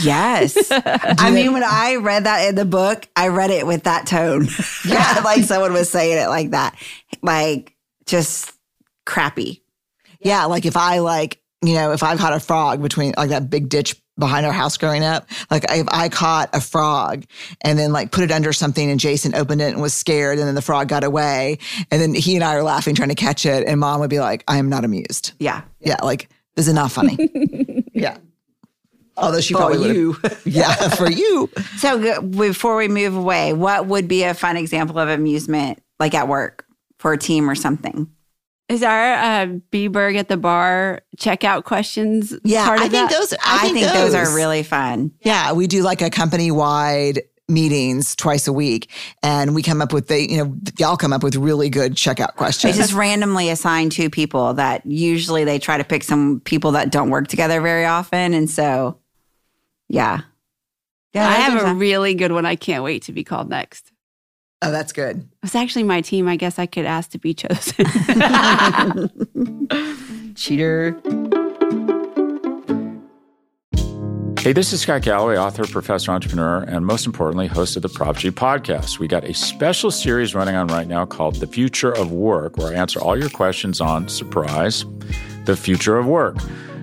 Yes. 0.01 0.57
I 0.71 1.31
mean, 1.31 1.53
when 1.53 1.63
I 1.63 1.97
read 1.97 2.23
that 2.23 2.47
in 2.47 2.55
the 2.55 2.65
book, 2.65 3.07
I 3.15 3.27
read 3.29 3.49
it 3.49 3.67
with 3.67 3.83
that 3.83 4.07
tone. 4.07 4.47
Yeah. 4.85 5.21
like 5.23 5.43
someone 5.43 5.71
was 5.71 5.89
saying 5.89 6.17
it 6.17 6.27
like 6.27 6.51
that. 6.51 6.75
Like 7.21 7.73
just 8.05 8.51
crappy. 9.05 9.63
Yeah, 10.19 10.45
like 10.45 10.65
if 10.65 10.75
I 10.75 10.99
like, 10.99 11.41
you 11.61 11.75
know, 11.75 11.93
if 11.93 12.03
I 12.03 12.17
caught 12.17 12.33
a 12.33 12.39
frog 12.39 12.81
between 12.81 13.13
like 13.15 13.29
that 13.29 13.49
big 13.49 13.69
ditch 13.69 13.95
behind 14.17 14.45
our 14.45 14.51
house 14.51 14.77
growing 14.77 15.03
up, 15.03 15.29
like 15.49 15.65
if 15.69 15.87
I 15.89 16.09
caught 16.09 16.49
a 16.53 16.59
frog 16.59 17.23
and 17.61 17.79
then 17.79 17.93
like 17.93 18.11
put 18.11 18.23
it 18.25 18.31
under 18.31 18.51
something 18.51 18.89
and 18.89 18.99
Jason 18.99 19.35
opened 19.35 19.61
it 19.61 19.71
and 19.71 19.81
was 19.81 19.93
scared 19.93 20.37
and 20.37 20.47
then 20.47 20.55
the 20.55 20.61
frog 20.61 20.89
got 20.89 21.03
away 21.05 21.59
and 21.89 22.01
then 22.01 22.13
he 22.13 22.35
and 22.35 22.43
I 22.43 22.55
are 22.55 22.63
laughing 22.63 22.95
trying 22.95 23.09
to 23.09 23.15
catch 23.15 23.45
it 23.45 23.65
and 23.65 23.79
mom 23.79 24.01
would 24.01 24.09
be 24.09 24.19
like, 24.19 24.43
I 24.47 24.57
am 24.57 24.69
not 24.69 24.83
amused. 24.83 25.31
Yeah. 25.39 25.61
Yeah, 25.79 25.97
like 26.03 26.29
this 26.55 26.67
is 26.67 26.73
not 26.73 26.91
funny. 26.91 27.85
yeah. 27.93 28.17
Although 29.17 29.41
she 29.41 29.53
For 29.53 29.59
probably 29.59 29.79
would. 29.79 29.95
you. 29.95 30.17
Yeah, 30.45 30.73
for 30.89 31.09
you. 31.09 31.49
So 31.77 32.21
before 32.21 32.75
we 32.75 32.87
move 32.87 33.15
away, 33.15 33.53
what 33.53 33.85
would 33.87 34.07
be 34.07 34.23
a 34.23 34.33
fun 34.33 34.57
example 34.57 34.97
of 34.99 35.07
amusement, 35.09 35.81
like 35.99 36.13
at 36.13 36.27
work 36.27 36.65
for 36.99 37.13
a 37.13 37.17
team 37.17 37.49
or 37.49 37.55
something? 37.55 38.09
Is 38.69 38.81
our 38.81 39.13
uh, 39.13 39.45
B 39.71 39.87
Berg 39.87 40.15
at 40.15 40.29
the 40.29 40.37
bar 40.37 41.01
checkout 41.17 41.63
questions 41.65 42.33
Yeah, 42.43 42.65
part 42.65 42.79
of 42.79 42.85
I 42.85 42.89
think 42.89 43.09
that? 43.09 43.19
those. 43.19 43.33
I, 43.33 43.67
I, 43.67 43.69
think, 43.73 43.91
those. 43.91 44.15
are 44.15 44.33
really 44.35 44.63
fun. 44.63 45.11
Yeah, 45.21 45.51
we 45.53 45.67
do 45.67 45.83
like 45.83 46.01
a 46.01 46.09
company 46.09 46.49
wide 46.49 47.21
meetings 47.49 48.15
twice 48.15 48.47
a 48.47 48.53
week, 48.53 48.89
and 49.21 49.53
we 49.53 49.61
come 49.61 49.81
up 49.81 49.91
with 49.93 50.07
the 50.07 50.27
you 50.31 50.37
know 50.37 50.55
y'all 50.79 50.95
come 50.97 51.11
up 51.13 51.23
with 51.23 51.35
really 51.35 51.69
good 51.69 51.93
checkout 51.95 52.35
questions. 52.35 52.63
They 52.63 52.69
questions. 52.69 52.87
just 52.87 52.93
randomly 52.93 53.49
assign 53.49 53.89
two 53.89 54.09
people 54.09 54.53
that 54.55 54.83
usually 54.85 55.43
they 55.43 55.59
try 55.59 55.77
to 55.77 55.83
pick 55.83 56.03
some 56.03 56.39
people 56.45 56.71
that 56.71 56.89
don't 56.91 57.09
work 57.09 57.27
together 57.27 57.59
very 57.61 57.85
often. 57.85 58.33
And 58.33 58.49
so, 58.49 58.97
yeah. 59.93 60.21
Yeah, 61.13 61.29
I 61.29 61.33
have 61.33 61.55
a 61.55 61.59
fun. 61.59 61.77
really 61.77 62.15
good 62.15 62.31
one. 62.31 62.47
I 62.47 62.55
can't 62.55 62.83
wait 62.83 63.03
to 63.03 63.11
be 63.11 63.23
called 63.23 63.47
next. 63.47 63.91
oh, 64.63 64.71
that's 64.71 64.91
good. 64.91 65.29
It's 65.43 65.53
actually 65.53 65.83
my 65.83 66.01
team. 66.01 66.27
I 66.27 66.35
guess 66.35 66.57
I 66.57 66.65
could 66.65 66.85
ask 66.85 67.11
to 67.11 67.19
be 67.19 67.35
chosen. 67.35 67.85
cheater. 70.35 70.99
Hey, 74.39 74.51
this 74.51 74.73
is 74.73 74.81
Scott 74.81 75.03
Galloway, 75.03 75.37
author, 75.37 75.67
professor, 75.67 76.11
entrepreneur, 76.11 76.63
and 76.63 76.85
most 76.85 77.05
importantly, 77.05 77.45
host 77.45 77.75
of 77.75 77.83
the 77.83 77.89
Prop 77.89 78.17
G 78.17 78.31
podcast. 78.31 78.97
We 78.97 79.07
got 79.07 79.23
a 79.23 79.33
special 79.35 79.91
series 79.91 80.33
running 80.33 80.55
on 80.55 80.67
right 80.67 80.87
now 80.87 81.05
called 81.05 81.35
The 81.35 81.47
Future 81.47 81.91
of 81.91 82.11
Work, 82.11 82.57
where 82.57 82.73
I 82.73 82.73
answer 82.73 82.99
all 82.99 83.17
your 83.17 83.29
questions 83.29 83.79
on 83.79 84.09
surprise, 84.09 84.83
the 85.45 85.55
future 85.55 85.99
of 85.99 86.07
work. 86.07 86.37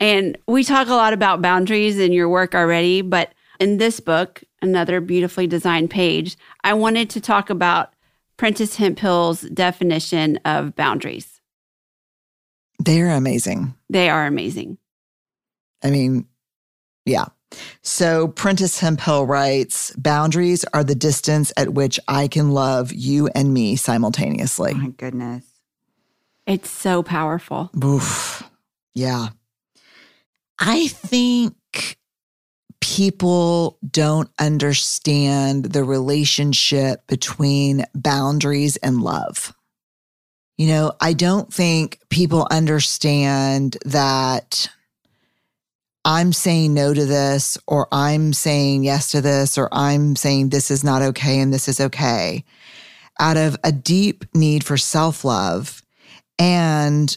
And 0.00 0.38
we 0.46 0.64
talk 0.64 0.88
a 0.88 0.94
lot 0.94 1.12
about 1.12 1.42
boundaries 1.42 1.98
in 1.98 2.12
your 2.12 2.28
work 2.28 2.54
already, 2.54 3.02
but 3.02 3.32
in 3.58 3.78
this 3.78 4.00
book, 4.00 4.42
another 4.62 5.00
beautifully 5.00 5.46
designed 5.46 5.90
page, 5.90 6.36
I 6.62 6.74
wanted 6.74 7.10
to 7.10 7.20
talk 7.20 7.50
about 7.50 7.92
Prentis 8.36 8.76
Hemphill's 8.76 9.42
definition 9.42 10.38
of 10.44 10.76
boundaries. 10.76 11.40
They're 12.78 13.10
amazing. 13.10 13.74
They 13.90 14.08
are 14.08 14.26
amazing. 14.26 14.78
I 15.82 15.90
mean, 15.90 16.26
yeah. 17.04 17.26
So 17.82 18.28
Prentis 18.28 18.78
Hemphill 18.78 19.26
writes 19.26 19.90
Boundaries 19.96 20.64
are 20.72 20.84
the 20.84 20.94
distance 20.94 21.52
at 21.56 21.74
which 21.74 21.98
I 22.06 22.28
can 22.28 22.52
love 22.52 22.92
you 22.92 23.28
and 23.34 23.52
me 23.52 23.74
simultaneously. 23.76 24.72
Oh 24.74 24.78
my 24.78 24.88
goodness. 24.90 25.44
It's 26.46 26.70
so 26.70 27.02
powerful. 27.02 27.70
Oof. 27.82 28.42
Yeah. 28.94 29.28
I 30.58 30.88
think 30.88 31.54
people 32.80 33.78
don't 33.88 34.30
understand 34.38 35.66
the 35.66 35.84
relationship 35.84 37.06
between 37.06 37.84
boundaries 37.94 38.76
and 38.78 39.02
love. 39.02 39.54
You 40.56 40.68
know, 40.68 40.92
I 41.00 41.12
don't 41.12 41.52
think 41.52 42.00
people 42.10 42.46
understand 42.50 43.76
that 43.84 44.68
I'm 46.04 46.32
saying 46.32 46.74
no 46.74 46.94
to 46.94 47.06
this, 47.06 47.58
or 47.66 47.86
I'm 47.92 48.32
saying 48.32 48.84
yes 48.84 49.12
to 49.12 49.20
this, 49.20 49.58
or 49.58 49.68
I'm 49.72 50.16
saying 50.16 50.48
this 50.48 50.70
is 50.70 50.82
not 50.82 51.02
okay 51.02 51.40
and 51.40 51.52
this 51.52 51.68
is 51.68 51.80
okay 51.80 52.44
out 53.18 53.36
of 53.36 53.56
a 53.64 53.72
deep 53.72 54.24
need 54.34 54.64
for 54.64 54.76
self 54.76 55.24
love. 55.24 55.82
And 56.38 57.16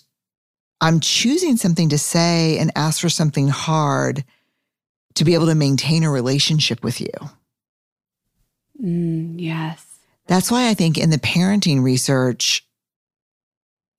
I'm 0.81 0.99
choosing 0.99 1.57
something 1.57 1.89
to 1.89 1.97
say 1.99 2.57
and 2.57 2.71
ask 2.75 2.99
for 3.01 3.09
something 3.09 3.47
hard 3.47 4.23
to 5.13 5.23
be 5.23 5.35
able 5.35 5.45
to 5.45 5.55
maintain 5.55 6.03
a 6.03 6.09
relationship 6.09 6.83
with 6.83 6.99
you. 6.99 7.11
Mm, 8.83 9.35
yes. 9.37 9.85
That's 10.27 10.49
why 10.49 10.69
I 10.69 10.73
think 10.73 10.97
in 10.97 11.11
the 11.11 11.19
parenting 11.19 11.83
research, 11.83 12.65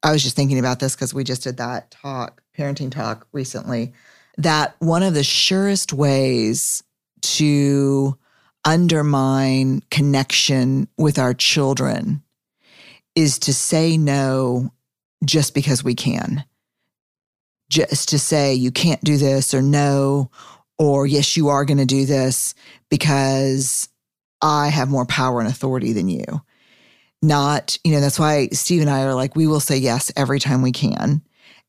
I 0.03 0.11
was 0.11 0.25
just 0.25 0.35
thinking 0.35 0.59
about 0.59 0.81
this 0.81 0.97
because 0.97 1.15
we 1.15 1.23
just 1.23 1.45
did 1.45 1.59
that 1.59 1.93
talk, 1.93 2.43
parenting 2.59 2.91
talk 2.91 3.29
recently, 3.33 3.93
that 4.39 4.75
one 4.81 5.05
of 5.05 5.15
the 5.15 5.23
surest 5.23 5.93
ways 5.93 6.83
to 7.21 8.19
undermine 8.65 9.83
connection 9.91 10.89
with 10.97 11.19
our 11.19 11.35
children 11.35 12.23
is 13.15 13.39
to 13.41 13.55
say 13.55 13.97
no 13.97 14.73
just 15.25 15.55
because 15.55 15.85
we 15.85 15.95
can. 15.95 16.45
Just 17.73 18.11
to 18.11 18.19
say 18.19 18.53
you 18.53 18.71
can't 18.71 19.03
do 19.03 19.17
this 19.17 19.55
or 19.55 19.63
no, 19.63 20.31
or 20.79 21.07
yes, 21.07 21.39
you 21.39 21.49
are 21.49 21.65
going 21.65 21.79
to 21.79 21.87
do 21.87 22.05
this 22.05 22.55
because 22.91 23.89
I 24.43 24.69
have 24.69 24.91
more 24.91 25.07
power 25.07 25.41
and 25.41 25.49
authority 25.49 25.95
than 25.95 26.07
you. 26.07 26.43
Not, 27.23 27.79
you 27.83 27.93
know, 27.93 28.01
that's 28.03 28.19
why 28.19 28.49
Steve 28.49 28.83
and 28.83 28.91
I 28.91 29.05
are 29.05 29.15
like, 29.15 29.35
we 29.35 29.47
will 29.47 29.59
say 29.59 29.79
yes 29.79 30.13
every 30.17 30.39
time 30.39 30.61
we 30.61 30.71
can. 30.73 31.23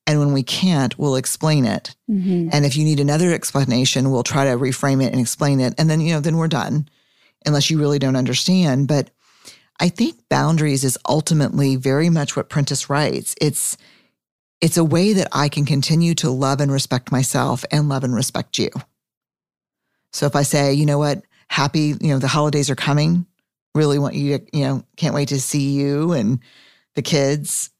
And 0.05 0.19
when 0.19 0.33
we 0.33 0.43
can't, 0.43 0.99
we'll 0.99 1.15
explain 1.15 1.65
it. 1.65 1.95
Mhm. 2.11 2.49
And 2.51 2.65
if 2.65 2.75
you 2.75 2.83
need 2.83 2.99
another 2.99 3.31
explanation, 3.31 4.11
we'll 4.11 4.23
try 4.23 4.43
to 4.43 4.57
reframe 4.57 5.01
it 5.01 5.13
and 5.13 5.21
explain 5.21 5.61
it. 5.61 5.73
And 5.77 5.89
then, 5.89 6.01
you 6.01 6.11
know, 6.13 6.19
then 6.19 6.35
we're 6.35 6.49
done, 6.49 6.89
unless 7.45 7.69
you 7.69 7.79
really 7.79 7.99
don't 7.99 8.17
understand. 8.17 8.89
But 8.89 9.09
I 9.79 9.87
think 9.87 10.17
boundaries 10.27 10.83
is 10.83 10.97
ultimately 11.07 11.77
very 11.77 12.09
much 12.09 12.35
what 12.35 12.49
Prentis 12.49 12.89
writes. 12.89 13.35
It's 13.39 13.77
it's 14.61 14.77
a 14.77 14.83
way 14.83 15.13
that 15.13 15.27
I 15.31 15.49
can 15.49 15.65
continue 15.65 16.15
to 16.15 16.29
love 16.29 16.61
and 16.61 16.71
respect 16.71 17.11
myself 17.11 17.65
and 17.71 17.89
love 17.89 18.03
and 18.03 18.15
respect 18.15 18.57
you. 18.57 18.69
So 20.11 20.25
if 20.25 20.35
I 20.35 20.43
say, 20.43 20.73
you 20.73 20.85
know 20.85 20.99
what, 20.99 21.23
happy, 21.49 21.95
you 21.99 22.09
know, 22.09 22.19
the 22.19 22.27
holidays 22.27 22.69
are 22.69 22.75
coming, 22.75 23.25
really 23.75 23.99
want 23.99 24.15
you 24.15 24.37
to, 24.37 24.57
you 24.57 24.63
know, 24.63 24.83
can't 24.95 25.15
wait 25.15 25.29
to 25.29 25.41
see 25.41 25.71
you 25.71 26.13
and 26.13 26.39
the 26.95 27.01
kids. 27.01 27.71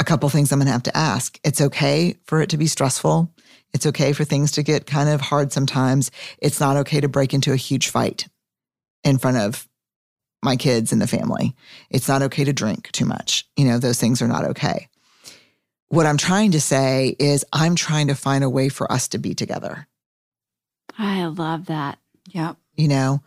A 0.00 0.04
couple 0.04 0.28
things 0.28 0.50
I'm 0.50 0.58
going 0.58 0.66
to 0.66 0.72
have 0.72 0.82
to 0.84 0.96
ask. 0.96 1.38
It's 1.44 1.60
okay 1.60 2.16
for 2.24 2.40
it 2.42 2.50
to 2.50 2.56
be 2.56 2.66
stressful. 2.66 3.32
It's 3.72 3.86
okay 3.86 4.12
for 4.12 4.24
things 4.24 4.52
to 4.52 4.62
get 4.62 4.86
kind 4.86 5.08
of 5.08 5.20
hard 5.20 5.52
sometimes. 5.52 6.10
It's 6.38 6.60
not 6.60 6.76
okay 6.78 7.00
to 7.00 7.08
break 7.08 7.34
into 7.34 7.52
a 7.52 7.56
huge 7.56 7.90
fight 7.90 8.28
in 9.02 9.18
front 9.18 9.36
of 9.36 9.68
my 10.42 10.56
kids 10.56 10.92
and 10.92 11.00
the 11.00 11.06
family. 11.06 11.54
It's 11.90 12.08
not 12.08 12.22
okay 12.22 12.44
to 12.44 12.52
drink 12.52 12.90
too 12.92 13.04
much. 13.04 13.46
You 13.56 13.64
know, 13.66 13.78
those 13.78 14.00
things 14.00 14.22
are 14.22 14.28
not 14.28 14.44
okay. 14.44 14.88
What 15.94 16.06
I'm 16.06 16.16
trying 16.16 16.52
to 16.52 16.60
say 16.60 17.14
is, 17.18 17.44
I'm 17.52 17.74
trying 17.76 18.08
to 18.08 18.14
find 18.14 18.42
a 18.44 18.50
way 18.50 18.68
for 18.68 18.90
us 18.90 19.08
to 19.08 19.18
be 19.18 19.34
together. 19.34 19.86
I 20.98 21.26
love 21.26 21.66
that. 21.66 21.98
Yep. 22.30 22.56
You 22.76 22.88
know, 22.88 23.22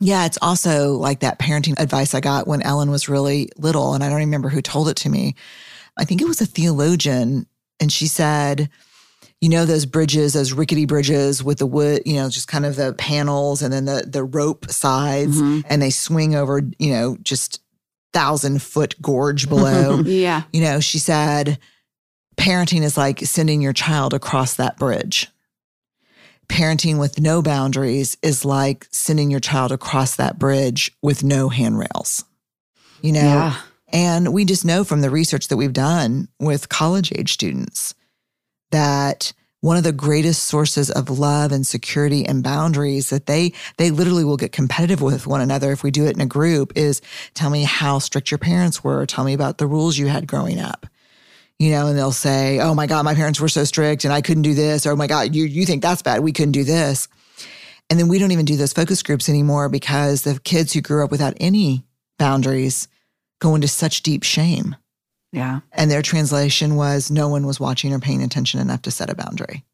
yeah, 0.00 0.26
it's 0.26 0.38
also 0.42 0.92
like 0.94 1.20
that 1.20 1.38
parenting 1.38 1.78
advice 1.78 2.14
I 2.14 2.20
got 2.20 2.46
when 2.46 2.62
Ellen 2.62 2.90
was 2.90 3.08
really 3.08 3.50
little. 3.56 3.94
And 3.94 4.02
I 4.04 4.08
don't 4.08 4.18
remember 4.18 4.48
who 4.48 4.60
told 4.62 4.88
it 4.88 4.96
to 4.98 5.08
me. 5.08 5.34
I 5.96 6.04
think 6.04 6.20
it 6.20 6.28
was 6.28 6.40
a 6.40 6.46
theologian. 6.46 7.46
And 7.80 7.90
she 7.90 8.06
said, 8.06 8.68
you 9.40 9.48
know, 9.48 9.64
those 9.66 9.86
bridges, 9.86 10.32
those 10.34 10.52
rickety 10.52 10.86
bridges 10.86 11.42
with 11.42 11.58
the 11.58 11.66
wood, 11.66 12.02
you 12.06 12.14
know, 12.16 12.28
just 12.28 12.48
kind 12.48 12.64
of 12.66 12.76
the 12.76 12.94
panels 12.94 13.62
and 13.62 13.72
then 13.72 13.84
the, 13.86 14.04
the 14.06 14.24
rope 14.24 14.70
sides, 14.70 15.40
Mhm. 15.40 15.64
and 15.68 15.80
they 15.82 15.90
swing 15.90 16.34
over, 16.34 16.62
you 16.78 16.90
know, 16.92 17.16
just 17.22 17.60
thousand 18.16 18.62
foot 18.62 18.94
gorge 19.02 19.46
below. 19.48 20.00
Yeah. 20.04 20.44
you 20.52 20.62
know, 20.62 20.80
she 20.80 20.98
said, 20.98 21.58
parenting 22.38 22.82
is 22.82 22.96
like 22.96 23.20
sending 23.20 23.60
your 23.60 23.72
child 23.74 24.14
across 24.14 24.54
that 24.54 24.78
bridge. 24.78 25.28
Parenting 26.48 26.98
with 26.98 27.20
no 27.20 27.42
boundaries 27.42 28.16
is 28.22 28.44
like 28.44 28.86
sending 28.90 29.30
your 29.30 29.40
child 29.40 29.72
across 29.72 30.16
that 30.16 30.38
bridge 30.38 30.92
with 31.02 31.24
no 31.24 31.48
handrails. 31.48 32.24
You 33.02 33.12
know, 33.12 33.20
Yeah. 33.20 33.56
and 33.92 34.32
we 34.32 34.44
just 34.44 34.64
know 34.64 34.82
from 34.84 35.00
the 35.02 35.10
research 35.10 35.48
that 35.48 35.56
we've 35.56 35.72
done 35.72 36.28
with 36.40 36.68
college 36.68 37.12
age 37.14 37.32
students 37.32 37.94
that 38.70 39.32
one 39.66 39.76
of 39.76 39.82
the 39.82 39.90
greatest 39.90 40.44
sources 40.44 40.92
of 40.92 41.10
love 41.10 41.50
and 41.50 41.66
security 41.66 42.24
and 42.24 42.44
boundaries 42.44 43.10
that 43.10 43.26
they 43.26 43.52
they 43.78 43.90
literally 43.90 44.22
will 44.22 44.36
get 44.36 44.52
competitive 44.52 45.02
with 45.02 45.26
one 45.26 45.40
another 45.40 45.72
if 45.72 45.82
we 45.82 45.90
do 45.90 46.06
it 46.06 46.14
in 46.14 46.20
a 46.20 46.26
group 46.26 46.72
is 46.76 47.02
tell 47.34 47.50
me 47.50 47.64
how 47.64 47.98
strict 47.98 48.30
your 48.30 48.38
parents 48.38 48.84
were, 48.84 49.04
tell 49.06 49.24
me 49.24 49.32
about 49.32 49.58
the 49.58 49.66
rules 49.66 49.98
you 49.98 50.06
had 50.06 50.28
growing 50.28 50.60
up. 50.60 50.86
you 51.58 51.70
know, 51.70 51.88
and 51.88 51.98
they'll 51.98 52.12
say, 52.12 52.60
"Oh 52.60 52.74
my 52.74 52.86
God, 52.86 53.04
my 53.04 53.14
parents 53.14 53.40
were 53.40 53.48
so 53.48 53.64
strict, 53.64 54.04
and 54.04 54.12
I 54.12 54.20
couldn't 54.20 54.44
do 54.44 54.54
this," 54.54 54.86
or 54.86 54.92
"Oh 54.92 54.96
my 54.96 55.08
God, 55.08 55.34
you 55.34 55.44
you 55.44 55.66
think 55.66 55.82
that's 55.82 56.02
bad? 56.02 56.22
We 56.22 56.32
couldn't 56.32 56.52
do 56.52 56.64
this." 56.64 57.08
And 57.90 57.98
then 57.98 58.08
we 58.08 58.18
don't 58.20 58.30
even 58.30 58.44
do 58.44 58.56
those 58.56 58.74
focus 58.74 59.02
groups 59.02 59.28
anymore 59.28 59.68
because 59.68 60.22
the 60.22 60.38
kids 60.44 60.74
who 60.74 60.80
grew 60.80 61.02
up 61.02 61.10
without 61.10 61.34
any 61.40 61.84
boundaries 62.18 62.86
go 63.40 63.54
into 63.56 63.68
such 63.68 64.02
deep 64.02 64.22
shame. 64.22 64.76
Yeah. 65.36 65.60
And 65.72 65.90
their 65.90 66.00
translation 66.00 66.76
was, 66.76 67.10
"No 67.10 67.28
one 67.28 67.46
was 67.46 67.60
watching 67.60 67.92
or 67.92 67.98
paying 67.98 68.22
attention 68.22 68.58
enough 68.58 68.82
to 68.82 68.90
set 68.90 69.10
a 69.10 69.14
boundary." 69.14 69.64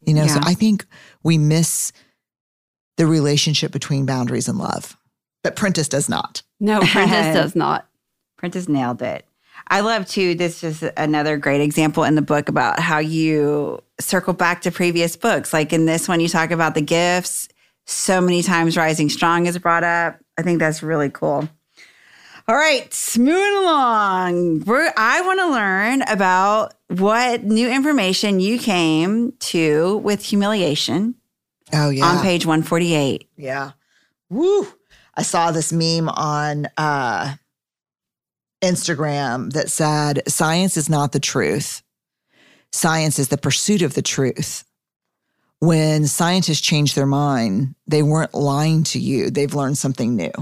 You 0.00 0.14
know, 0.14 0.26
so 0.26 0.40
I 0.42 0.54
think 0.54 0.84
we 1.22 1.38
miss 1.38 1.92
the 2.96 3.06
relationship 3.06 3.70
between 3.70 4.06
boundaries 4.06 4.48
and 4.48 4.58
love, 4.58 4.96
but 5.44 5.54
Prentis 5.54 5.88
does 5.88 6.08
not. 6.08 6.42
No, 6.58 6.80
Prentis 6.82 7.32
does 7.32 7.54
not. 7.54 7.88
Prentis 8.40 8.68
nailed 8.68 9.02
it. 9.02 9.24
I 9.68 9.80
love 9.80 10.06
too. 10.06 10.34
This 10.34 10.64
is 10.64 10.84
another 10.96 11.36
great 11.36 11.60
example 11.60 12.02
in 12.04 12.16
the 12.16 12.22
book 12.22 12.48
about 12.48 12.80
how 12.80 12.98
you 12.98 13.80
circle 14.00 14.32
back 14.32 14.62
to 14.62 14.72
previous 14.72 15.14
books. 15.16 15.52
Like 15.52 15.72
in 15.72 15.86
this 15.86 16.08
one, 16.08 16.20
you 16.20 16.28
talk 16.28 16.50
about 16.50 16.74
the 16.74 16.80
gifts. 16.80 17.48
So 17.86 18.20
many 18.20 18.42
times, 18.42 18.76
rising 18.76 19.08
strong 19.08 19.46
is 19.46 19.58
brought 19.58 19.84
up. 19.84 20.18
I 20.36 20.42
think 20.42 20.58
that's 20.58 20.82
really 20.82 21.10
cool. 21.10 21.48
All 22.48 22.56
right, 22.56 22.90
moving 23.18 23.56
along. 23.58 24.60
We're, 24.64 24.90
I 24.96 25.20
want 25.20 25.38
to 25.40 25.50
learn 25.50 26.00
about 26.02 26.72
what 26.88 27.44
new 27.44 27.68
information 27.68 28.40
you 28.40 28.58
came 28.58 29.32
to 29.40 29.98
with 29.98 30.24
humiliation 30.24 31.14
Oh 31.74 31.90
yeah. 31.90 32.06
on 32.06 32.22
page 32.22 32.46
148. 32.46 33.28
Yeah. 33.36 33.72
Woo. 34.30 34.66
I 35.14 35.22
saw 35.22 35.50
this 35.50 35.74
meme 35.74 36.08
on 36.08 36.68
uh, 36.78 37.34
Instagram 38.62 39.52
that 39.52 39.68
said, 39.68 40.22
Science 40.26 40.78
is 40.78 40.88
not 40.88 41.12
the 41.12 41.20
truth. 41.20 41.82
Science 42.72 43.18
is 43.18 43.28
the 43.28 43.36
pursuit 43.36 43.82
of 43.82 43.92
the 43.92 44.00
truth. 44.02 44.64
When 45.60 46.06
scientists 46.06 46.60
change 46.62 46.94
their 46.94 47.04
mind, 47.06 47.74
they 47.86 48.02
weren't 48.02 48.32
lying 48.32 48.84
to 48.84 48.98
you, 48.98 49.28
they've 49.28 49.52
learned 49.54 49.76
something 49.76 50.16
new. 50.16 50.32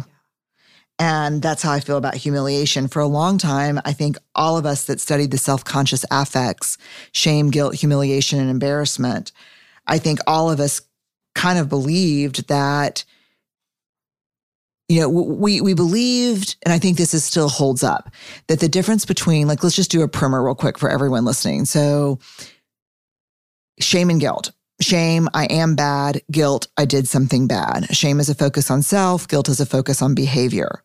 And 0.99 1.42
that's 1.42 1.62
how 1.62 1.72
I 1.72 1.80
feel 1.80 1.99
about 1.99 2.14
humiliation. 2.14 2.88
For 2.88 3.01
a 3.01 3.07
long 3.07 3.36
time, 3.36 3.80
I 3.84 3.92
think 3.92 4.16
all 4.34 4.57
of 4.57 4.64
us 4.64 4.86
that 4.86 5.01
studied 5.01 5.30
the 5.30 5.38
self 5.38 5.62
conscious 5.62 6.05
affects, 6.11 6.78
shame, 7.12 7.51
guilt, 7.51 7.74
humiliation, 7.74 8.38
and 8.38 8.49
embarrassment, 8.49 9.32
I 9.86 9.99
think 9.99 10.20
all 10.26 10.51
of 10.51 10.59
us 10.59 10.80
kind 11.34 11.59
of 11.59 11.68
believed 11.68 12.49
that 12.49 13.05
you 14.88 15.01
know 15.01 15.09
we 15.09 15.61
we 15.61 15.74
believed 15.74 16.57
and 16.64 16.72
i 16.72 16.78
think 16.78 16.97
this 16.97 17.12
is 17.12 17.24
still 17.24 17.49
holds 17.49 17.82
up 17.82 18.11
that 18.47 18.61
the 18.61 18.68
difference 18.68 19.05
between 19.05 19.47
like 19.47 19.62
let's 19.62 19.76
just 19.76 19.90
do 19.90 20.03
a 20.03 20.09
primer 20.09 20.42
real 20.42 20.55
quick 20.55 20.78
for 20.78 20.88
everyone 20.88 21.24
listening. 21.24 21.64
So 21.64 22.18
shame 23.78 24.11
and 24.11 24.20
guilt. 24.20 24.53
Shame 24.80 25.28
i 25.34 25.44
am 25.47 25.74
bad. 25.74 26.22
Guilt 26.30 26.68
i 26.78 26.84
did 26.84 27.07
something 27.09 27.47
bad. 27.47 27.94
Shame 27.94 28.18
is 28.20 28.30
a 28.30 28.34
focus 28.34 28.70
on 28.70 28.80
self. 28.80 29.28
Guilt 29.28 29.49
is 29.49 29.61
a 29.61 29.66
focus 29.66 30.01
on 30.01 30.14
behavior 30.14 30.82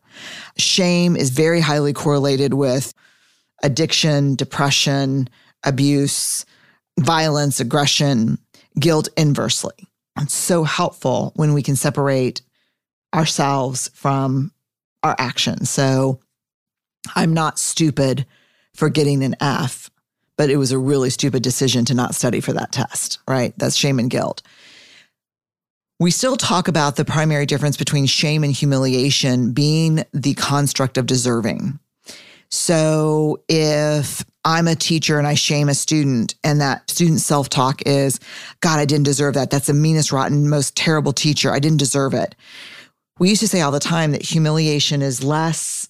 shame 0.56 1.16
is 1.16 1.30
very 1.30 1.60
highly 1.60 1.92
correlated 1.92 2.54
with 2.54 2.94
addiction 3.62 4.34
depression 4.34 5.28
abuse 5.64 6.44
violence 6.98 7.60
aggression 7.60 8.38
guilt 8.78 9.08
inversely 9.16 9.88
it's 10.20 10.34
so 10.34 10.64
helpful 10.64 11.32
when 11.36 11.54
we 11.54 11.62
can 11.62 11.76
separate 11.76 12.42
ourselves 13.14 13.90
from 13.94 14.52
our 15.02 15.16
actions. 15.18 15.70
So 15.70 16.20
I'm 17.14 17.34
not 17.34 17.58
stupid 17.58 18.26
for 18.74 18.88
getting 18.88 19.22
an 19.22 19.36
F, 19.40 19.90
but 20.36 20.50
it 20.50 20.56
was 20.56 20.72
a 20.72 20.78
really 20.78 21.10
stupid 21.10 21.42
decision 21.42 21.84
to 21.86 21.94
not 21.94 22.14
study 22.14 22.40
for 22.40 22.52
that 22.52 22.72
test, 22.72 23.18
right? 23.28 23.52
That's 23.58 23.76
shame 23.76 23.98
and 23.98 24.10
guilt. 24.10 24.42
We 26.02 26.10
still 26.10 26.36
talk 26.36 26.66
about 26.66 26.96
the 26.96 27.04
primary 27.04 27.46
difference 27.46 27.76
between 27.76 28.06
shame 28.06 28.42
and 28.42 28.52
humiliation 28.52 29.52
being 29.52 30.02
the 30.12 30.34
construct 30.34 30.98
of 30.98 31.06
deserving. 31.06 31.78
So 32.48 33.40
if 33.48 34.24
I'm 34.44 34.66
a 34.66 34.74
teacher 34.74 35.18
and 35.18 35.28
I 35.28 35.34
shame 35.34 35.68
a 35.68 35.74
student, 35.74 36.34
and 36.42 36.60
that 36.60 36.90
student's 36.90 37.24
self 37.24 37.48
talk 37.48 37.82
is, 37.86 38.18
God, 38.58 38.80
I 38.80 38.84
didn't 38.84 39.04
deserve 39.04 39.34
that. 39.34 39.50
That's 39.50 39.68
the 39.68 39.74
meanest, 39.74 40.10
rotten, 40.10 40.48
most 40.48 40.74
terrible 40.74 41.12
teacher. 41.12 41.52
I 41.52 41.60
didn't 41.60 41.78
deserve 41.78 42.14
it. 42.14 42.34
We 43.20 43.28
used 43.28 43.42
to 43.42 43.46
say 43.46 43.60
all 43.60 43.70
the 43.70 43.78
time 43.78 44.10
that 44.10 44.22
humiliation 44.22 45.02
is 45.02 45.22
less 45.22 45.88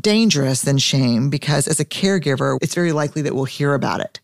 dangerous 0.00 0.62
than 0.62 0.78
shame 0.78 1.30
because 1.30 1.68
as 1.68 1.78
a 1.78 1.84
caregiver, 1.84 2.58
it's 2.60 2.74
very 2.74 2.90
likely 2.90 3.22
that 3.22 3.36
we'll 3.36 3.44
hear 3.44 3.72
about 3.74 4.00
it 4.00 4.18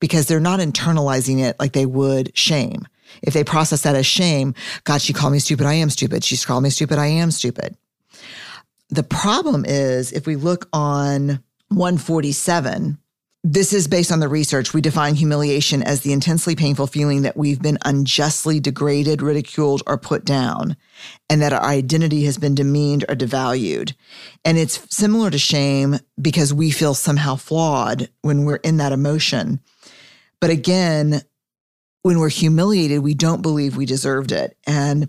because 0.00 0.26
they're 0.26 0.40
not 0.40 0.60
internalizing 0.60 1.38
it 1.44 1.60
like 1.60 1.74
they 1.74 1.84
would 1.84 2.34
shame. 2.34 2.86
If 3.22 3.34
they 3.34 3.44
process 3.44 3.82
that 3.82 3.96
as 3.96 4.06
shame, 4.06 4.54
God, 4.84 5.00
she 5.00 5.12
called 5.12 5.32
me 5.32 5.38
stupid. 5.38 5.66
I 5.66 5.74
am 5.74 5.90
stupid. 5.90 6.24
She's 6.24 6.44
called 6.44 6.62
me 6.62 6.70
stupid. 6.70 6.98
I 6.98 7.06
am 7.06 7.30
stupid. 7.30 7.76
The 8.88 9.02
problem 9.02 9.64
is 9.66 10.12
if 10.12 10.26
we 10.26 10.36
look 10.36 10.68
on 10.72 11.42
147, 11.68 12.98
this 13.48 13.72
is 13.72 13.86
based 13.86 14.10
on 14.10 14.18
the 14.18 14.28
research. 14.28 14.74
We 14.74 14.80
define 14.80 15.14
humiliation 15.14 15.80
as 15.82 16.00
the 16.00 16.12
intensely 16.12 16.56
painful 16.56 16.88
feeling 16.88 17.22
that 17.22 17.36
we've 17.36 17.62
been 17.62 17.78
unjustly 17.84 18.58
degraded, 18.58 19.22
ridiculed, 19.22 19.84
or 19.86 19.98
put 19.98 20.24
down, 20.24 20.76
and 21.30 21.40
that 21.42 21.52
our 21.52 21.62
identity 21.62 22.24
has 22.24 22.38
been 22.38 22.56
demeaned 22.56 23.04
or 23.08 23.14
devalued. 23.14 23.94
And 24.44 24.58
it's 24.58 24.84
similar 24.94 25.30
to 25.30 25.38
shame 25.38 25.98
because 26.20 26.52
we 26.52 26.72
feel 26.72 26.94
somehow 26.94 27.36
flawed 27.36 28.10
when 28.22 28.44
we're 28.44 28.56
in 28.56 28.78
that 28.78 28.90
emotion. 28.90 29.60
But 30.40 30.50
again, 30.50 31.22
when 32.06 32.20
we're 32.20 32.28
humiliated, 32.28 33.00
we 33.00 33.14
don't 33.14 33.42
believe 33.42 33.76
we 33.76 33.84
deserved 33.84 34.30
it. 34.30 34.56
And 34.64 35.08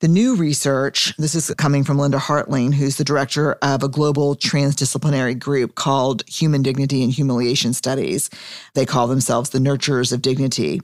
the 0.00 0.08
new 0.08 0.36
research, 0.36 1.16
this 1.16 1.34
is 1.34 1.50
coming 1.56 1.84
from 1.84 1.96
Linda 1.98 2.18
Hartling, 2.18 2.74
who's 2.74 2.98
the 2.98 3.02
director 3.02 3.54
of 3.62 3.82
a 3.82 3.88
global 3.88 4.36
transdisciplinary 4.36 5.38
group 5.38 5.74
called 5.74 6.22
Human 6.28 6.60
Dignity 6.60 7.02
and 7.02 7.10
Humiliation 7.10 7.72
Studies. 7.72 8.28
They 8.74 8.84
call 8.84 9.06
themselves 9.06 9.48
the 9.50 9.58
Nurturers 9.58 10.12
of 10.12 10.20
Dignity. 10.20 10.82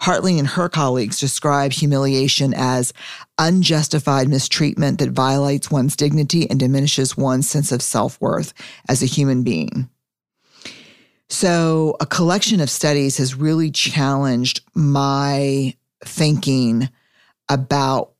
Hartling 0.00 0.38
and 0.38 0.48
her 0.48 0.70
colleagues 0.70 1.20
describe 1.20 1.72
humiliation 1.72 2.54
as 2.56 2.94
unjustified 3.36 4.30
mistreatment 4.30 4.98
that 5.00 5.10
violates 5.10 5.70
one's 5.70 5.94
dignity 5.94 6.48
and 6.48 6.58
diminishes 6.58 7.18
one's 7.18 7.46
sense 7.46 7.70
of 7.70 7.82
self 7.82 8.18
worth 8.18 8.54
as 8.88 9.02
a 9.02 9.06
human 9.06 9.42
being. 9.42 9.90
So, 11.32 11.96
a 11.98 12.04
collection 12.04 12.60
of 12.60 12.68
studies 12.68 13.16
has 13.16 13.34
really 13.34 13.70
challenged 13.70 14.60
my 14.74 15.74
thinking 16.04 16.90
about 17.48 18.12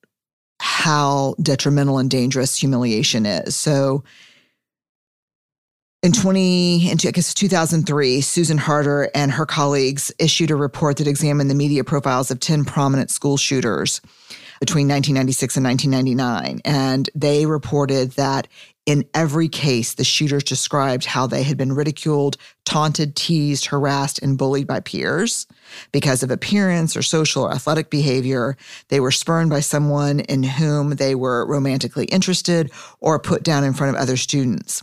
how 0.59 1.35
detrimental 1.43 1.99
and 1.99 2.11
dangerous 2.11 2.57
humiliation 2.57 3.27
is. 3.27 3.55
So, 3.55 4.03
in 6.03 6.13
20, 6.13 6.91
in, 6.91 6.99
I 7.07 7.11
guess 7.11 7.35
2003, 7.35 8.23
Susan 8.23 8.57
Harter 8.57 9.11
and 9.15 9.31
her 9.33 9.45
colleagues 9.45 10.11
issued 10.19 10.51
a 10.51 10.57
report 10.57 10.97
that 10.97 11.07
examined 11.07 11.51
the 11.51 11.55
media 11.55 11.85
profiles 11.85 12.31
of 12.31 12.41
10 12.41 12.65
prominent 12.65 13.11
school 13.11 13.37
shooters 13.37 14.01
between 14.59 14.89
1996 14.89 15.59
and 15.59 15.67
1999. 15.67 16.63
And 16.65 17.11
they 17.15 17.45
reported 17.45 18.13
that 18.13 18.49
in 18.85 19.05
every 19.15 19.49
case, 19.49 19.95
the 19.95 20.05
shooters 20.05 20.43
described 20.43 21.05
how 21.05 21.27
they 21.27 21.45
had 21.45 21.57
been 21.57 21.73
ridiculed, 21.73 22.37
taunted, 22.65 23.15
teased, 23.15 23.67
harassed, 23.67 24.21
and 24.21 24.37
bullied 24.37 24.67
by 24.67 24.81
peers 24.81 25.47
because 25.93 26.23
of 26.23 26.33
appearance 26.33 26.97
or 26.97 27.03
social 27.03 27.45
or 27.45 27.53
athletic 27.53 27.91
behavior. 27.91 28.57
They 28.89 28.99
were 28.99 29.13
spurned 29.13 29.51
by 29.51 29.61
someone 29.61 30.21
in 30.21 30.43
whom 30.43 30.91
they 30.91 31.15
were 31.15 31.47
romantically 31.47 32.07
interested 32.07 32.73
or 32.99 33.21
put 33.21 33.45
down 33.45 33.63
in 33.63 33.73
front 33.73 33.95
of 33.95 34.03
other 34.03 34.17
students 34.17 34.83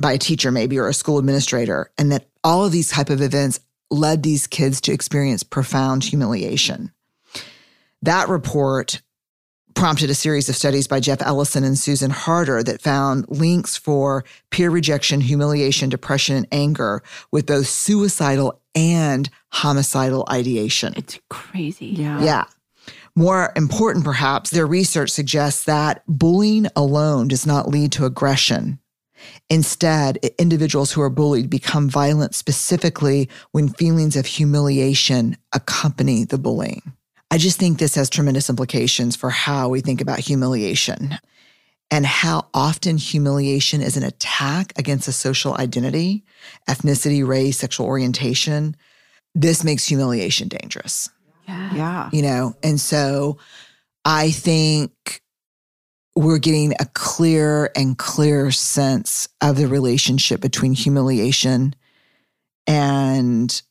by 0.00 0.12
a 0.12 0.18
teacher, 0.18 0.50
maybe, 0.50 0.78
or 0.78 0.88
a 0.88 0.94
school 0.94 1.18
administrator. 1.18 1.90
And 1.96 2.10
that 2.10 2.26
all 2.42 2.64
of 2.64 2.72
these 2.72 2.90
type 2.90 3.10
of 3.10 3.22
events 3.22 3.60
led 3.90 4.24
these 4.24 4.48
kids 4.48 4.80
to 4.82 4.92
experience 4.92 5.44
profound 5.44 6.04
humiliation. 6.04 6.92
That 8.02 8.28
report 8.28 9.00
prompted 9.74 10.10
a 10.10 10.14
series 10.14 10.48
of 10.48 10.56
studies 10.56 10.86
by 10.86 11.00
Jeff 11.00 11.22
Ellison 11.22 11.64
and 11.64 11.78
Susan 11.78 12.10
Harter 12.10 12.62
that 12.62 12.80
found 12.80 13.26
links 13.28 13.76
for 13.76 14.24
peer 14.50 14.70
rejection, 14.70 15.20
humiliation, 15.20 15.88
depression, 15.88 16.36
and 16.36 16.48
anger 16.50 17.02
with 17.30 17.46
both 17.46 17.66
suicidal 17.66 18.60
and 18.74 19.30
homicidal 19.50 20.26
ideation. 20.30 20.94
It's 20.96 21.18
crazy. 21.30 21.86
Yeah. 21.86 22.22
Yeah. 22.22 22.44
More 23.14 23.52
important, 23.56 24.04
perhaps, 24.04 24.50
their 24.50 24.66
research 24.66 25.10
suggests 25.10 25.64
that 25.64 26.02
bullying 26.06 26.68
alone 26.76 27.28
does 27.28 27.46
not 27.46 27.68
lead 27.68 27.92
to 27.92 28.04
aggression. 28.04 28.78
Instead, 29.50 30.18
individuals 30.38 30.92
who 30.92 31.02
are 31.02 31.10
bullied 31.10 31.50
become 31.50 31.88
violent 31.88 32.34
specifically 32.34 33.28
when 33.50 33.68
feelings 33.68 34.14
of 34.14 34.26
humiliation 34.26 35.36
accompany 35.52 36.24
the 36.24 36.38
bullying. 36.38 36.92
I 37.30 37.38
just 37.38 37.58
think 37.58 37.78
this 37.78 37.94
has 37.94 38.08
tremendous 38.08 38.48
implications 38.48 39.16
for 39.16 39.30
how 39.30 39.68
we 39.68 39.80
think 39.80 40.00
about 40.00 40.18
humiliation. 40.20 41.18
and 41.90 42.04
how 42.04 42.46
often 42.52 42.98
humiliation 42.98 43.80
is 43.80 43.96
an 43.96 44.02
attack 44.02 44.72
against 44.78 45.08
a 45.08 45.12
social 45.12 45.54
identity, 45.54 46.22
ethnicity, 46.68 47.26
race, 47.26 47.58
sexual 47.58 47.86
orientation, 47.86 48.76
this 49.34 49.64
makes 49.64 49.86
humiliation 49.86 50.48
dangerous. 50.48 51.08
Yeah. 51.46 51.74
Yeah. 51.74 52.10
You 52.12 52.22
know, 52.22 52.54
and 52.62 52.78
so 52.78 53.38
I 54.04 54.30
think 54.30 55.22
we're 56.14 56.38
getting 56.38 56.72
a 56.72 56.84
clear 56.92 57.70
and 57.74 57.96
clear 57.96 58.50
sense 58.50 59.28
of 59.40 59.56
the 59.56 59.66
relationship 59.66 60.40
between 60.40 60.72
humiliation 60.74 61.74
and 62.66 63.62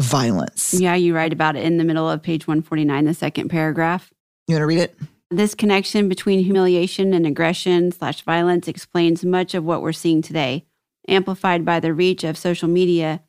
violence. 0.00 0.74
Yeah, 0.74 0.94
you 0.94 1.14
write 1.14 1.32
about 1.32 1.56
it 1.56 1.64
in 1.64 1.76
the 1.76 1.84
middle 1.84 2.08
of 2.08 2.22
page 2.22 2.46
149, 2.46 3.04
the 3.04 3.14
second 3.14 3.48
paragraph. 3.48 4.12
You 4.46 4.54
want 4.54 4.62
to 4.62 4.66
read 4.66 4.78
it? 4.78 4.96
This 5.30 5.54
connection 5.54 6.08
between 6.08 6.42
humiliation 6.42 7.14
and 7.14 7.24
aggression 7.24 7.92
slash 7.92 8.22
violence 8.22 8.66
explains 8.66 9.24
much 9.24 9.54
of 9.54 9.64
what 9.64 9.80
we're 9.80 9.92
seeing 9.92 10.22
today, 10.22 10.66
amplified 11.06 11.64
by 11.64 11.78
the 11.78 11.94
reach 11.94 12.24
of 12.24 12.36
social 12.36 12.68
media. 12.68 13.22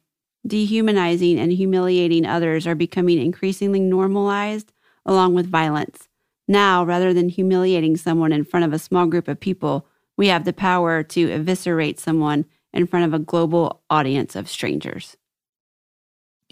Dehumanizing 0.45 1.37
and 1.37 1.51
humiliating 1.51 2.25
others 2.25 2.65
are 2.65 2.73
becoming 2.73 3.21
increasingly 3.21 3.79
normalized 3.79 4.73
along 5.05 5.35
with 5.35 5.45
violence. 5.45 6.07
Now, 6.47 6.83
rather 6.83 7.13
than 7.13 7.29
humiliating 7.29 7.97
someone 7.97 8.31
in 8.31 8.43
front 8.43 8.65
of 8.65 8.73
a 8.73 8.79
small 8.79 9.05
group 9.05 9.27
of 9.27 9.39
people, 9.39 9.87
we 10.17 10.27
have 10.27 10.43
the 10.43 10.53
power 10.53 11.03
to 11.03 11.31
eviscerate 11.31 11.99
someone 11.99 12.45
in 12.73 12.87
front 12.87 13.05
of 13.05 13.13
a 13.13 13.23
global 13.23 13.83
audience 13.89 14.35
of 14.35 14.49
strangers. 14.49 15.17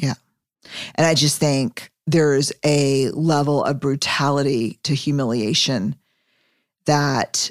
And 0.03 1.05
I 1.05 1.13
just 1.15 1.39
think 1.39 1.91
there's 2.05 2.51
a 2.63 3.09
level 3.11 3.63
of 3.63 3.79
brutality 3.79 4.79
to 4.83 4.93
humiliation 4.93 5.95
that, 6.85 7.49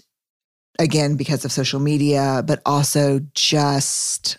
again, 0.78 1.16
because 1.16 1.44
of 1.44 1.53
social 1.53 1.80
media, 1.80 2.42
but 2.46 2.61
also 2.64 3.20
just, 3.34 4.36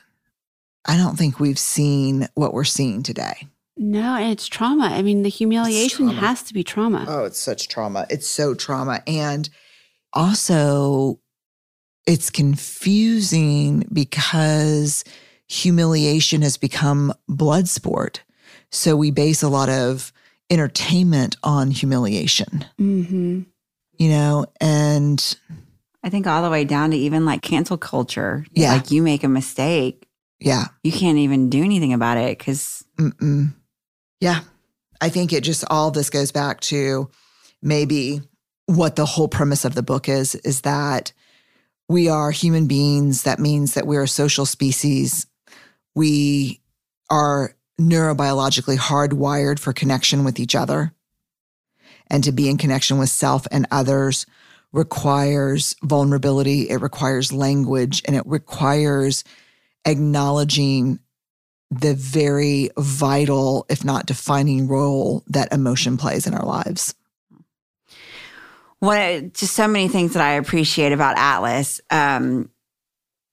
I 0.86 0.98
don't 0.98 1.18
think 1.18 1.40
we've 1.40 1.60
seen 1.60 2.28
what 2.36 2.54
we're 2.54 2.64
seeing 2.64 3.04
today. 3.04 3.48
No, 3.78 4.16
and 4.16 4.32
it's 4.32 4.48
trauma. 4.48 4.88
I 4.88 5.02
mean, 5.02 5.24
the 5.24 5.30
humiliation 5.30 6.10
has 6.10 6.44
to 6.44 6.54
be 6.54 6.64
trauma. 6.64 7.06
Oh, 7.08 7.24
it's 7.24 7.40
such 7.40 7.70
trauma. 7.70 8.06
It's 8.10 8.28
so 8.28 8.54
trauma. 8.54 9.02
And 9.08 9.50
also, 10.12 11.20
it's 12.06 12.30
confusing 12.30 13.88
because 13.94 15.06
humiliation 15.50 16.42
has 16.44 16.56
become 16.58 17.14
blood 17.28 17.68
sport. 17.68 18.24
So 18.72 18.96
we 18.96 19.12
base 19.12 19.42
a 19.44 19.50
lot 19.50 19.68
of 19.68 20.14
entertainment 20.50 21.36
on 21.44 21.72
humiliation, 21.72 22.66
Mm-hmm. 22.80 23.42
you 23.98 24.10
know, 24.10 24.46
and 24.62 25.38
I 26.04 26.10
think 26.10 26.28
all 26.28 26.44
the 26.44 26.50
way 26.50 26.64
down 26.64 26.92
to 26.92 26.98
even 26.98 27.26
like 27.26 27.42
cancel 27.42 27.78
culture. 27.78 28.46
Yeah. 28.54 28.74
Like 28.74 28.92
you 28.92 29.02
make 29.02 29.24
a 29.24 29.28
mistake, 29.28 30.08
yeah, 30.40 30.66
you 30.84 30.92
can't 30.92 31.18
even 31.18 31.50
do 31.50 31.64
anything 31.64 31.94
about 31.94 32.18
it 32.18 32.38
because 32.38 32.84
yeah. 34.20 34.40
I 35.02 35.10
think 35.10 35.34
it 35.34 35.44
just 35.44 35.64
all 35.70 35.92
this 35.92 36.10
goes 36.10 36.32
back 36.32 36.60
to 36.62 37.10
maybe 37.62 38.22
what 38.66 38.96
the 38.96 39.06
whole 39.06 39.28
premise 39.28 39.66
of 39.66 39.74
the 39.76 39.84
book 39.84 40.08
is 40.10 40.36
is 40.36 40.62
that 40.62 41.12
we 41.88 42.08
are 42.08 42.30
human 42.32 42.68
beings. 42.68 43.24
That 43.24 43.40
means 43.40 43.74
that 43.74 43.88
we're 43.88 44.04
a 44.04 44.08
social 44.08 44.46
species. 44.46 45.26
We 45.96 46.62
are 47.10 47.56
neurobiologically 47.80 48.78
hardwired 48.78 49.60
for 49.60 49.74
connection 49.74 50.24
with 50.24 50.40
each 50.40 50.56
other. 50.56 50.94
And 52.08 52.24
to 52.24 52.32
be 52.32 52.50
in 52.50 52.58
connection 52.58 52.98
with 52.98 53.10
self 53.10 53.48
and 53.52 53.68
others 53.72 54.26
requires 54.72 55.76
vulnerability, 55.84 56.70
it 56.70 56.78
requires 56.78 57.32
language, 57.32 58.02
and 58.06 58.16
it 58.16 58.24
requires 58.26 59.24
acknowledging 59.86 61.00
the 61.72 61.94
very 61.94 62.70
vital, 62.78 63.66
if 63.70 63.86
not 63.86 64.06
defining 64.06 64.68
role 64.68 65.24
that 65.28 65.54
emotion 65.54 65.98
plays 65.98 66.26
in 66.28 66.34
our 66.34 66.46
lives. 66.46 66.96
what 68.80 69.34
just 69.34 69.54
so 69.54 69.68
many 69.68 69.88
things 69.88 70.14
that 70.14 70.24
I 70.24 70.34
appreciate 70.34 70.92
about 70.92 71.18
Atlas 71.18 71.82
um, 71.90 72.50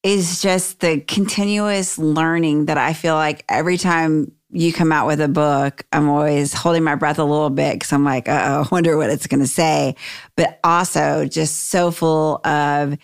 is 0.06 0.40
just 0.40 0.80
the 0.80 1.00
continuous 1.00 1.98
learning 1.98 2.66
that 2.66 2.78
I 2.78 2.92
feel 2.92 3.14
like 3.14 3.44
every 3.48 3.76
time 3.76 4.30
you 4.52 4.72
come 4.72 4.92
out 4.92 5.06
with 5.08 5.20
a 5.20 5.28
book, 5.28 5.84
I'm 5.92 6.08
always 6.08 6.52
holding 6.52 6.84
my 6.84 6.94
breath 6.94 7.18
a 7.18 7.24
little 7.24 7.50
bit 7.50 7.74
because 7.74 7.92
I'm 7.92 8.04
like, 8.04 8.28
uh 8.28 8.44
oh, 8.46 8.62
I 8.62 8.68
wonder 8.70 8.96
what 8.96 9.10
it's 9.10 9.26
going 9.26 9.40
to 9.40 9.48
say. 9.48 9.96
But 10.36 10.60
also 10.62 11.26
just 11.26 11.70
so 11.70 11.90
full 11.90 12.40
of 12.46 12.96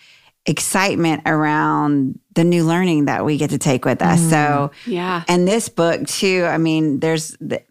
excitement 0.45 1.23
around 1.25 2.19
the 2.35 2.43
new 2.43 2.63
learning 2.65 3.05
that 3.05 3.25
we 3.25 3.37
get 3.37 3.49
to 3.51 3.57
take 3.57 3.85
with 3.85 4.01
us. 4.01 4.19
So, 4.29 4.71
Yeah. 4.85 5.23
and 5.27 5.47
this 5.47 5.69
book 5.69 6.07
too, 6.07 6.45
I 6.45 6.57
mean, 6.57 6.99
there's, 6.99 7.35
the, 7.39 7.61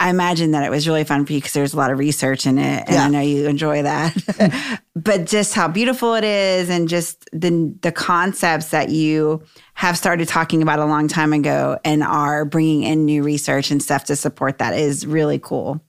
I 0.00 0.08
imagine 0.08 0.52
that 0.52 0.64
it 0.64 0.70
was 0.70 0.88
really 0.88 1.04
fun 1.04 1.26
for 1.26 1.34
you 1.34 1.38
because 1.38 1.52
there's 1.52 1.74
a 1.74 1.76
lot 1.76 1.90
of 1.92 1.98
research 1.98 2.46
in 2.46 2.58
it, 2.58 2.84
and 2.86 2.94
Yeah. 2.94 3.04
I 3.04 3.08
know 3.08 3.20
you 3.20 3.46
enjoy 3.46 3.82
that. 3.82 4.80
but 4.96 5.26
just 5.26 5.54
how 5.54 5.68
beautiful 5.68 6.14
it 6.14 6.24
is, 6.24 6.70
and 6.70 6.88
just 6.88 7.28
the 7.32 7.72
the 7.82 7.92
concepts 7.92 8.70
that 8.70 8.88
you 8.88 9.42
have 9.74 9.98
started 9.98 10.26
talking 10.26 10.62
about 10.62 10.78
a 10.78 10.86
long 10.86 11.06
time 11.06 11.32
ago, 11.34 11.78
and 11.84 12.02
are 12.02 12.44
bringing 12.46 12.82
in 12.82 13.04
new 13.04 13.22
research 13.22 13.70
and 13.70 13.82
stuff 13.82 14.04
to 14.06 14.16
support 14.16 14.58
that 14.58 14.74
is 14.74 15.06
really 15.06 15.38
cool. 15.38 15.80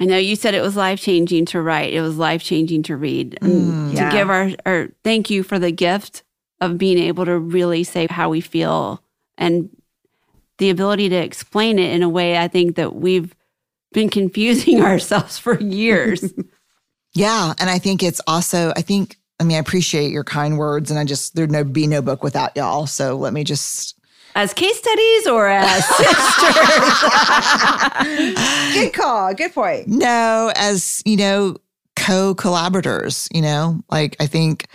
I 0.00 0.06
know 0.06 0.18
you 0.18 0.34
said 0.34 0.54
it 0.54 0.60
was 0.60 0.74
life 0.74 1.00
changing 1.00 1.46
to 1.46 1.62
write. 1.62 1.92
It 1.94 2.00
was 2.00 2.16
life 2.18 2.42
changing 2.42 2.82
to 2.84 2.96
read. 2.96 3.38
Mm, 3.40 3.44
and 3.44 3.92
Yeah. 3.92 4.10
To 4.10 4.16
give 4.16 4.28
our, 4.28 4.50
our 4.66 4.88
thank 5.04 5.30
you 5.30 5.44
for 5.44 5.60
the 5.60 5.70
gift 5.70 6.24
of 6.60 6.76
being 6.78 6.98
able 6.98 7.24
to 7.24 7.38
really 7.38 7.84
say 7.84 8.08
how 8.10 8.28
we 8.28 8.40
feel 8.40 9.00
and 9.38 9.70
the 10.58 10.70
ability 10.70 11.08
to 11.10 11.16
explain 11.16 11.78
it 11.78 11.92
in 11.92 12.02
a 12.02 12.08
way 12.08 12.36
I 12.36 12.48
think 12.48 12.74
that 12.74 12.96
we've 12.96 13.32
been 13.94 14.10
confusing 14.10 14.80
ourselves 14.84 15.38
for 15.38 15.58
years. 15.60 16.34
Yeah. 17.16 17.54
And 17.60 17.70
I 17.70 17.78
think 17.78 18.02
it's 18.02 18.20
also, 18.26 18.72
I 18.76 18.82
think, 18.82 19.18
I 19.38 19.44
mean, 19.44 19.56
I 19.56 19.60
appreciate 19.60 20.10
your 20.10 20.24
kind 20.24 20.58
words 20.58 20.90
and 20.90 20.98
I 20.98 21.04
just, 21.04 21.36
there'd 21.36 21.48
no 21.48 21.62
be 21.62 21.86
no 21.86 22.02
book 22.02 22.24
without 22.24 22.56
y'all. 22.56 22.88
So 22.88 23.16
let 23.16 23.32
me 23.32 23.44
just, 23.44 23.96
as 24.34 24.52
case 24.52 24.76
studies 24.76 25.28
or 25.28 25.46
as 25.46 25.86
sisters? 25.96 26.34
Good 28.74 28.92
call. 28.94 29.32
Good 29.32 29.54
point. 29.54 29.86
no, 29.86 30.52
as, 30.56 31.04
you 31.06 31.16
know, 31.16 31.56
co 31.94 32.34
collaborators, 32.34 33.28
you 33.32 33.42
know, 33.42 33.80
like 33.92 34.16
I 34.18 34.26
think 34.26 34.66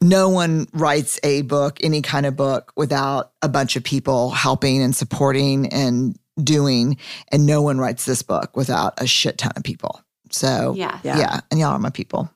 no 0.00 0.30
one 0.30 0.68
writes 0.72 1.20
a 1.22 1.42
book, 1.42 1.78
any 1.82 2.00
kind 2.00 2.24
of 2.24 2.34
book, 2.34 2.72
without 2.76 3.32
a 3.42 3.48
bunch 3.48 3.76
of 3.76 3.84
people 3.84 4.30
helping 4.30 4.82
and 4.82 4.96
supporting 4.96 5.66
and 5.70 6.18
doing. 6.44 6.96
And 7.32 7.46
no 7.46 7.62
one 7.62 7.78
writes 7.78 8.04
this 8.04 8.22
book 8.22 8.56
without 8.56 8.94
a 9.00 9.06
shit 9.06 9.38
ton 9.38 9.52
of 9.56 9.62
people. 9.64 10.02
So, 10.30 10.74
yeah. 10.76 10.98
Yeah. 11.02 11.18
yeah. 11.18 11.40
And 11.50 11.58
y'all 11.60 11.70
are 11.70 11.78
my 11.78 11.90
people. 11.90 12.30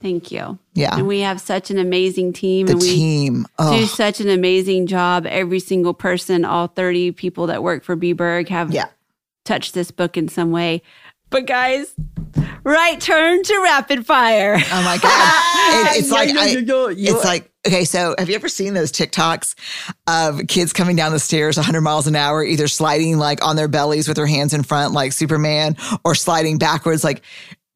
Thank 0.00 0.30
you. 0.30 0.58
Yeah. 0.74 0.96
And 0.96 1.06
we 1.06 1.20
have 1.20 1.40
such 1.40 1.70
an 1.70 1.78
amazing 1.78 2.34
team 2.34 2.66
The 2.66 2.72
and 2.72 2.80
we 2.82 2.94
team. 2.94 3.42
do 3.44 3.48
Oh, 3.58 3.84
such 3.86 4.20
an 4.20 4.28
amazing 4.28 4.86
job. 4.86 5.24
Every 5.26 5.60
single 5.60 5.94
person, 5.94 6.44
all 6.44 6.66
30 6.66 7.12
people 7.12 7.46
that 7.46 7.62
work 7.62 7.84
for 7.84 7.96
B 7.96 8.12
Berg 8.12 8.48
have 8.48 8.70
yeah. 8.70 8.86
touched 9.46 9.72
this 9.72 9.90
book 9.90 10.16
in 10.18 10.28
some 10.28 10.50
way. 10.50 10.82
But 11.30 11.46
guys, 11.46 11.94
right 12.64 13.00
turn 13.00 13.42
to 13.44 13.60
rapid 13.64 14.06
fire. 14.06 14.56
Oh 14.58 14.82
my 14.84 14.98
god! 14.98 15.40
It- 15.96 16.00
it's 16.00 16.10
like 16.10 16.28
I, 16.30 16.50
it's 16.58 17.24
like 17.24 17.50
okay. 17.66 17.84
So 17.84 18.14
have 18.18 18.28
you 18.28 18.34
ever 18.34 18.48
seen 18.48 18.74
those 18.74 18.92
TikToks 18.92 19.54
of 20.06 20.40
kids 20.48 20.72
coming 20.72 20.96
down 20.96 21.12
the 21.12 21.18
stairs 21.18 21.56
100 21.56 21.80
miles 21.80 22.06
an 22.06 22.16
hour, 22.16 22.42
either 22.44 22.68
sliding 22.68 23.18
like 23.18 23.44
on 23.44 23.56
their 23.56 23.68
bellies 23.68 24.08
with 24.08 24.16
their 24.16 24.26
hands 24.26 24.52
in 24.54 24.62
front, 24.62 24.92
like 24.92 25.12
Superman, 25.12 25.76
or 26.04 26.14
sliding 26.14 26.58
backwards, 26.58 27.04
like. 27.04 27.22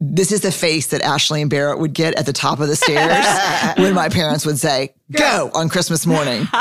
This 0.01 0.31
is 0.31 0.43
the 0.43 0.53
face 0.53 0.87
that 0.89 1.01
Ashley 1.03 1.43
and 1.43 1.51
Barrett 1.51 1.81
would 1.81 1.93
get 1.93 2.15
at 2.15 2.25
the 2.25 2.33
top 2.33 2.61
of 2.61 2.69
the 2.69 2.77
stairs 2.77 3.27
when 3.79 3.95
my 3.95 4.09
parents 4.09 4.47
would 4.47 4.57
say, 4.57 4.95
"Go" 5.11 5.51
on 5.53 5.69
Christmas 5.69 6.07
morning. 6.07 6.47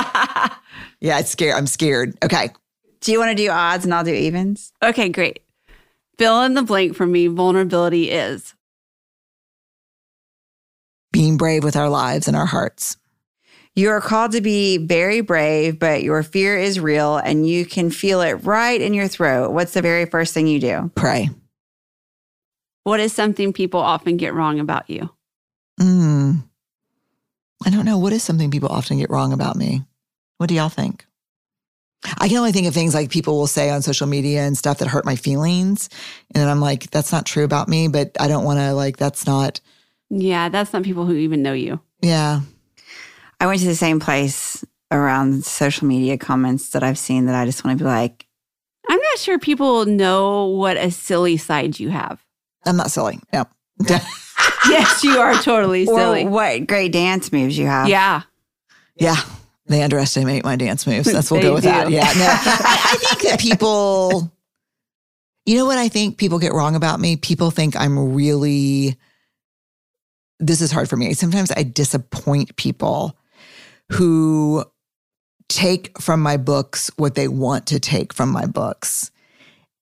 yeah, 1.00 1.20
it's 1.20 1.30
scared. 1.30 1.54
I'm 1.54 1.68
scared. 1.68 2.18
Okay, 2.24 2.50
Do 3.02 3.12
you 3.12 3.20
want 3.20 3.30
to 3.30 3.36
do 3.36 3.52
odds 3.52 3.86
and 3.86 3.94
I'll 3.94 4.04
do 4.04 4.12
evens? 4.12 4.74
Okay, 4.82 5.10
great. 5.10 5.42
Fill 6.18 6.42
in 6.46 6.56
the 6.56 6.64
blank 6.64 6.96
for 6.96 7.06
me. 7.06 7.28
Vulnerability 7.28 8.10
is. 8.10 8.56
being 11.12 11.38
brave 11.38 11.64
with 11.64 11.76
our 11.76 11.90
lives 11.90 12.28
and 12.28 12.36
our 12.36 12.48
hearts. 12.48 12.98
You 13.78 13.92
are 13.92 14.02
called 14.02 14.32
to 14.32 14.42
be 14.42 14.80
very 14.80 15.22
brave, 15.22 15.78
but 15.78 16.02
your 16.02 16.24
fear 16.24 16.58
is 16.58 16.80
real 16.80 17.18
and 17.18 17.48
you 17.48 17.64
can 17.64 17.92
feel 17.92 18.22
it 18.22 18.44
right 18.44 18.82
in 18.82 18.96
your 18.96 19.08
throat. 19.08 19.52
What's 19.52 19.74
the 19.74 19.84
very 19.84 20.08
first 20.08 20.34
thing 20.34 20.48
you 20.48 20.60
do? 20.60 20.92
Pray. 20.96 21.30
What 22.86 23.00
is 23.00 23.14
something 23.14 23.54
people 23.54 23.80
often 23.80 24.18
get 24.18 24.34
wrong 24.34 24.60
about 24.60 24.90
you? 24.90 25.12
Mm. 25.80 26.44
I 27.68 27.70
don't 27.70 27.86
know. 27.86 28.00
What 28.00 28.14
is 28.14 28.24
something 28.24 28.50
people 28.50 28.70
often 28.70 28.98
get 28.98 29.12
wrong 29.12 29.32
about 29.32 29.56
me? 29.56 29.84
What 30.38 30.50
do 30.50 30.56
y'all 30.56 30.70
think? 30.70 31.06
I 32.20 32.30
can 32.30 32.38
only 32.38 32.54
think 32.54 32.66
of 32.66 32.74
things 32.74 32.96
like 32.96 33.12
people 33.12 33.38
will 33.38 33.46
say 33.46 33.70
on 33.70 33.84
social 33.84 34.08
media 34.08 34.42
and 34.42 34.58
stuff 34.58 34.80
that 34.80 34.88
hurt 34.88 35.06
my 35.06 35.16
feelings. 35.16 35.90
And 36.34 36.42
then 36.42 36.50
I'm 36.50 36.62
like, 36.62 36.90
that's 36.90 37.12
not 37.12 37.28
true 37.28 37.44
about 37.44 37.68
me, 37.68 37.90
but 37.90 38.18
I 38.20 38.28
don't 38.28 38.44
want 38.44 38.58
to, 38.58 38.74
like, 38.74 38.98
that's 38.98 39.28
not 39.28 39.62
Yeah, 40.10 40.50
that's 40.50 40.74
not 40.74 40.82
people 40.82 41.06
who 41.06 41.14
even 41.14 41.44
know 41.44 41.54
you. 41.54 41.80
Yeah. 42.02 42.42
I 43.40 43.48
went 43.48 43.60
to 43.62 43.68
the 43.68 43.76
same 43.76 44.00
place 44.00 44.66
around 44.92 45.46
social 45.46 45.88
media 45.88 46.18
comments 46.18 46.70
that 46.70 46.84
I've 46.84 46.98
seen 46.98 47.26
that 47.26 47.36
I 47.36 47.46
just 47.46 47.64
want 47.64 47.78
to 47.78 47.84
be 47.84 47.88
like, 47.88 48.26
I'm 48.90 49.00
not 49.00 49.18
sure 49.20 49.38
people 49.38 49.86
know 49.86 50.46
what 50.46 50.78
a 50.78 50.92
silly 50.92 51.38
side 51.38 51.80
you 51.80 51.90
have. 51.90 52.24
I'm 52.66 52.78
not 52.78 52.90
silly. 52.92 53.20
No. 53.34 53.46
yes, 53.88 55.04
you 55.04 55.20
are 55.20 55.36
totally 55.36 55.86
silly. 55.86 56.24
or 56.26 56.30
what 56.30 56.68
great 56.68 56.92
dance 56.92 57.32
moves 57.32 57.58
you 57.58 57.66
have. 57.66 57.90
yeah. 57.90 58.24
yeah. 58.96 59.18
They 59.68 59.84
underestimate 59.84 60.46
my 60.46 60.56
dance 60.56 60.88
moves. 60.88 61.12
That's 61.12 61.30
what 61.30 61.42
we'll 61.42 61.50
go 61.52 61.56
with 61.56 61.66
that. 61.66 61.90
Yeah. 61.92 62.04
No. 62.04 62.10
I, 62.16 62.94
I 62.94 62.98
think 62.98 63.22
that 63.24 63.40
people, 63.40 64.32
you 65.46 65.58
know 65.58 65.66
what 65.66 65.78
I 65.78 65.90
think 65.90 66.18
people 66.18 66.40
get 66.40 66.54
wrong 66.54 66.76
about 66.76 67.02
me? 67.02 67.18
People 67.18 67.52
think 67.52 67.76
I'm 67.76 68.14
really, 68.14 68.96
this 70.40 70.62
is 70.62 70.72
hard 70.72 70.88
for 70.90 70.96
me. 70.96 71.14
Sometimes 71.16 71.52
I 71.52 71.64
disappoint 71.64 72.56
people 72.56 73.17
who 73.92 74.66
take 75.50 76.00
from 76.00 76.22
my 76.22 76.38
books 76.38 76.92
what 76.98 77.16
they 77.16 77.28
want 77.28 77.68
to 77.68 77.80
take 77.80 78.14
from 78.14 78.30
my 78.30 78.46
books. 78.46 79.12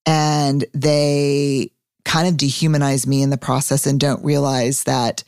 And 0.06 0.64
they 0.74 1.72
kind 2.04 2.28
of 2.28 2.36
dehumanize 2.36 3.08
me 3.08 3.24
in 3.24 3.32
the 3.32 3.38
process 3.38 3.88
and 3.88 4.00
don't 4.00 4.24
realize 4.24 4.84
that, 4.84 5.24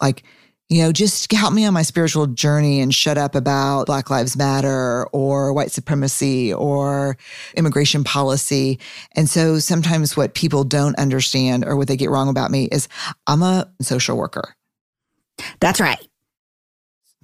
like, 0.00 0.22
you 0.70 0.80
know, 0.80 0.90
just 0.90 1.30
help 1.30 1.52
me 1.52 1.66
on 1.66 1.74
my 1.74 1.82
spiritual 1.82 2.26
journey 2.26 2.80
and 2.80 2.94
shut 2.94 3.18
up 3.18 3.34
about 3.34 3.84
Black 3.84 4.08
Lives 4.08 4.38
Matter 4.38 5.06
or 5.12 5.52
white 5.52 5.70
supremacy 5.70 6.54
or 6.54 7.18
immigration 7.54 8.04
policy. 8.04 8.80
And 9.14 9.28
so 9.28 9.58
sometimes 9.58 10.16
what 10.16 10.32
people 10.32 10.64
don't 10.64 10.98
understand 10.98 11.66
or 11.66 11.76
what 11.76 11.88
they 11.88 11.96
get 11.98 12.08
wrong 12.08 12.30
about 12.30 12.50
me 12.50 12.68
is 12.72 12.88
I'm 13.26 13.42
a 13.42 13.70
social 13.82 14.16
worker. 14.16 14.54
That's 15.60 15.78
right. 15.78 16.00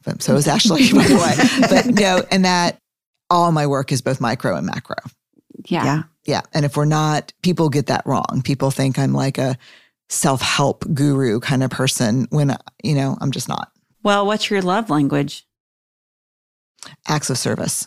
But 0.05 0.23
so 0.23 0.37
is 0.37 0.49
Ashley, 0.49 0.93
by 0.93 1.05
the 1.05 1.17
way. 1.17 1.69
But 1.69 1.87
no, 2.01 2.23
and 2.31 2.45
that 2.45 2.79
all 3.31 3.53
my 3.53 3.67
work 3.67 3.93
is 3.93 4.03
both 4.03 4.21
micro 4.21 4.57
and 4.57 4.67
macro. 4.67 4.97
Yeah. 5.67 5.85
Yeah. 5.85 6.03
Yeah. 6.25 6.41
And 6.53 6.65
if 6.65 6.77
we're 6.77 6.85
not, 6.85 7.33
people 7.43 7.69
get 7.69 7.87
that 7.87 8.07
wrong. 8.07 8.43
People 8.45 8.71
think 8.71 8.99
I'm 8.99 9.13
like 9.13 9.39
a 9.39 9.59
self 10.09 10.41
help 10.41 10.85
guru 10.95 11.41
kind 11.41 11.63
of 11.63 11.71
person 11.71 12.27
when, 12.31 12.57
you 12.83 12.95
know, 12.95 13.17
I'm 13.21 13.31
just 13.31 13.49
not. 13.49 13.71
Well, 14.03 14.27
what's 14.27 14.51
your 14.51 14.63
love 14.63 14.91
language? 14.91 15.47
Acts 17.07 17.31
of 17.31 17.39
service. 17.39 17.87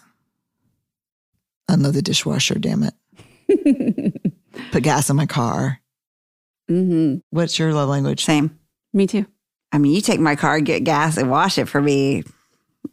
Unload 1.70 1.93
the 1.93 2.01
dishwasher, 2.01 2.59
damn 2.59 2.84
it. 2.84 4.22
Put 4.72 4.84
gas 4.84 5.09
in 5.09 5.16
my 5.16 5.26
car. 5.26 5.80
Mm-hmm. 6.70 7.20
What's 7.30 7.57
your 7.57 7.74
love 7.74 7.89
language? 7.89 8.24
Same. 8.26 8.59
Me 8.93 9.07
too. 9.07 9.26
I 9.72 9.78
mean, 9.78 9.94
you 9.94 10.02
take 10.02 10.20
my 10.20 10.36
car, 10.36 10.60
get 10.60 10.84
gas, 10.84 11.18
and 11.18 11.30
wash 11.30 11.58
it 11.58 11.66
for 11.66 11.82
me. 11.82 12.24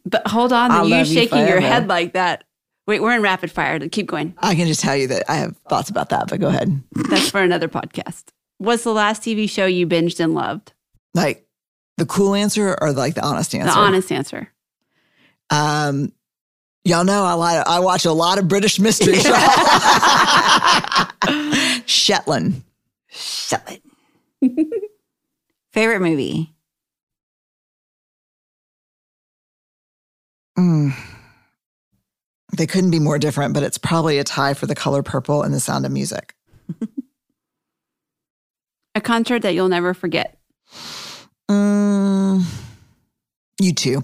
But 0.05 0.27
hold 0.27 0.53
on, 0.53 0.71
I'll 0.71 0.85
you 0.85 0.95
love 0.95 1.07
you 1.07 1.13
shaking 1.13 1.47
your 1.47 1.59
head 1.59 1.87
like 1.87 2.13
that. 2.13 2.43
Wait, 2.87 3.01
we're 3.01 3.13
in 3.13 3.21
rapid 3.21 3.51
fire. 3.51 3.79
Keep 3.87 4.07
going. 4.07 4.33
I 4.39 4.55
can 4.55 4.67
just 4.67 4.81
tell 4.81 4.95
you 4.95 5.07
that 5.07 5.29
I 5.29 5.35
have 5.35 5.55
thoughts 5.69 5.89
about 5.89 6.09
that, 6.09 6.27
but 6.27 6.39
go 6.39 6.47
ahead. 6.47 6.81
That's 7.09 7.29
for 7.29 7.41
another 7.41 7.67
podcast. 7.67 8.23
What's 8.57 8.83
the 8.83 8.93
last 8.93 9.21
TV 9.21 9.49
show 9.49 9.65
you 9.65 9.85
binged 9.85 10.19
and 10.19 10.33
loved? 10.33 10.73
Like 11.13 11.45
the 11.97 12.05
cool 12.05 12.33
answer 12.33 12.75
or 12.81 12.93
like 12.93 13.15
the 13.15 13.23
honest 13.23 13.53
answer? 13.53 13.71
The 13.71 13.77
honest 13.77 14.11
answer. 14.11 14.49
Um, 15.51 16.13
y'all 16.83 17.03
know 17.03 17.25
I 17.25 17.33
like 17.33 17.67
I 17.67 17.79
watch 17.79 18.05
a 18.05 18.11
lot 18.11 18.39
of 18.39 18.47
British 18.47 18.79
mystery 18.79 19.15
shows. 19.19 19.35
Shetland. 21.85 22.63
Shetland. 23.09 23.81
Favorite 25.73 25.99
movie? 25.99 26.53
Mm. 30.59 30.93
They 32.57 32.67
couldn't 32.67 32.91
be 32.91 32.99
more 32.99 33.17
different, 33.19 33.53
but 33.53 33.63
it's 33.63 33.77
probably 33.77 34.17
a 34.17 34.23
tie 34.23 34.53
for 34.53 34.65
the 34.65 34.75
color 34.75 35.03
purple 35.03 35.43
and 35.43 35.53
the 35.53 35.59
sound 35.59 35.85
of 35.85 35.91
music. 35.91 36.35
A 38.95 39.01
concert 39.01 39.43
that 39.43 39.53
you'll 39.53 39.69
never 39.69 39.93
forget. 39.93 40.37
Mm, 41.49 42.43
you 43.61 43.73
two, 43.73 44.03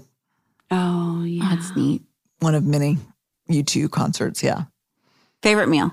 Oh, 0.70 1.22
yeah. 1.24 1.54
That's 1.54 1.74
neat. 1.76 2.02
one 2.38 2.54
of 2.54 2.64
many 2.64 2.98
U2 3.50 3.90
concerts. 3.90 4.42
Yeah. 4.42 4.64
Favorite 5.42 5.68
meal? 5.68 5.92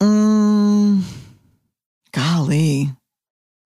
Mm, 0.00 1.02
golly. 2.12 2.90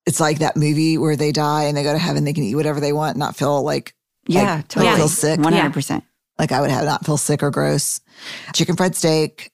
It's 0.07 0.21
like 0.21 0.39
that 0.41 0.57
movie 0.57 0.99
where 0.99 1.17
they 1.17 1.33
die 1.33 1.65
and 1.65 1.77
they 1.77 1.83
go 1.83 1.93
to 1.93 1.99
heaven, 1.99 2.25
they 2.25 2.33
can 2.33 2.45
eat 2.45 2.55
whatever 2.55 2.81
they 2.81 2.93
want, 2.93 3.17
not 3.17 3.37
feel 3.37 3.63
like 3.63 3.95
Yeah, 4.27 4.57
Like, 4.57 4.69
totally. 4.69 4.97
feel 4.97 5.09
sick? 5.09 5.39
100%. 5.41 6.03
Like 6.39 6.53
I 6.53 6.61
would 6.61 6.71
have 6.71 6.85
not 6.85 7.05
feel 7.05 7.17
sick 7.17 7.43
or 7.43 7.51
gross. 7.51 8.01
Chicken 8.53 8.77
fried 8.77 8.95
steak, 8.95 9.51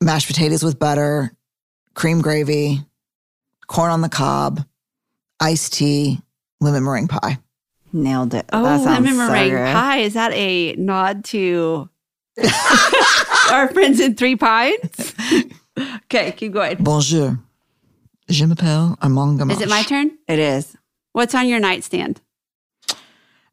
mashed 0.00 0.26
potatoes 0.26 0.62
with 0.62 0.78
butter, 0.78 1.32
cream 1.94 2.20
gravy, 2.20 2.80
corn 3.66 3.90
on 3.90 4.00
the 4.00 4.08
cob, 4.08 4.64
iced 5.40 5.72
tea, 5.74 6.20
lemon 6.60 6.84
meringue 6.84 7.08
pie. 7.08 7.38
Nailed 7.92 8.34
it. 8.34 8.46
Oh, 8.52 8.62
that 8.62 8.84
lemon 8.84 9.16
meringue 9.16 9.50
good. 9.50 9.72
pie. 9.72 9.98
Is 9.98 10.14
that 10.14 10.32
a 10.32 10.74
nod 10.74 11.24
to 11.26 11.88
our 13.50 13.68
friends 13.72 14.00
in 14.00 14.14
Three 14.14 14.36
Pines? 14.36 15.14
okay, 16.04 16.32
keep 16.32 16.52
going. 16.52 16.76
Bonjour. 16.78 17.38
Je 18.28 18.44
m'appelle 18.44 18.96
Armand 19.00 19.38
Gamache. 19.38 19.52
Is 19.52 19.60
it 19.62 19.68
my 19.68 19.82
turn? 19.82 20.10
It 20.28 20.38
is. 20.38 20.76
What's 21.12 21.34
on 21.34 21.48
your 21.48 21.60
nightstand? 21.60 22.20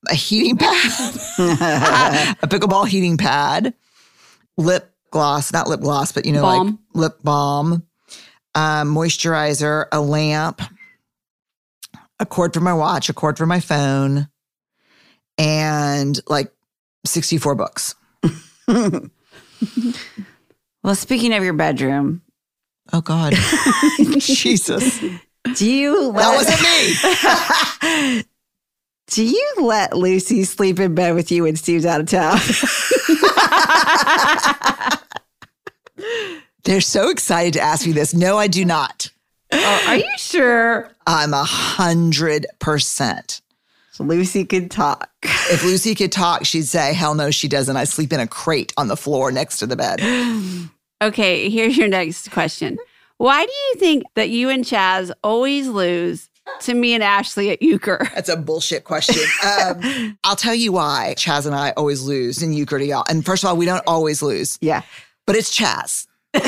A 0.10 0.16
heating 0.16 0.58
pad, 0.58 1.16
a 2.42 2.48
pickleball 2.48 2.88
heating 2.88 3.18
pad, 3.18 3.74
lip 4.58 4.92
gloss, 5.12 5.54
not 5.54 5.68
lip 5.68 5.80
gloss, 5.80 6.12
but 6.12 6.26
you 6.26 6.34
know, 6.34 6.44
like 6.44 6.74
lip 6.94 7.20
balm, 7.24 7.84
um, 8.54 8.94
moisturizer, 8.94 9.86
a 9.92 10.02
lamp, 10.02 10.62
a 12.20 12.26
cord 12.26 12.54
for 12.54 12.60
my 12.60 12.74
watch, 12.74 13.10
a 13.10 13.14
cord 13.14 13.38
for 13.38 13.46
my 13.46 13.62
phone, 13.62 14.28
and 15.38 16.20
like 16.28 16.52
64 17.06 17.56
books. 17.56 17.96
well, 18.68 19.10
speaking 20.96 21.34
of 21.34 21.44
your 21.44 21.54
bedroom, 21.54 22.24
Oh 22.92 23.02
God. 23.02 23.34
Jesus. 24.20 25.00
do 25.00 25.72
you 25.72 26.08
let, 26.10 26.16
That 26.16 26.36
wasn't 26.36 26.62
me. 28.18 28.24
Do 29.08 29.26
you 29.26 29.54
let 29.60 29.96
Lucy 29.96 30.44
sleep 30.44 30.80
in 30.80 30.96
bed 30.96 31.16
with 31.16 31.32
you 31.32 31.44
when 31.44 31.56
Steve's 31.56 31.86
out 31.86 32.02
of 32.02 32.08
town? 32.08 32.38
They're 36.64 36.82
so 36.82 37.10
excited 37.10 37.54
to 37.54 37.62
ask 37.62 37.86
me 37.86 37.92
this. 37.92 38.14
No, 38.14 38.38
I 38.38 38.48
do 38.48 38.64
not. 38.64 39.10
Oh, 39.52 39.84
are 39.88 39.98
you 39.98 40.10
sure? 40.18 40.90
I'm 41.06 41.34
a 41.34 41.44
hundred 41.44 42.46
percent. 42.60 43.42
Lucy 44.00 44.46
could 44.46 44.72
talk. 44.72 45.10
If 45.22 45.64
Lucy 45.64 45.94
could 45.94 46.12
talk, 46.12 46.46
she'd 46.46 46.64
say, 46.64 46.94
Hell 46.94 47.16
no, 47.16 47.32
she 47.32 47.48
doesn't. 47.48 47.78
I 47.78 47.84
sleep 47.84 48.12
in 48.12 48.20
a 48.20 48.28
crate 48.28 48.74
on 48.78 48.88
the 48.88 48.98
floor 48.98 49.32
next 49.32 49.60
to 49.60 49.68
the 49.68 49.76
bed. 49.76 50.02
Okay, 51.02 51.50
here's 51.50 51.76
your 51.76 51.90
next 51.90 52.32
question. 52.32 52.78
Why 53.18 53.46
do 53.46 53.52
you 53.52 53.76
think 53.76 54.04
that 54.16 54.30
you 54.30 54.48
and 54.48 54.64
Chaz 54.64 55.12
always 55.22 55.68
lose 55.68 56.30
to 56.62 56.74
me 56.74 56.94
and 56.94 57.04
Ashley 57.04 57.50
at 57.50 57.62
euchre? 57.62 58.08
That's 58.16 58.30
a 58.30 58.38
bullshit 58.38 58.84
question. 58.84 59.24
Um, 59.46 60.18
I'll 60.24 60.36
tell 60.36 60.56
you 60.56 60.72
why 60.72 61.16
Chaz 61.18 61.46
and 61.46 61.56
I 61.56 61.72
always 61.72 62.04
lose 62.04 62.42
in 62.42 62.54
euchre 62.54 62.80
to 62.80 62.86
y'all. 62.86 63.04
And 63.10 63.26
first 63.26 63.44
of 63.44 63.50
all, 63.50 63.58
we 63.58 63.66
don't 63.66 63.84
always 63.88 64.22
lose, 64.22 64.58
Yeah. 64.62 64.82
but 65.26 65.36
it's 65.36 65.58
Chaz. 65.58 66.08
no, 66.34 66.42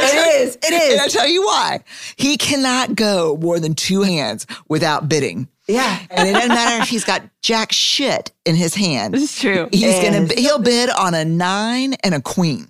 It 0.00 0.40
is. 0.40 0.56
It 0.56 0.72
is. 0.72 0.92
And 0.92 1.00
I'll 1.00 1.08
tell 1.08 1.28
you 1.28 1.42
why. 1.42 1.80
He 2.16 2.36
cannot 2.36 2.94
go 2.94 3.36
more 3.40 3.58
than 3.60 3.74
two 3.74 4.02
hands 4.02 4.46
without 4.68 5.08
bidding. 5.08 5.48
Yeah. 5.66 5.98
And 6.10 6.28
it 6.28 6.32
doesn't 6.32 6.48
matter 6.48 6.82
if 6.82 6.88
he's 6.88 7.04
got 7.04 7.22
jack 7.42 7.72
shit 7.72 8.32
in 8.46 8.54
his 8.54 8.74
hand. 8.74 9.14
This 9.14 9.24
is 9.24 9.38
true. 9.38 9.68
He's 9.70 10.02
gonna 10.02 10.26
he'll 10.34 10.60
bid 10.60 10.88
on 10.90 11.14
a 11.14 11.24
nine 11.24 11.94
and 12.04 12.14
a 12.14 12.20
queen. 12.22 12.68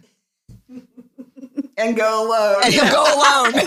And 1.78 1.96
go 1.96 2.26
alone. 2.28 2.62
And 2.64 2.74
he'll 2.74 2.90
go 2.90 3.04
alone. 3.04 3.64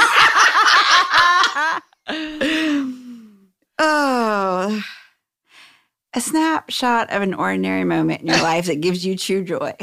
Oh. 3.84 4.82
A 6.14 6.22
snapshot 6.22 7.10
of 7.12 7.22
an 7.22 7.34
ordinary 7.34 7.84
moment 7.84 8.22
in 8.22 8.28
your 8.28 8.38
life 8.44 8.66
that 8.68 8.82
gives 8.82 9.06
you 9.06 9.18
true 9.18 9.44
joy. 9.44 9.74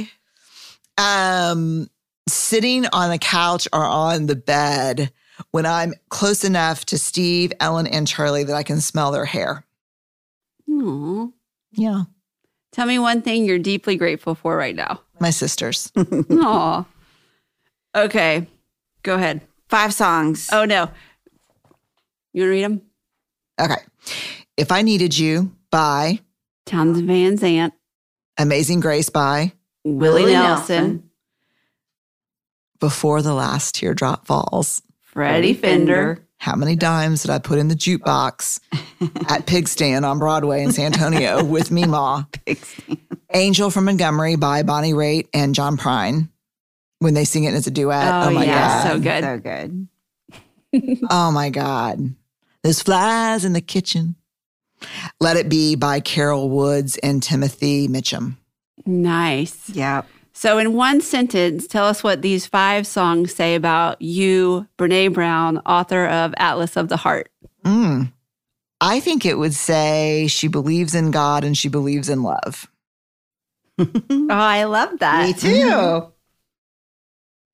um 0.98 1.88
sitting 2.28 2.86
on 2.92 3.08
the 3.10 3.18
couch 3.18 3.66
or 3.72 3.82
on 3.82 4.26
the 4.26 4.36
bed 4.36 5.10
when 5.50 5.64
I'm 5.64 5.94
close 6.10 6.44
enough 6.44 6.84
to 6.86 6.98
Steve, 6.98 7.52
Ellen, 7.58 7.86
and 7.86 8.06
Charlie 8.06 8.44
that 8.44 8.54
I 8.54 8.62
can 8.62 8.80
smell 8.82 9.10
their 9.10 9.24
hair. 9.24 9.64
Aw. 10.70 11.28
Yeah. 11.72 12.02
Tell 12.72 12.86
me 12.86 12.98
one 12.98 13.22
thing 13.22 13.46
you're 13.46 13.58
deeply 13.58 13.96
grateful 13.96 14.34
for 14.34 14.56
right 14.56 14.76
now. 14.76 15.00
My 15.18 15.30
sisters. 15.30 15.90
Aw. 15.96 16.84
Okay, 18.04 18.46
go 19.02 19.16
ahead. 19.16 19.40
Five 19.68 19.92
songs. 19.92 20.48
Oh 20.52 20.64
no. 20.64 20.90
You 22.32 22.42
want 22.42 22.46
to 22.46 22.50
read 22.50 22.64
them? 22.64 22.82
Okay. 23.60 23.82
If 24.56 24.70
I 24.70 24.82
Needed 24.82 25.18
You 25.18 25.52
by 25.70 26.20
Townes 26.66 27.00
Van 27.00 27.36
Zandt, 27.36 27.74
Amazing 28.38 28.80
Grace 28.80 29.10
by 29.10 29.52
Willie, 29.84 30.22
Willie 30.22 30.32
Nelson, 30.32 30.76
Nelson. 30.76 31.10
Before 32.78 33.20
the 33.22 33.34
Last 33.34 33.74
Teardrop 33.74 34.26
Falls. 34.26 34.82
Freddie 35.02 35.54
Fender, 35.54 36.24
How 36.36 36.54
many 36.54 36.76
dimes 36.76 37.22
did 37.22 37.32
I 37.32 37.38
put 37.40 37.58
in 37.58 37.66
the 37.66 37.74
jukebox 37.74 38.60
at 39.28 39.46
Pig 39.46 39.66
Stand 39.66 40.04
on 40.04 40.20
Broadway 40.20 40.62
in 40.62 40.70
San 40.70 40.92
Antonio 40.92 41.42
with 41.42 41.70
Meemaw? 41.70 42.26
Angel 43.34 43.70
from 43.70 43.86
Montgomery 43.86 44.36
by 44.36 44.62
Bonnie 44.62 44.92
Raitt 44.92 45.26
and 45.34 45.54
John 45.56 45.76
Prine. 45.76 46.28
When 47.00 47.14
they 47.14 47.24
sing 47.24 47.44
it 47.44 47.54
as 47.54 47.66
a 47.66 47.70
duet. 47.70 48.06
Oh, 48.06 48.28
Oh, 48.28 48.30
my 48.32 48.44
yeah, 48.44 48.82
God. 48.84 48.88
so 48.92 49.00
good. 49.00 49.24
So 49.24 49.38
good. 49.38 49.88
Oh 51.10 51.30
my 51.30 51.48
God. 51.50 52.14
There's 52.62 52.82
flies 52.82 53.44
in 53.44 53.52
the 53.52 53.60
kitchen. 53.60 54.16
Let 55.20 55.36
It 55.36 55.48
Be 55.48 55.74
by 55.76 56.00
Carol 56.00 56.50
Woods 56.50 56.98
and 56.98 57.22
Timothy 57.22 57.88
Mitchum. 57.88 58.36
Nice. 58.86 59.70
Yep. 59.70 60.06
So, 60.32 60.58
in 60.58 60.74
one 60.74 61.00
sentence, 61.00 61.66
tell 61.66 61.84
us 61.84 62.04
what 62.04 62.22
these 62.22 62.46
five 62.46 62.86
songs 62.86 63.34
say 63.34 63.56
about 63.56 64.00
you, 64.00 64.68
Brene 64.78 65.12
Brown, 65.12 65.58
author 65.66 66.06
of 66.06 66.32
Atlas 66.36 66.76
of 66.76 66.88
the 66.88 66.96
Heart. 66.96 67.28
Mm. 67.64 68.12
I 68.80 69.00
think 69.00 69.26
it 69.26 69.36
would 69.36 69.54
say 69.54 70.28
she 70.28 70.46
believes 70.46 70.94
in 70.94 71.10
God 71.10 71.42
and 71.42 71.56
she 71.58 71.68
believes 71.68 72.08
in 72.08 72.22
love. 72.22 72.68
Oh, 73.80 74.26
I 74.30 74.64
love 74.64 74.98
that. 75.00 75.26
Me 75.26 75.32
too. 75.32 76.12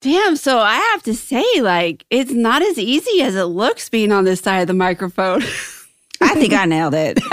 Damn. 0.04 0.36
So, 0.36 0.58
I 0.58 0.74
have 0.76 1.02
to 1.04 1.14
say, 1.14 1.44
like, 1.60 2.04
it's 2.10 2.30
not 2.30 2.60
as 2.62 2.78
easy 2.78 3.22
as 3.22 3.34
it 3.34 3.44
looks 3.44 3.88
being 3.88 4.12
on 4.12 4.24
this 4.24 4.40
side 4.40 4.58
of 4.60 4.66
the 4.66 4.74
microphone. 4.74 5.42
I 6.20 6.34
think 6.34 6.52
I 6.52 6.66
nailed 6.66 6.94
it. 6.94 7.18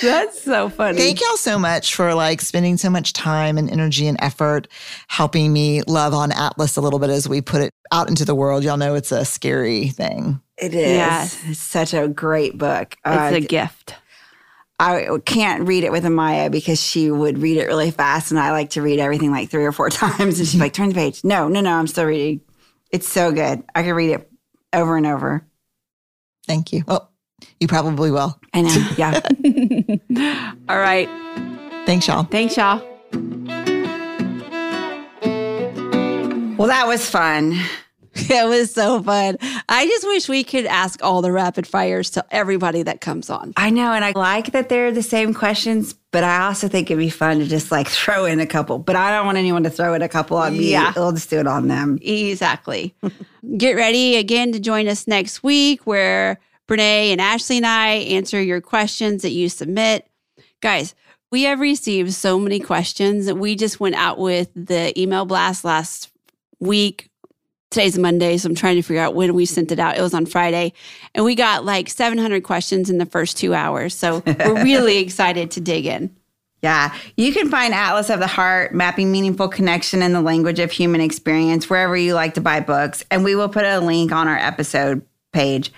That's 0.00 0.40
so 0.40 0.68
funny. 0.68 0.96
Thank 0.96 1.20
y'all 1.20 1.36
so 1.36 1.58
much 1.58 1.96
for 1.96 2.14
like 2.14 2.40
spending 2.40 2.76
so 2.76 2.88
much 2.88 3.12
time 3.12 3.58
and 3.58 3.68
energy 3.68 4.06
and 4.06 4.16
effort 4.20 4.68
helping 5.08 5.52
me 5.52 5.82
love 5.88 6.14
on 6.14 6.30
Atlas 6.30 6.76
a 6.76 6.80
little 6.80 7.00
bit 7.00 7.10
as 7.10 7.28
we 7.28 7.40
put 7.40 7.60
it 7.62 7.74
out 7.90 8.08
into 8.08 8.24
the 8.24 8.34
world. 8.36 8.62
Y'all 8.62 8.76
know 8.76 8.94
it's 8.94 9.10
a 9.10 9.24
scary 9.24 9.88
thing. 9.88 10.40
It 10.56 10.72
is. 10.72 10.86
Yes. 10.92 11.42
It's 11.46 11.58
such 11.58 11.94
a 11.94 12.06
great 12.06 12.56
book. 12.56 12.94
Uh, 13.04 13.30
It's 13.32 13.44
a 13.44 13.48
gift. 13.48 13.94
I 14.80 15.08
can't 15.24 15.66
read 15.66 15.82
it 15.84 15.90
with 15.90 16.04
Amaya 16.04 16.50
because 16.52 16.80
she 16.80 17.10
would 17.10 17.38
read 17.38 17.56
it 17.56 17.66
really 17.66 17.90
fast, 17.90 18.30
and 18.30 18.38
I 18.38 18.52
like 18.52 18.70
to 18.70 18.82
read 18.82 19.00
everything 19.00 19.32
like 19.32 19.50
three 19.50 19.64
or 19.64 19.72
four 19.72 19.90
times. 19.90 20.38
And 20.38 20.48
she's 20.48 20.60
like, 20.60 20.72
"Turn 20.72 20.88
the 20.88 20.94
page." 20.94 21.24
No, 21.24 21.48
no, 21.48 21.60
no. 21.60 21.72
I'm 21.72 21.86
still 21.88 22.04
reading. 22.04 22.40
It's 22.90 23.08
so 23.08 23.32
good. 23.32 23.62
I 23.74 23.82
can 23.82 23.94
read 23.94 24.10
it 24.12 24.30
over 24.72 24.96
and 24.96 25.06
over. 25.06 25.44
Thank 26.46 26.72
you. 26.72 26.84
Well, 26.86 27.10
you 27.60 27.68
probably 27.68 28.10
will. 28.10 28.38
I 28.54 28.62
know. 28.62 28.88
Yeah. 28.96 29.20
All 30.68 30.78
right. 30.78 31.08
Thanks, 31.86 32.06
y'all. 32.08 32.24
Thanks, 32.24 32.56
y'all. 32.56 32.80
well, 36.56 36.68
that 36.68 36.84
was 36.86 37.08
fun. 37.08 37.58
It 38.30 38.48
was 38.48 38.72
so 38.72 39.02
fun. 39.02 39.36
I 39.68 39.86
just 39.86 40.06
wish 40.06 40.28
we 40.28 40.44
could 40.44 40.66
ask 40.66 41.02
all 41.02 41.22
the 41.22 41.32
rapid 41.32 41.66
fires 41.66 42.10
to 42.10 42.24
everybody 42.30 42.82
that 42.82 43.00
comes 43.00 43.30
on. 43.30 43.52
I 43.56 43.70
know, 43.70 43.92
and 43.92 44.04
I 44.04 44.12
like 44.14 44.52
that 44.52 44.68
they're 44.68 44.92
the 44.92 45.02
same 45.02 45.34
questions, 45.34 45.94
but 46.12 46.24
I 46.24 46.46
also 46.46 46.68
think 46.68 46.90
it'd 46.90 46.98
be 46.98 47.10
fun 47.10 47.38
to 47.38 47.46
just 47.46 47.70
like 47.72 47.88
throw 47.88 48.24
in 48.24 48.40
a 48.40 48.46
couple. 48.46 48.78
But 48.78 48.96
I 48.96 49.10
don't 49.10 49.26
want 49.26 49.38
anyone 49.38 49.62
to 49.64 49.70
throw 49.70 49.94
in 49.94 50.02
a 50.02 50.08
couple 50.08 50.36
on 50.36 50.56
me. 50.56 50.70
Yeah. 50.70 50.92
I'll 50.96 51.12
just 51.12 51.30
do 51.30 51.38
it 51.38 51.46
on 51.46 51.68
them. 51.68 51.98
Exactly. 52.02 52.94
Get 53.56 53.76
ready 53.76 54.16
again 54.16 54.52
to 54.52 54.60
join 54.60 54.88
us 54.88 55.06
next 55.06 55.42
week 55.42 55.86
where 55.86 56.38
Brene 56.68 57.12
and 57.12 57.20
Ashley 57.20 57.56
and 57.56 57.66
I 57.66 57.88
answer 57.88 58.40
your 58.40 58.60
questions 58.60 59.22
that 59.22 59.30
you 59.30 59.48
submit. 59.48 60.06
Guys, 60.60 60.94
we 61.30 61.42
have 61.42 61.60
received 61.60 62.12
so 62.12 62.38
many 62.38 62.60
questions. 62.60 63.32
We 63.32 63.54
just 63.54 63.80
went 63.80 63.94
out 63.94 64.18
with 64.18 64.50
the 64.54 64.98
email 65.00 65.24
blast 65.24 65.64
last 65.64 66.10
week. 66.60 67.07
Today's 67.70 67.98
a 67.98 68.00
Monday, 68.00 68.38
so 68.38 68.48
I'm 68.48 68.54
trying 68.54 68.76
to 68.76 68.82
figure 68.82 69.02
out 69.02 69.14
when 69.14 69.34
we 69.34 69.44
sent 69.44 69.70
it 69.70 69.78
out. 69.78 69.98
It 69.98 70.00
was 70.00 70.14
on 70.14 70.24
Friday, 70.24 70.72
and 71.14 71.22
we 71.22 71.34
got 71.34 71.66
like 71.66 71.90
700 71.90 72.42
questions 72.42 72.88
in 72.88 72.96
the 72.96 73.04
first 73.04 73.36
two 73.36 73.54
hours. 73.54 73.94
So 73.94 74.22
we're 74.24 74.62
really 74.64 74.98
excited 74.98 75.50
to 75.52 75.60
dig 75.60 75.84
in. 75.84 76.14
Yeah. 76.62 76.94
You 77.16 77.32
can 77.32 77.50
find 77.50 77.74
Atlas 77.74 78.10
of 78.10 78.20
the 78.20 78.26
Heart, 78.26 78.74
Mapping 78.74 79.12
Meaningful 79.12 79.48
Connection 79.48 80.02
in 80.02 80.12
the 80.12 80.22
Language 80.22 80.58
of 80.58 80.72
Human 80.72 81.00
Experience, 81.00 81.68
wherever 81.68 81.96
you 81.96 82.14
like 82.14 82.34
to 82.34 82.40
buy 82.40 82.60
books. 82.60 83.04
And 83.10 83.22
we 83.22 83.36
will 83.36 83.48
put 83.48 83.64
a 83.64 83.80
link 83.80 84.12
on 84.12 84.26
our 84.28 84.38
episode 84.38 85.04
page. 85.32 85.70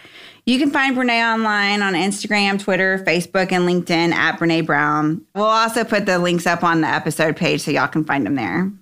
You 0.47 0.59
can 0.59 0.71
find 0.71 0.97
Brene 0.97 1.35
online 1.35 1.83
on 1.83 1.93
Instagram, 1.95 2.59
Twitter, 2.63 2.99
Facebook, 3.07 3.53
and 3.53 3.69
LinkedIn 3.69 4.13
at 4.13 4.39
Brene 4.39 4.65
Brown. 4.65 5.23
We'll 5.35 5.45
also 5.45 5.85
put 5.85 6.07
the 6.07 6.19
links 6.19 6.47
up 6.47 6.65
on 6.65 6.81
the 6.81 6.89
episode 6.89 7.37
page 7.37 7.61
so 7.61 7.71
y'all 7.71 7.89
can 7.89 8.05
find 8.05 8.25
them 8.25 8.37
there. 8.37 8.73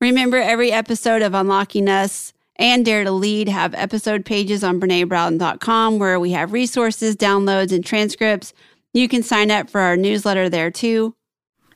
Remember, 0.00 0.36
every 0.36 0.70
episode 0.70 1.22
of 1.22 1.34
Unlocking 1.34 1.88
Us 1.88 2.32
and 2.58 2.84
Dare 2.84 3.04
to 3.04 3.12
Lead 3.12 3.48
have 3.48 3.74
episode 3.74 4.24
pages 4.24 4.64
on 4.64 4.80
BreneBrown.com 4.80 5.98
where 5.98 6.18
we 6.18 6.32
have 6.32 6.52
resources, 6.52 7.16
downloads, 7.16 7.72
and 7.72 7.84
transcripts. 7.84 8.52
You 8.92 9.08
can 9.08 9.22
sign 9.22 9.50
up 9.50 9.70
for 9.70 9.80
our 9.80 9.96
newsletter 9.96 10.48
there 10.48 10.70
too. 10.70 11.14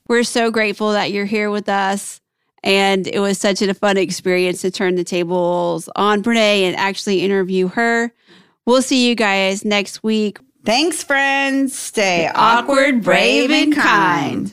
We're 0.09 0.25
so 0.25 0.51
grateful 0.51 0.93
that 0.93 1.13
you're 1.13 1.25
here 1.25 1.51
with 1.51 1.69
us. 1.69 2.21
And 2.65 3.07
it 3.09 3.19
was 3.19 3.39
such 3.39 3.61
a 3.63 3.75
fun 3.75 3.97
experience 3.97 4.61
to 4.63 4.71
turn 4.71 4.95
the 4.95 5.05
tables 5.05 5.89
on 5.97 6.23
Brene 6.23 6.63
and 6.63 6.77
actually 6.77 7.21
interview 7.21 7.69
her. 7.69 8.13
We'll 8.67 8.83
see 8.83 9.09
you 9.09 9.15
guys 9.17 9.65
next 9.65 10.03
week. 10.05 10.39
Thanks, 10.65 11.03
friends. 11.03 11.77
Stay 11.77 12.31
Awkward, 12.33 13.03
brave, 13.03 13.51
and 13.51 13.75
kind. 13.75 14.53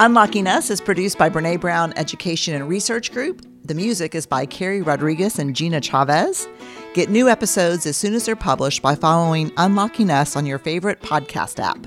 Unlocking 0.00 0.46
Us 0.46 0.70
is 0.70 0.80
produced 0.80 1.18
by 1.18 1.28
Brene 1.28 1.60
Brown 1.60 1.92
Education 1.96 2.54
and 2.54 2.68
Research 2.68 3.10
Group. 3.10 3.44
The 3.64 3.74
music 3.74 4.14
is 4.14 4.26
by 4.26 4.46
Carrie 4.46 4.80
Rodriguez 4.80 5.40
and 5.40 5.56
Gina 5.56 5.80
Chavez. 5.80 6.46
Get 6.94 7.10
new 7.10 7.28
episodes 7.28 7.84
as 7.84 7.96
soon 7.96 8.14
as 8.14 8.24
they're 8.24 8.36
published 8.36 8.80
by 8.80 8.94
following 8.94 9.50
Unlocking 9.56 10.08
Us 10.08 10.36
on 10.36 10.46
your 10.46 10.60
favorite 10.60 11.00
podcast 11.00 11.58
app. 11.58 11.84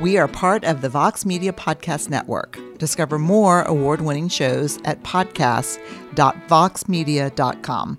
We 0.00 0.18
are 0.18 0.26
part 0.26 0.64
of 0.64 0.80
the 0.80 0.88
Vox 0.88 1.24
Media 1.24 1.52
Podcast 1.52 2.10
Network. 2.10 2.58
Discover 2.78 3.20
more 3.20 3.62
award 3.62 4.00
winning 4.00 4.28
shows 4.28 4.80
at 4.84 5.04
podcasts.voxmedia.com. 5.04 7.98